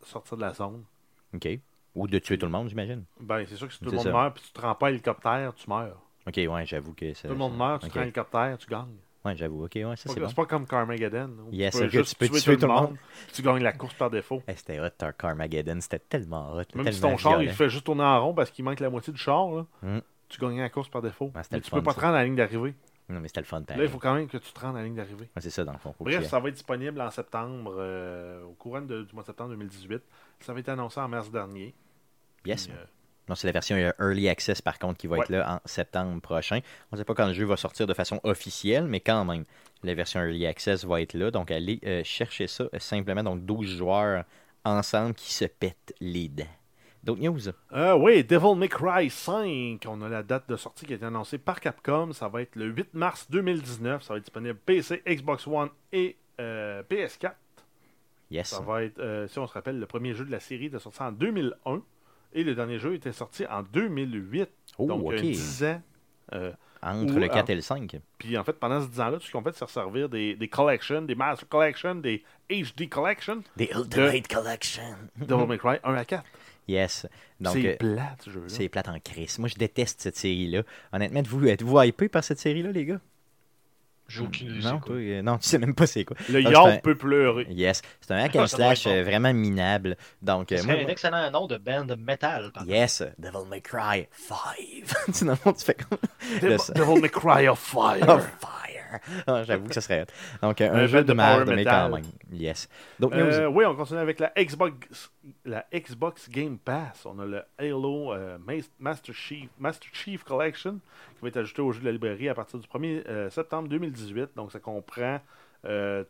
[0.01, 0.83] sortir de la zone.
[1.35, 1.47] OK.
[1.95, 3.03] Ou de tuer tout le monde, j'imagine.
[3.19, 4.11] Ben, c'est sûr que si tout le monde ça.
[4.11, 6.01] meurt, puis tu te rends pas à l'hélicoptère, tu meurs.
[6.25, 7.27] OK, ouais, j'avoue que ça.
[7.27, 7.91] Tout le monde meurt, tu ok.
[7.91, 8.97] te rends à l'hélicoptère, tu gagnes.
[9.25, 9.63] Ouais, j'avoue.
[9.65, 10.27] OK, ouais, ça C'est c'est pas, bon.
[10.27, 11.29] c'est pas comme Carmageddon.
[11.51, 12.97] Yes, tu peux juste tu peux tuer, tuer tout le monde,
[13.33, 14.43] tu gagnes la course par défaut.
[14.47, 15.79] Eh, c'était hot, Carmageddon.
[15.79, 16.63] C'était tellement hot.
[16.75, 19.13] Même si ton char il fait juste tourner en rond parce qu'il manque la moitié
[19.13, 19.99] du char, là, Hmm.
[20.27, 21.31] tu gagnes la course par défaut.
[21.51, 22.75] Mais tu peux pas te rendre à la ligne d'arrivée.
[23.09, 23.83] Non, mais c'était le fun, Là, pareil.
[23.83, 25.25] il faut quand même que tu te rendes à la ligne d'arrivée.
[25.35, 25.93] Ouais, c'est ça, dans le fond.
[25.99, 29.49] Bref, ça va être disponible en septembre, euh, au courant de- du mois de septembre
[29.51, 30.01] 2018.
[30.39, 31.75] Ça avait été annoncé en mars dernier.
[32.45, 32.67] Yes.
[32.67, 32.83] Puis, euh,
[33.29, 36.59] Non, c'est la version Early Access, par contre, qui va être là en septembre prochain.
[36.91, 39.45] On ne sait pas quand le jeu va sortir de façon officielle, mais quand même,
[39.83, 41.31] la version Early Access va être là.
[41.31, 43.23] Donc, allez euh, chercher ça euh, simplement.
[43.23, 44.25] Donc, 12 joueurs
[44.65, 46.43] ensemble qui se pètent les dents.
[47.03, 47.39] D'autres news?
[47.73, 49.85] Euh, oui, Devil May Cry 5.
[49.87, 52.11] On a la date de sortie qui a été annoncée par Capcom.
[52.11, 54.03] Ça va être le 8 mars 2019.
[54.03, 57.33] Ça va être disponible PC, Xbox One et euh, PS4.
[58.31, 58.49] Yes.
[58.49, 61.01] Ça va être, si on se rappelle, le premier jeu de la série était sorti
[61.01, 61.83] en 2001
[62.33, 64.49] et le dernier jeu était sorti en 2008.
[64.77, 65.13] Oh, donc, ok.
[65.13, 65.81] un 10 ans.
[66.33, 67.51] Euh, Entre le 4 ah.
[67.51, 67.95] et le 5.
[68.17, 70.47] puis en fait, pendant ce 10 ans-là, tout ce qu'on fait, c'est servir des, des
[70.47, 74.95] collections, des Master Collection, des HD Collection, The Ultimate Collection.
[75.17, 76.23] Devil May Cry 1 à 4.
[76.67, 77.07] Yes.
[77.43, 78.45] C'est euh, plate, ce jeu-là.
[78.47, 79.37] c'est plate en crise.
[79.37, 80.63] Moi, je déteste cette série-là.
[80.93, 83.01] Honnêtement, êtes-vous êtes-vous hypé par cette série-là, les gars?
[84.13, 84.63] J'ai aucune idée.
[84.63, 84.85] Non, c'est quoi.
[84.87, 86.15] toi, euh, non, tu sais même pas c'est quoi.
[86.29, 87.47] Le Donc, yard c'est un- peut pleurer.
[87.49, 87.81] Yes.
[88.01, 89.97] C'est un hack and slash euh, vraiment minable.
[90.21, 92.51] Donc, euh, Ce moi, un excellent nom de band metal.
[92.53, 94.37] par Yes, Devil May Cry 5.
[95.13, 95.97] tu dans le tu fais comme.
[96.41, 98.05] Devil, Devil May Cry of Fire.
[98.07, 98.62] Oh, fire!
[99.27, 100.05] Ah, J'avoue que ça serait.
[100.41, 102.03] Donc, euh, un, Un jeu jeu de de merde, mais quand même.
[102.31, 102.67] Yes.
[102.99, 105.11] Donc, Euh, oui, on continue avec la Xbox,
[105.45, 107.05] la Xbox Game Pass.
[107.05, 110.79] On a le Halo euh, Mas- Master, Chief, Master Chief Collection
[111.15, 113.67] qui va être ajouté au jeu de la librairie à partir du 1er euh, septembre
[113.69, 114.29] 2018.
[114.35, 115.19] Donc, ça comprend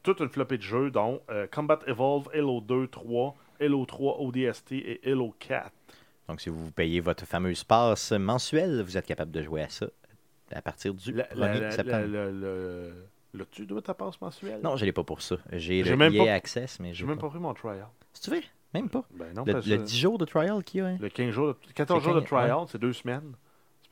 [0.01, 1.21] toute une flopée de jeux, dont
[1.53, 5.71] Combat Evolve, Halo 2, 3, Halo 3 ODST et Halo 4.
[6.27, 9.85] donc, si vous payez votre fameuse passe mensuelle, vous êtes capable de jouer à ça
[10.51, 12.05] à partir du La, 1er la, septembre.
[12.07, 12.93] le-
[13.35, 14.59] L'as-tu de ta passe mensuelle?
[14.63, 15.37] Non, je l'ai pas pour ça.
[15.53, 17.29] J'ai le même EA pas- Access, mais J'ai j'ai même pas.
[17.29, 17.87] pris mon trial.
[18.13, 18.41] Si tu veux,
[18.75, 19.03] même pas?
[19.11, 20.87] Ben non, Le, le que 10 jours de trial qu'il y a.
[20.89, 20.97] hein?
[20.99, 23.33] le 15 jours, de- 14 C'est jours de 15, trial, c'est deux semaines.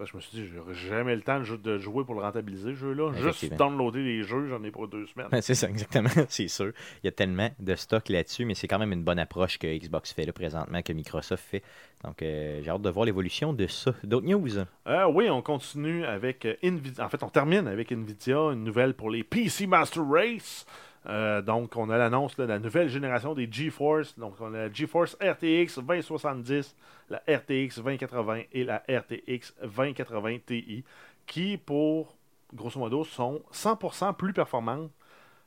[0.03, 2.03] C'est parce que je me suis dit, j'aurais jamais le temps de jou- de jouer
[2.03, 3.11] pour le rentabiliser, ce jeu-là.
[3.13, 5.27] Juste downloader les jeux, j'en ai pour deux semaines.
[5.41, 6.71] C'est ça, exactement, c'est sûr.
[7.03, 9.67] Il y a tellement de stock là-dessus, mais c'est quand même une bonne approche que
[9.67, 11.63] Xbox fait là présentement, que Microsoft fait.
[12.03, 13.93] Donc, euh, j'ai hâte de voir l'évolution de ça.
[14.03, 14.57] D'autres news?
[14.87, 17.05] Euh, oui, on continue avec euh, Nvidia.
[17.05, 20.65] En fait, on termine avec Nvidia, une nouvelle pour les PC Master Race.
[21.07, 24.17] Euh, donc, on a l'annonce de la nouvelle génération des GeForce.
[24.17, 26.75] Donc, on a la GeForce RTX 2070,
[27.09, 30.83] la RTX 2080 et la RTX 2080 Ti,
[31.25, 32.15] qui, pour
[32.53, 34.91] grosso modo, sont 100% plus performantes.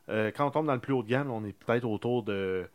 [0.09, 2.69] Euh, quand on tombe dans le plus haut de gamme, on est peut-être autour de,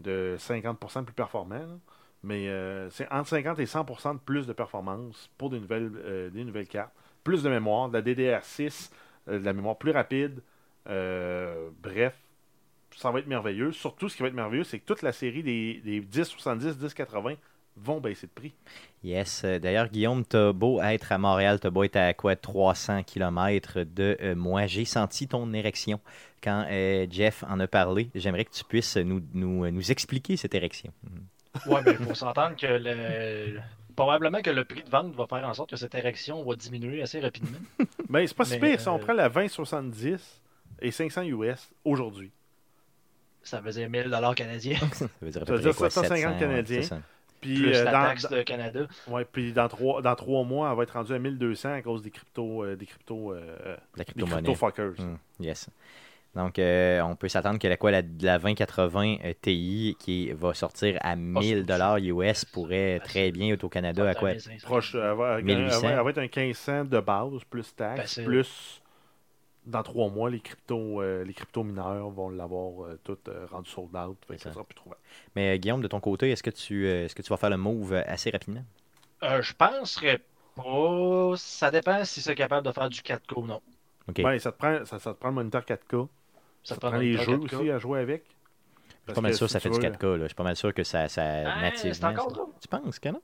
[0.00, 1.80] de 50% plus performant.
[2.22, 6.44] Mais euh, c'est entre 50 et 100% de plus de performance pour des nouvelles, des
[6.44, 6.92] nouvelles cartes.
[7.24, 8.90] Plus de mémoire, de la DDR6,
[9.28, 10.42] euh, de la mémoire plus rapide.
[10.90, 12.14] Euh, bref,
[12.96, 13.72] ça va être merveilleux.
[13.72, 17.36] Surtout, ce qui va être merveilleux, c'est que toute la série des, des 1070, 1080
[17.76, 18.52] vont baisser de prix.
[19.02, 19.42] Yes.
[19.44, 23.82] Euh, D'ailleurs, Guillaume, t'as beau être à Montréal, t'as beau être à quoi 300 km
[23.82, 24.66] de euh, moi.
[24.66, 26.00] J'ai senti ton érection
[26.42, 28.10] quand euh, Jeff en a parlé.
[28.14, 30.92] J'aimerais que tu puisses nous, nous, nous expliquer cette érection.
[31.04, 31.72] Mhm.
[31.72, 33.60] Ouais, mais il faut s'entendre que le...
[33.96, 37.02] probablement que le prix de vente va faire en sorte que cette érection va diminuer
[37.02, 37.58] assez rapidement.
[38.08, 38.80] Mais c'est pas si pire.
[38.80, 40.39] Si on prend la 2070
[40.80, 42.30] et 500 US aujourd'hui.
[43.42, 44.76] Ça faisait 1000 canadiens.
[44.92, 47.02] Ça veut dire, Ça veut dire quoi, 750 700, ouais, Canadiens.
[47.40, 48.86] Puis, Plus euh, la dans, taxe de Canada.
[49.08, 52.02] ouais, puis dans, trois, dans trois mois, elle va être rendue à 1200 à cause
[52.02, 54.42] des crypto, euh, des crypto, euh, La des crypto-monnaie.
[54.42, 54.92] crypto-fuckers.
[55.02, 55.70] Hmm, yes.
[56.34, 60.52] Donc, euh, on peut s'attendre que la, quoi, la, la 2080 euh, Ti qui va
[60.52, 65.00] sortir à 1000 dollars US pourrait très bien être au Canada à quoi Proche, elle
[65.16, 65.80] va, elle 1800.
[65.80, 68.24] va- elle va être un 1500 de base, plus taxes, Facile.
[68.26, 68.79] plus
[69.66, 73.68] dans trois mois, les crypto, euh, les crypto mineurs vont l'avoir euh, tout euh, rendu
[73.70, 74.16] sold out.
[74.26, 74.54] Fait que ça ça.
[74.54, 75.00] sera plus trouvable.
[75.36, 77.50] Mais euh, Guillaume, de ton côté, est-ce que tu euh, est-ce que tu vas faire
[77.50, 78.64] le move assez rapidement?
[79.22, 80.20] Euh, je penserais
[80.56, 81.34] pas.
[81.36, 83.60] Ça dépend si c'est capable de faire du 4K ou non.
[84.08, 84.22] Ok.
[84.22, 86.08] Ben, ça, te prend, ça, ça te prend le moniteur 4K.
[86.64, 87.54] Ça, te prend les jeux 4K.
[87.56, 88.24] aussi à jouer avec.
[89.06, 90.04] Je suis pas mal sûr que si ça fait du veux- 4K.
[90.16, 90.22] Là.
[90.24, 92.52] Je suis pas mal sûr que ça, ça Ah, c'est encore trop.
[92.60, 93.22] Tu penses que non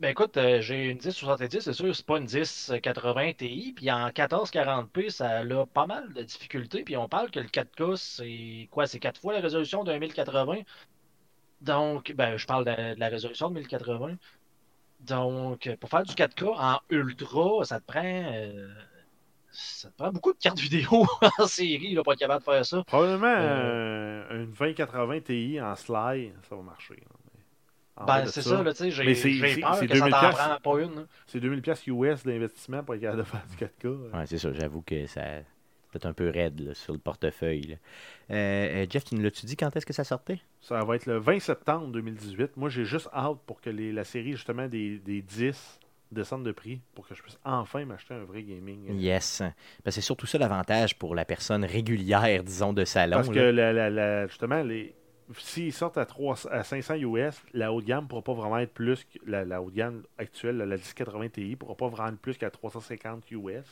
[0.00, 4.10] Ben écoute, euh, j'ai une 1070, c'est sûr, c'est pas une 1080 Ti, puis en
[4.10, 8.86] 1440p, ça a pas mal de difficultés, puis on parle que le 4K, c'est quoi,
[8.86, 10.58] c'est 4 fois la résolution d'un 1080.
[11.60, 14.16] Donc, ben, je parle de, de la résolution de 1080.
[15.00, 18.68] Donc, pour faire du 4K en ultra, ça te prend, euh,
[19.50, 21.06] ça te prend beaucoup de cartes vidéo
[21.38, 22.84] en série, là, pour être capable de faire ça.
[22.84, 26.94] Probablement Euh, une 2080 Ti en slide, ça va marcher.
[26.94, 27.17] là.
[28.06, 29.04] Ben, c'est ça, là, tu sais, j'ai
[29.60, 31.06] peur que ça 2000 t'en prend pas une.
[31.26, 33.88] C'est 2000 pièces US d'investissement pour être capable de faire du 4K.
[34.16, 34.52] Ouais, c'est ça.
[34.52, 35.22] J'avoue que ça
[35.90, 37.62] peut être un peu raide là, sur le portefeuille.
[37.62, 37.76] là.
[38.30, 40.38] Euh, euh, Jeff, tu nous l'as-tu dit quand est-ce que ça sortait?
[40.60, 42.56] Ça va être le 20 septembre 2018.
[42.56, 45.80] Moi, j'ai juste hâte pour que les- la série, justement, des, des 10
[46.12, 48.90] descende de prix pour que je puisse enfin m'acheter un vrai gaming.
[48.90, 49.42] euh, Yes.
[49.84, 53.16] Ben, c'est surtout ça l'avantage pour la personne régulière, disons, de salon.
[53.16, 53.52] Parce que là.
[53.52, 54.94] la- la- la- justement, les,
[55.36, 58.58] s'ils sortent à, 3, à 500 US, la haut de gamme ne pourra pas vraiment
[58.58, 61.88] être plus que la, la haut de gamme actuelle, la 1080 Ti, ne pourra pas
[61.88, 63.66] vraiment être plus qu'à 350 US.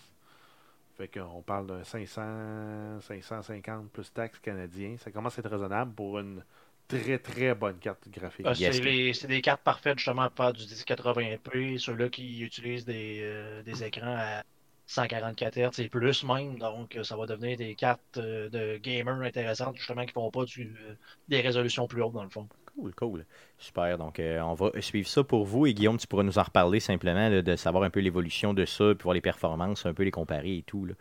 [0.96, 4.96] Fait qu'on parle d'un 500, 550 plus taxes canadiens.
[4.98, 6.42] Ça commence à être raisonnable pour une
[6.88, 8.46] très très bonne carte graphique.
[8.46, 8.76] Ah, Yes.
[8.76, 13.20] c'est les- c'est des cartes parfaites justement pour faire du 1080p, ceux-là qui utilisent des,
[13.22, 14.42] euh, des écrans à
[14.86, 19.20] 144 Hz et plus même, donc euh, ça va devenir des cartes euh, de gamers
[19.20, 20.94] intéressantes justement qui font pas du, euh,
[21.28, 22.48] des résolutions plus hautes dans le fond.
[22.76, 23.24] Cool, cool.
[23.58, 23.96] Super.
[23.96, 25.64] Donc, on va suivre ça pour vous.
[25.64, 28.94] Et Guillaume, tu pourras nous en reparler simplement, de savoir un peu l'évolution de ça,
[28.94, 30.84] puis voir les performances, un peu les comparer et tout.
[30.84, 30.92] là.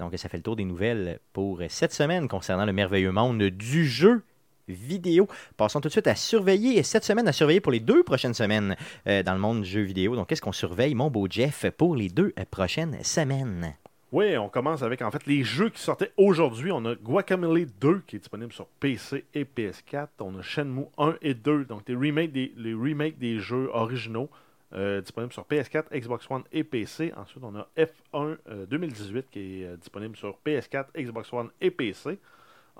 [0.00, 3.86] Donc, ça fait le tour des nouvelles pour cette semaine concernant le merveilleux monde du
[3.86, 4.24] jeu
[4.70, 5.28] vidéo.
[5.56, 8.76] Passons tout de suite à surveiller, cette semaine à surveiller pour les deux prochaines semaines
[9.06, 10.16] euh, dans le monde du jeu vidéo.
[10.16, 13.74] Donc, qu'est-ce qu'on surveille, mon beau Jeff, pour les deux euh, prochaines semaines?
[14.12, 16.72] Oui, on commence avec en fait les jeux qui sortaient aujourd'hui.
[16.72, 20.08] On a Guacamole 2 qui est disponible sur PC et PS4.
[20.18, 24.28] On a Shenmue 1 et 2, donc les remakes des, jeux originaux
[24.72, 27.12] euh, disponibles sur PS4, Xbox One et PC.
[27.16, 32.18] Ensuite, on a F1 euh, 2018 qui est disponible sur PS4, Xbox One et PC.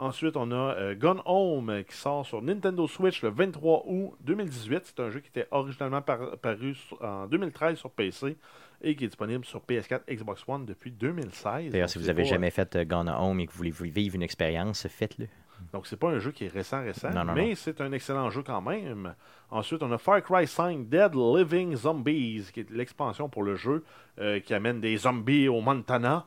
[0.03, 4.13] Ensuite, on a euh, Gone Home euh, qui sort sur Nintendo Switch le 23 août
[4.23, 4.81] 2018.
[4.85, 8.39] C'est un jeu qui était originalement par- paru sur- en 2013 sur PC
[8.83, 11.71] et qui est disponible sur PS4, Xbox One depuis 2016.
[11.71, 13.91] D'ailleurs, si vous c'est avez pas- jamais fait euh, Gone Home et que vous voulez
[13.91, 15.29] vivre une expérience, faites-le.
[15.75, 18.31] Donc, c'est pas un jeu qui est récent, récent, Non, non, mais c'est un excellent
[18.31, 19.15] jeu quand même.
[19.51, 23.85] Ensuite, on a Far Cry 5 Dead Living Zombies, qui est l'expansion pour le jeu,
[24.19, 26.27] euh, qui amène des zombies au Montana.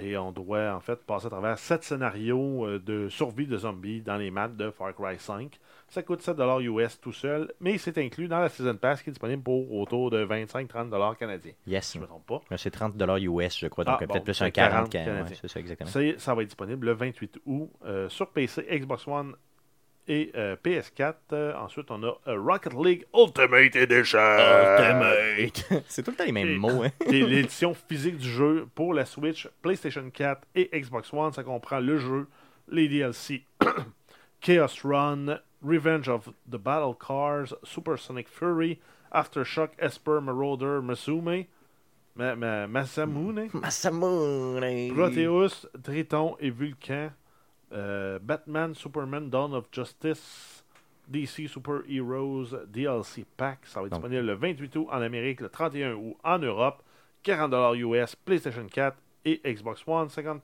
[0.00, 4.00] Et on doit en fait passer à travers sept scénarios euh, de survie de zombies
[4.00, 5.58] dans les maps de Far Cry 5.
[5.88, 9.12] Ça coûte 7$ US tout seul, mais c'est inclus dans la Season Pass qui est
[9.12, 11.52] disponible pour autour de 25-30$ canadiens.
[11.66, 11.86] Yes.
[11.88, 12.40] Si je ne me trompe pas.
[12.56, 13.84] C'est 30 US, je crois.
[13.84, 14.90] Donc, Ah, peut-être bon, plus un 40.
[14.90, 15.36] 40 can- ouais, canadiens.
[15.40, 15.90] c'est ça, exactement.
[16.18, 19.34] Ça va être disponible le 28 août euh, sur PC, Xbox One
[20.08, 21.14] et euh, PS4.
[21.32, 24.18] Euh, ensuite, on a euh, Rocket League Ultimate Edition.
[25.88, 26.82] c'est tout le temps les mêmes Et- mots.
[26.82, 26.90] Hein?
[27.00, 31.32] C'est l'édition physique du jeu pour la Switch, PlayStation 4 et Xbox One.
[31.32, 32.26] Ça comprend le jeu,
[32.68, 33.44] les DLC,
[34.40, 38.80] Chaos Run, Revenge of the Battle Cars, Supersonic Fury,
[39.12, 41.44] Aftershock, Esper, Marauder, Masume,
[42.16, 44.92] Ma- Ma- Masamune, Masamune.
[44.94, 47.10] Proteus, Triton et Vulcan,
[47.72, 50.64] euh, Batman, Superman, Dawn of Justice,
[51.08, 53.60] DC Super Heroes DLC Pack.
[53.64, 56.82] Ça va être Donc- disponible le 28 août en Amérique, le 31 août en Europe,
[57.24, 60.40] 40$ US, PlayStation 4 et Xbox One, 50$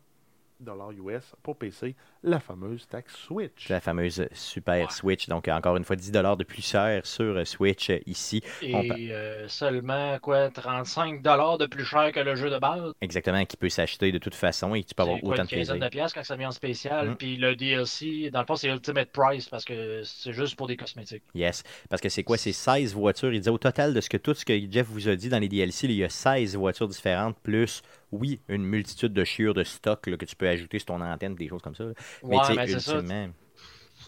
[0.60, 3.68] US pour PC, la fameuse taxe Switch.
[3.68, 5.28] La fameuse Super Switch.
[5.28, 8.42] Donc, encore une fois, 10 de plus cher sur euh, Switch euh, ici.
[8.62, 12.92] On Et euh, seulement quoi 35$ de plus cher que le jeu de base.
[13.00, 15.76] Exactement, qui peut s'acheter de toute façon et tu peux avoir quoi, autant de plaisir.
[15.76, 17.10] de piastres quand ça vient en spécial.
[17.10, 17.16] Mm.
[17.16, 20.76] Puis le DLC, dans le fond, c'est Ultimate Price parce que c'est juste pour des
[20.76, 21.22] cosmétiques.
[21.34, 21.62] Yes.
[21.88, 22.36] Parce que c'est quoi?
[22.36, 23.32] C'est 16 voitures.
[23.32, 25.38] Il dit au total de ce que tout ce que Jeff vous a dit dans
[25.38, 27.82] les DLC, il y a 16 voitures différentes plus
[28.12, 31.34] oui, une multitude de chiures de stock là, que tu peux ajouter sur ton antenne,
[31.34, 31.84] des choses comme ça.
[31.84, 31.92] là.
[32.24, 33.28] Mais Ouais, mais ultimement,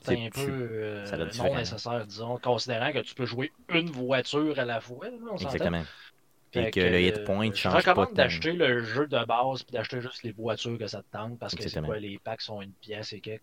[0.03, 3.53] C'est un peu euh, ça doit être non nécessaire, disons, considérant que tu peux jouer
[3.69, 5.07] une voiture à la fois.
[5.07, 5.53] là, on s'entend?
[5.53, 5.85] exactement.
[6.53, 8.15] Et Fait que le hit point euh, change Je pas recommande tant.
[8.15, 11.55] d'acheter le jeu de base puis d'acheter juste les voitures que ça te tente parce
[11.55, 11.87] que c'est Exactement.
[11.89, 13.43] quoi, les packs sont une pièce et quelques.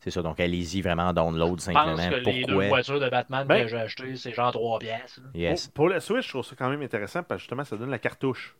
[0.00, 1.96] C'est ça, donc allez-y vraiment en download Je simplement.
[1.96, 5.20] pense que les deux voitures de Batman Ben- que j'ai achetées, c'est genre 3 pièces.
[5.34, 7.76] Yes, Pour, pour la Switch, je trouve ça quand même intéressant parce que justement, ça
[7.76, 8.54] donne la cartouche.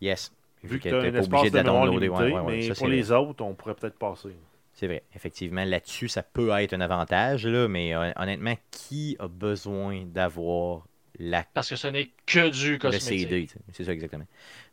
[0.00, 0.32] yes.
[0.62, 2.08] Vu que tu espace obligé de de la mémoire downloader.
[2.08, 3.10] limité, Ouais, ouais, ouais, mais ça, pour c'est les vrai.
[3.10, 4.36] autres, on pourrait peut-être passer.
[4.72, 5.04] C'est vrai.
[5.14, 10.86] Effectivement, là-dessus, ça peut être un avantage, là, mais hon- honnêtement, qui a besoin d'avoir
[11.18, 13.54] la Parce que ce n'est que du le cosmétique.
[13.72, 14.26] C'est ça exactement.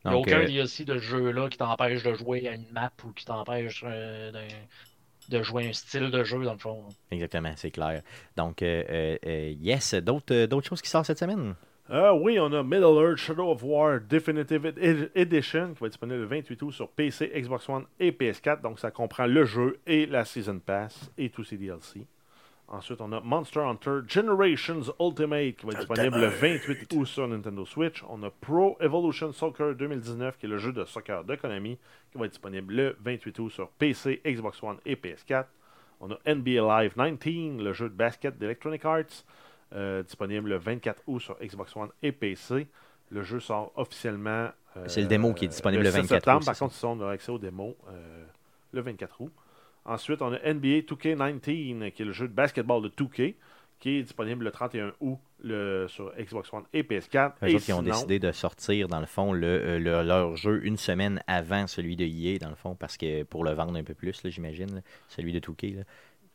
[0.06, 2.54] Il n'y a Donc, aucun euh, DLC de ce jeu-là qui t'empêche de jouer à
[2.54, 4.68] une map ou qui t'empêche euh, d'un-
[5.30, 6.96] de jouer un style de jeu, dans le fond.
[7.12, 8.02] exactement, c'est clair.
[8.36, 11.56] Donc, euh, euh, euh, yes, d'autres euh, d'autres choses qui sortent cette semaine?
[11.90, 15.92] Ah oui, on a Middle Earth Shadow of War Definitive Ed- Edition qui va être
[15.94, 18.62] disponible le 28 août sur PC, Xbox One et PS4.
[18.62, 22.06] Donc ça comprend le jeu et la Season Pass et tous ses DLC.
[22.70, 27.28] Ensuite, on a Monster Hunter Generations Ultimate qui va être disponible le 28 août sur
[27.28, 28.02] Nintendo Switch.
[28.08, 31.78] On a Pro Evolution Soccer 2019 qui est le jeu de soccer de Konami
[32.12, 35.46] qui va être disponible le 28 août sur PC, Xbox One et PS4.
[36.00, 39.04] On a NBA Live 19, le jeu de basket d'Electronic Arts, euh,
[40.04, 42.68] disponible le 24 août sur Xbox One et PC.
[43.10, 44.50] Le jeu sort officiellement.
[44.78, 46.38] euh, C'est le démo qui est disponible le 7 24 septembre.
[46.42, 48.26] août, Par contre, ils ont accès au démo euh,
[48.72, 49.32] le 24 août.
[49.86, 53.36] Ensuite, on a NBA 2K19, qui est le jeu de basketball de 2K,
[53.80, 57.34] qui est disponible le 31 août le- sur Xbox One et PS4.
[57.44, 60.38] Eux et autres qui ont décidé de sortir, dans le fond, le, euh, le- leur
[60.38, 63.76] jeu une semaine avant celui de EA, dans le fond, parce que pour le vendre
[63.76, 65.84] un peu plus, j'imagine, celui de 2K, là,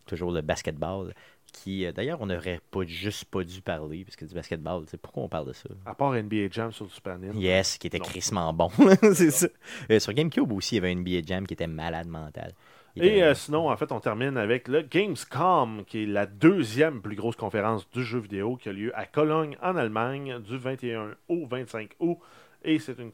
[0.05, 1.14] toujours le basketball,
[1.53, 5.22] qui, euh, d'ailleurs, on n'aurait pas juste pas dû parler, parce que du basketball, pourquoi
[5.24, 5.68] on parle de ça?
[5.86, 7.40] À part NBA Jam sur le Super Nintendo.
[7.40, 8.70] Yes, qui était crissement bon,
[9.14, 9.49] c'est ça.
[9.90, 12.53] Euh, sur GameCube aussi, il y avait NBA Jam qui était malade mental.
[12.96, 17.16] Et euh, sinon, en fait, on termine avec le Gamescom, qui est la deuxième plus
[17.16, 21.46] grosse conférence du jeu vidéo qui a lieu à Cologne, en Allemagne, du 21 au
[21.46, 22.18] 25 août.
[22.64, 23.12] Et c'est une,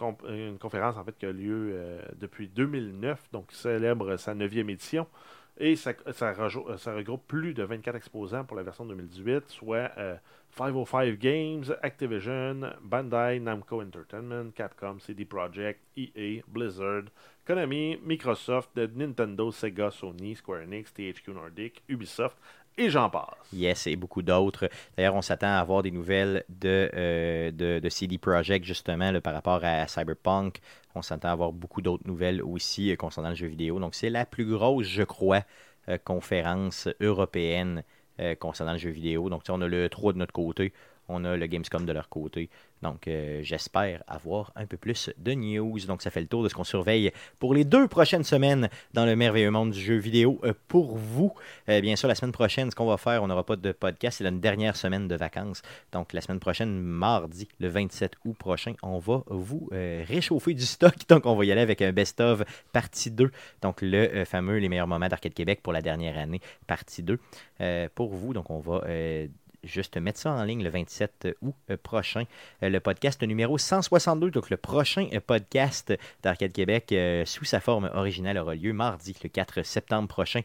[0.59, 5.07] conférence, en fait, qui a lieu euh, depuis 2009, donc qui célèbre sa neuvième édition.
[5.57, 10.17] Et ça, euh, regroupe plus de 24 exposants pour la version 2018, soit euh,
[10.51, 17.05] 505 Games, Activision, Bandai, Namco Entertainment, Capcom, CD Projekt, EA, Blizzard,
[17.47, 22.37] Konami, Microsoft, Nintendo, Sega, Sony, Square Enix, THQ Nordic, Ubisoft
[22.77, 23.35] et j'en passe.
[23.53, 24.69] Yes, et beaucoup d'autres.
[24.97, 29.61] D'ailleurs, on s'attend à avoir des nouvelles de, euh, de, CD Projekt, justement, par rapport
[29.63, 30.61] à Cyberpunk.
[30.95, 33.79] On s'attend à avoir beaucoup d'autres nouvelles aussi euh, concernant le jeu vidéo.
[33.79, 35.43] Donc, c'est la plus grosse, je crois,
[35.89, 37.83] euh, conférence européenne
[38.39, 39.29] concernant le jeu vidéo.
[39.29, 40.73] Donc, on a le 3 de notre côté,
[41.09, 42.49] on a le Gamescom de leur côté.
[42.83, 45.79] Donc, euh, j'espère avoir un peu plus de news.
[45.87, 49.07] Donc, ça fait le tour de ce qu'on surveille pour les deux prochaines semaines dans
[49.07, 50.39] le merveilleux monde du jeu vidéo.
[50.45, 51.33] Euh, pour vous,
[51.71, 54.19] euh, bien sûr, la semaine prochaine, ce qu'on va faire, on n'aura pas de podcast.
[54.19, 55.63] C'est la dernière semaine de vacances.
[55.93, 60.95] Donc, la semaine prochaine, mardi, le 27 août prochain, on va vous réchauffer du stock.
[61.09, 62.43] Donc, on va y aller avec un best-of
[62.73, 63.31] partie 2.
[63.63, 67.19] Donc, le fameux Les meilleurs moments d'Arcade Québec pour la dernière année, partie 2.
[67.61, 68.83] Euh, pour vous, donc, on va.
[69.67, 72.25] Juste mettre ça en ligne le 27 août euh, prochain.
[72.63, 75.93] Euh, le podcast numéro 162, donc le prochain euh, podcast
[76.23, 76.95] d'Arcade Québec
[77.27, 80.41] sous sa forme originale aura lieu mardi, le 4 septembre prochain,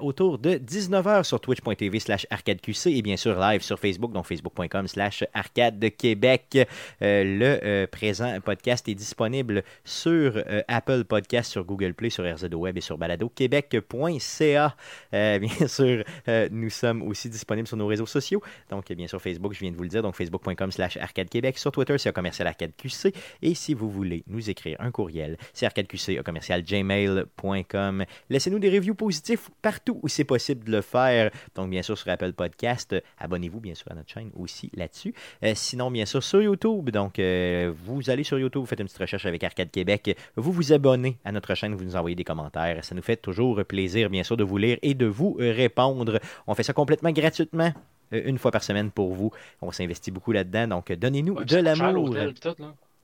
[0.00, 4.86] autour de 19h sur twitch.tv slash arcadeqc et bien sûr live sur Facebook, donc facebook.com
[4.88, 6.68] slash arcade Québec.
[7.00, 12.82] Le présent podcast est disponible sur Apple Podcast, sur Google Play, sur RZO Web et
[12.82, 14.76] sur baladoquebec.ca.
[15.12, 16.04] Bien sûr,
[16.50, 18.42] nous sommes aussi disponibles sur nos réseaux sociaux.
[18.70, 21.58] Donc, bien sûr, Facebook, je viens de vous le dire, donc facebook.com slash arcade Québec.
[21.58, 23.12] Sur Twitter, c'est commercial arcade QC.
[23.42, 28.04] Et si vous voulez nous écrire un courriel, c'est arcadeqc, commercial gmail.com.
[28.30, 31.30] Laissez-nous des reviews positifs partout où c'est possible de le faire.
[31.54, 35.14] Donc, bien sûr, sur Apple Podcast, abonnez-vous, bien sûr, à notre chaîne aussi là-dessus.
[35.44, 36.90] Euh, sinon, bien sûr, sur YouTube.
[36.90, 40.16] Donc, euh, vous allez sur YouTube, vous faites une petite recherche avec Arcade Québec.
[40.36, 42.84] Vous vous abonnez à notre chaîne, vous nous envoyez des commentaires.
[42.84, 46.20] Ça nous fait toujours plaisir, bien sûr, de vous lire et de vous euh, répondre.
[46.46, 47.72] On fait ça complètement gratuitement.
[48.12, 49.30] Euh, Une fois par semaine pour vous.
[49.62, 50.68] On s'investit beaucoup là-dedans.
[50.68, 52.16] Donc, donnez-nous Ouais, de l'amour.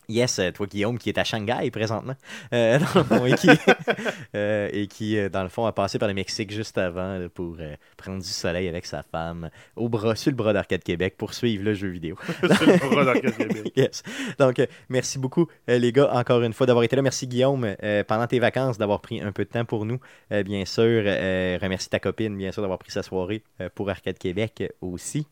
[0.08, 2.14] Yes, euh, toi Guillaume qui est à Shanghai présentement
[2.52, 3.48] euh, dans le fond, et qui,
[4.34, 7.56] euh, et qui dans le fond a passé par le Mexique juste avant là, pour
[7.60, 11.34] euh, prendre du soleil avec sa femme au bras sur le bras d'Arcade Québec pour
[11.34, 12.16] suivre le jeu vidéo.
[12.42, 13.72] C'est le bras d'Arcade Québec.
[13.76, 14.02] yes.
[14.38, 17.02] Donc merci beaucoup les gars encore une fois d'avoir été là.
[17.02, 17.74] Merci Guillaume
[18.06, 19.98] pendant tes vacances d'avoir pris un peu de temps pour nous.
[20.30, 23.42] Bien sûr, remercie ta copine bien sûr d'avoir pris sa soirée
[23.74, 25.26] pour Arcade Québec aussi.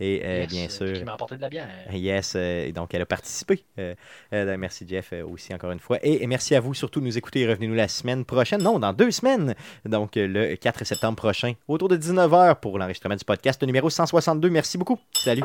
[0.00, 0.98] Et euh, Yes, bien euh, sûr.
[0.98, 1.68] Qui m'a apporté de la bière.
[1.92, 3.62] Yes, euh, et donc elle a participé.
[3.78, 3.94] Euh,
[4.32, 5.98] euh, merci Jeff euh, aussi encore une fois.
[6.02, 7.46] Et, et merci à vous surtout de nous écouter.
[7.46, 8.62] Revenez-nous la semaine prochaine.
[8.62, 9.54] Non, dans deux semaines.
[9.84, 14.48] Donc euh, le 4 septembre prochain, autour de 19h pour l'enregistrement du podcast numéro 162.
[14.48, 14.98] Merci beaucoup.
[15.12, 15.44] Salut.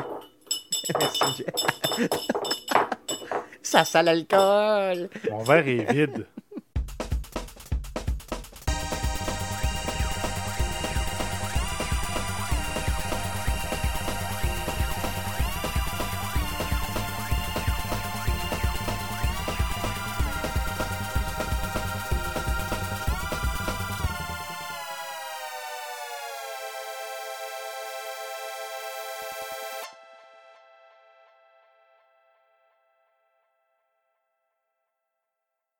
[0.98, 1.44] merci
[1.98, 2.08] Jeff.
[3.62, 5.10] Ça sent l'alcool.
[5.30, 6.26] Mon verre est vide.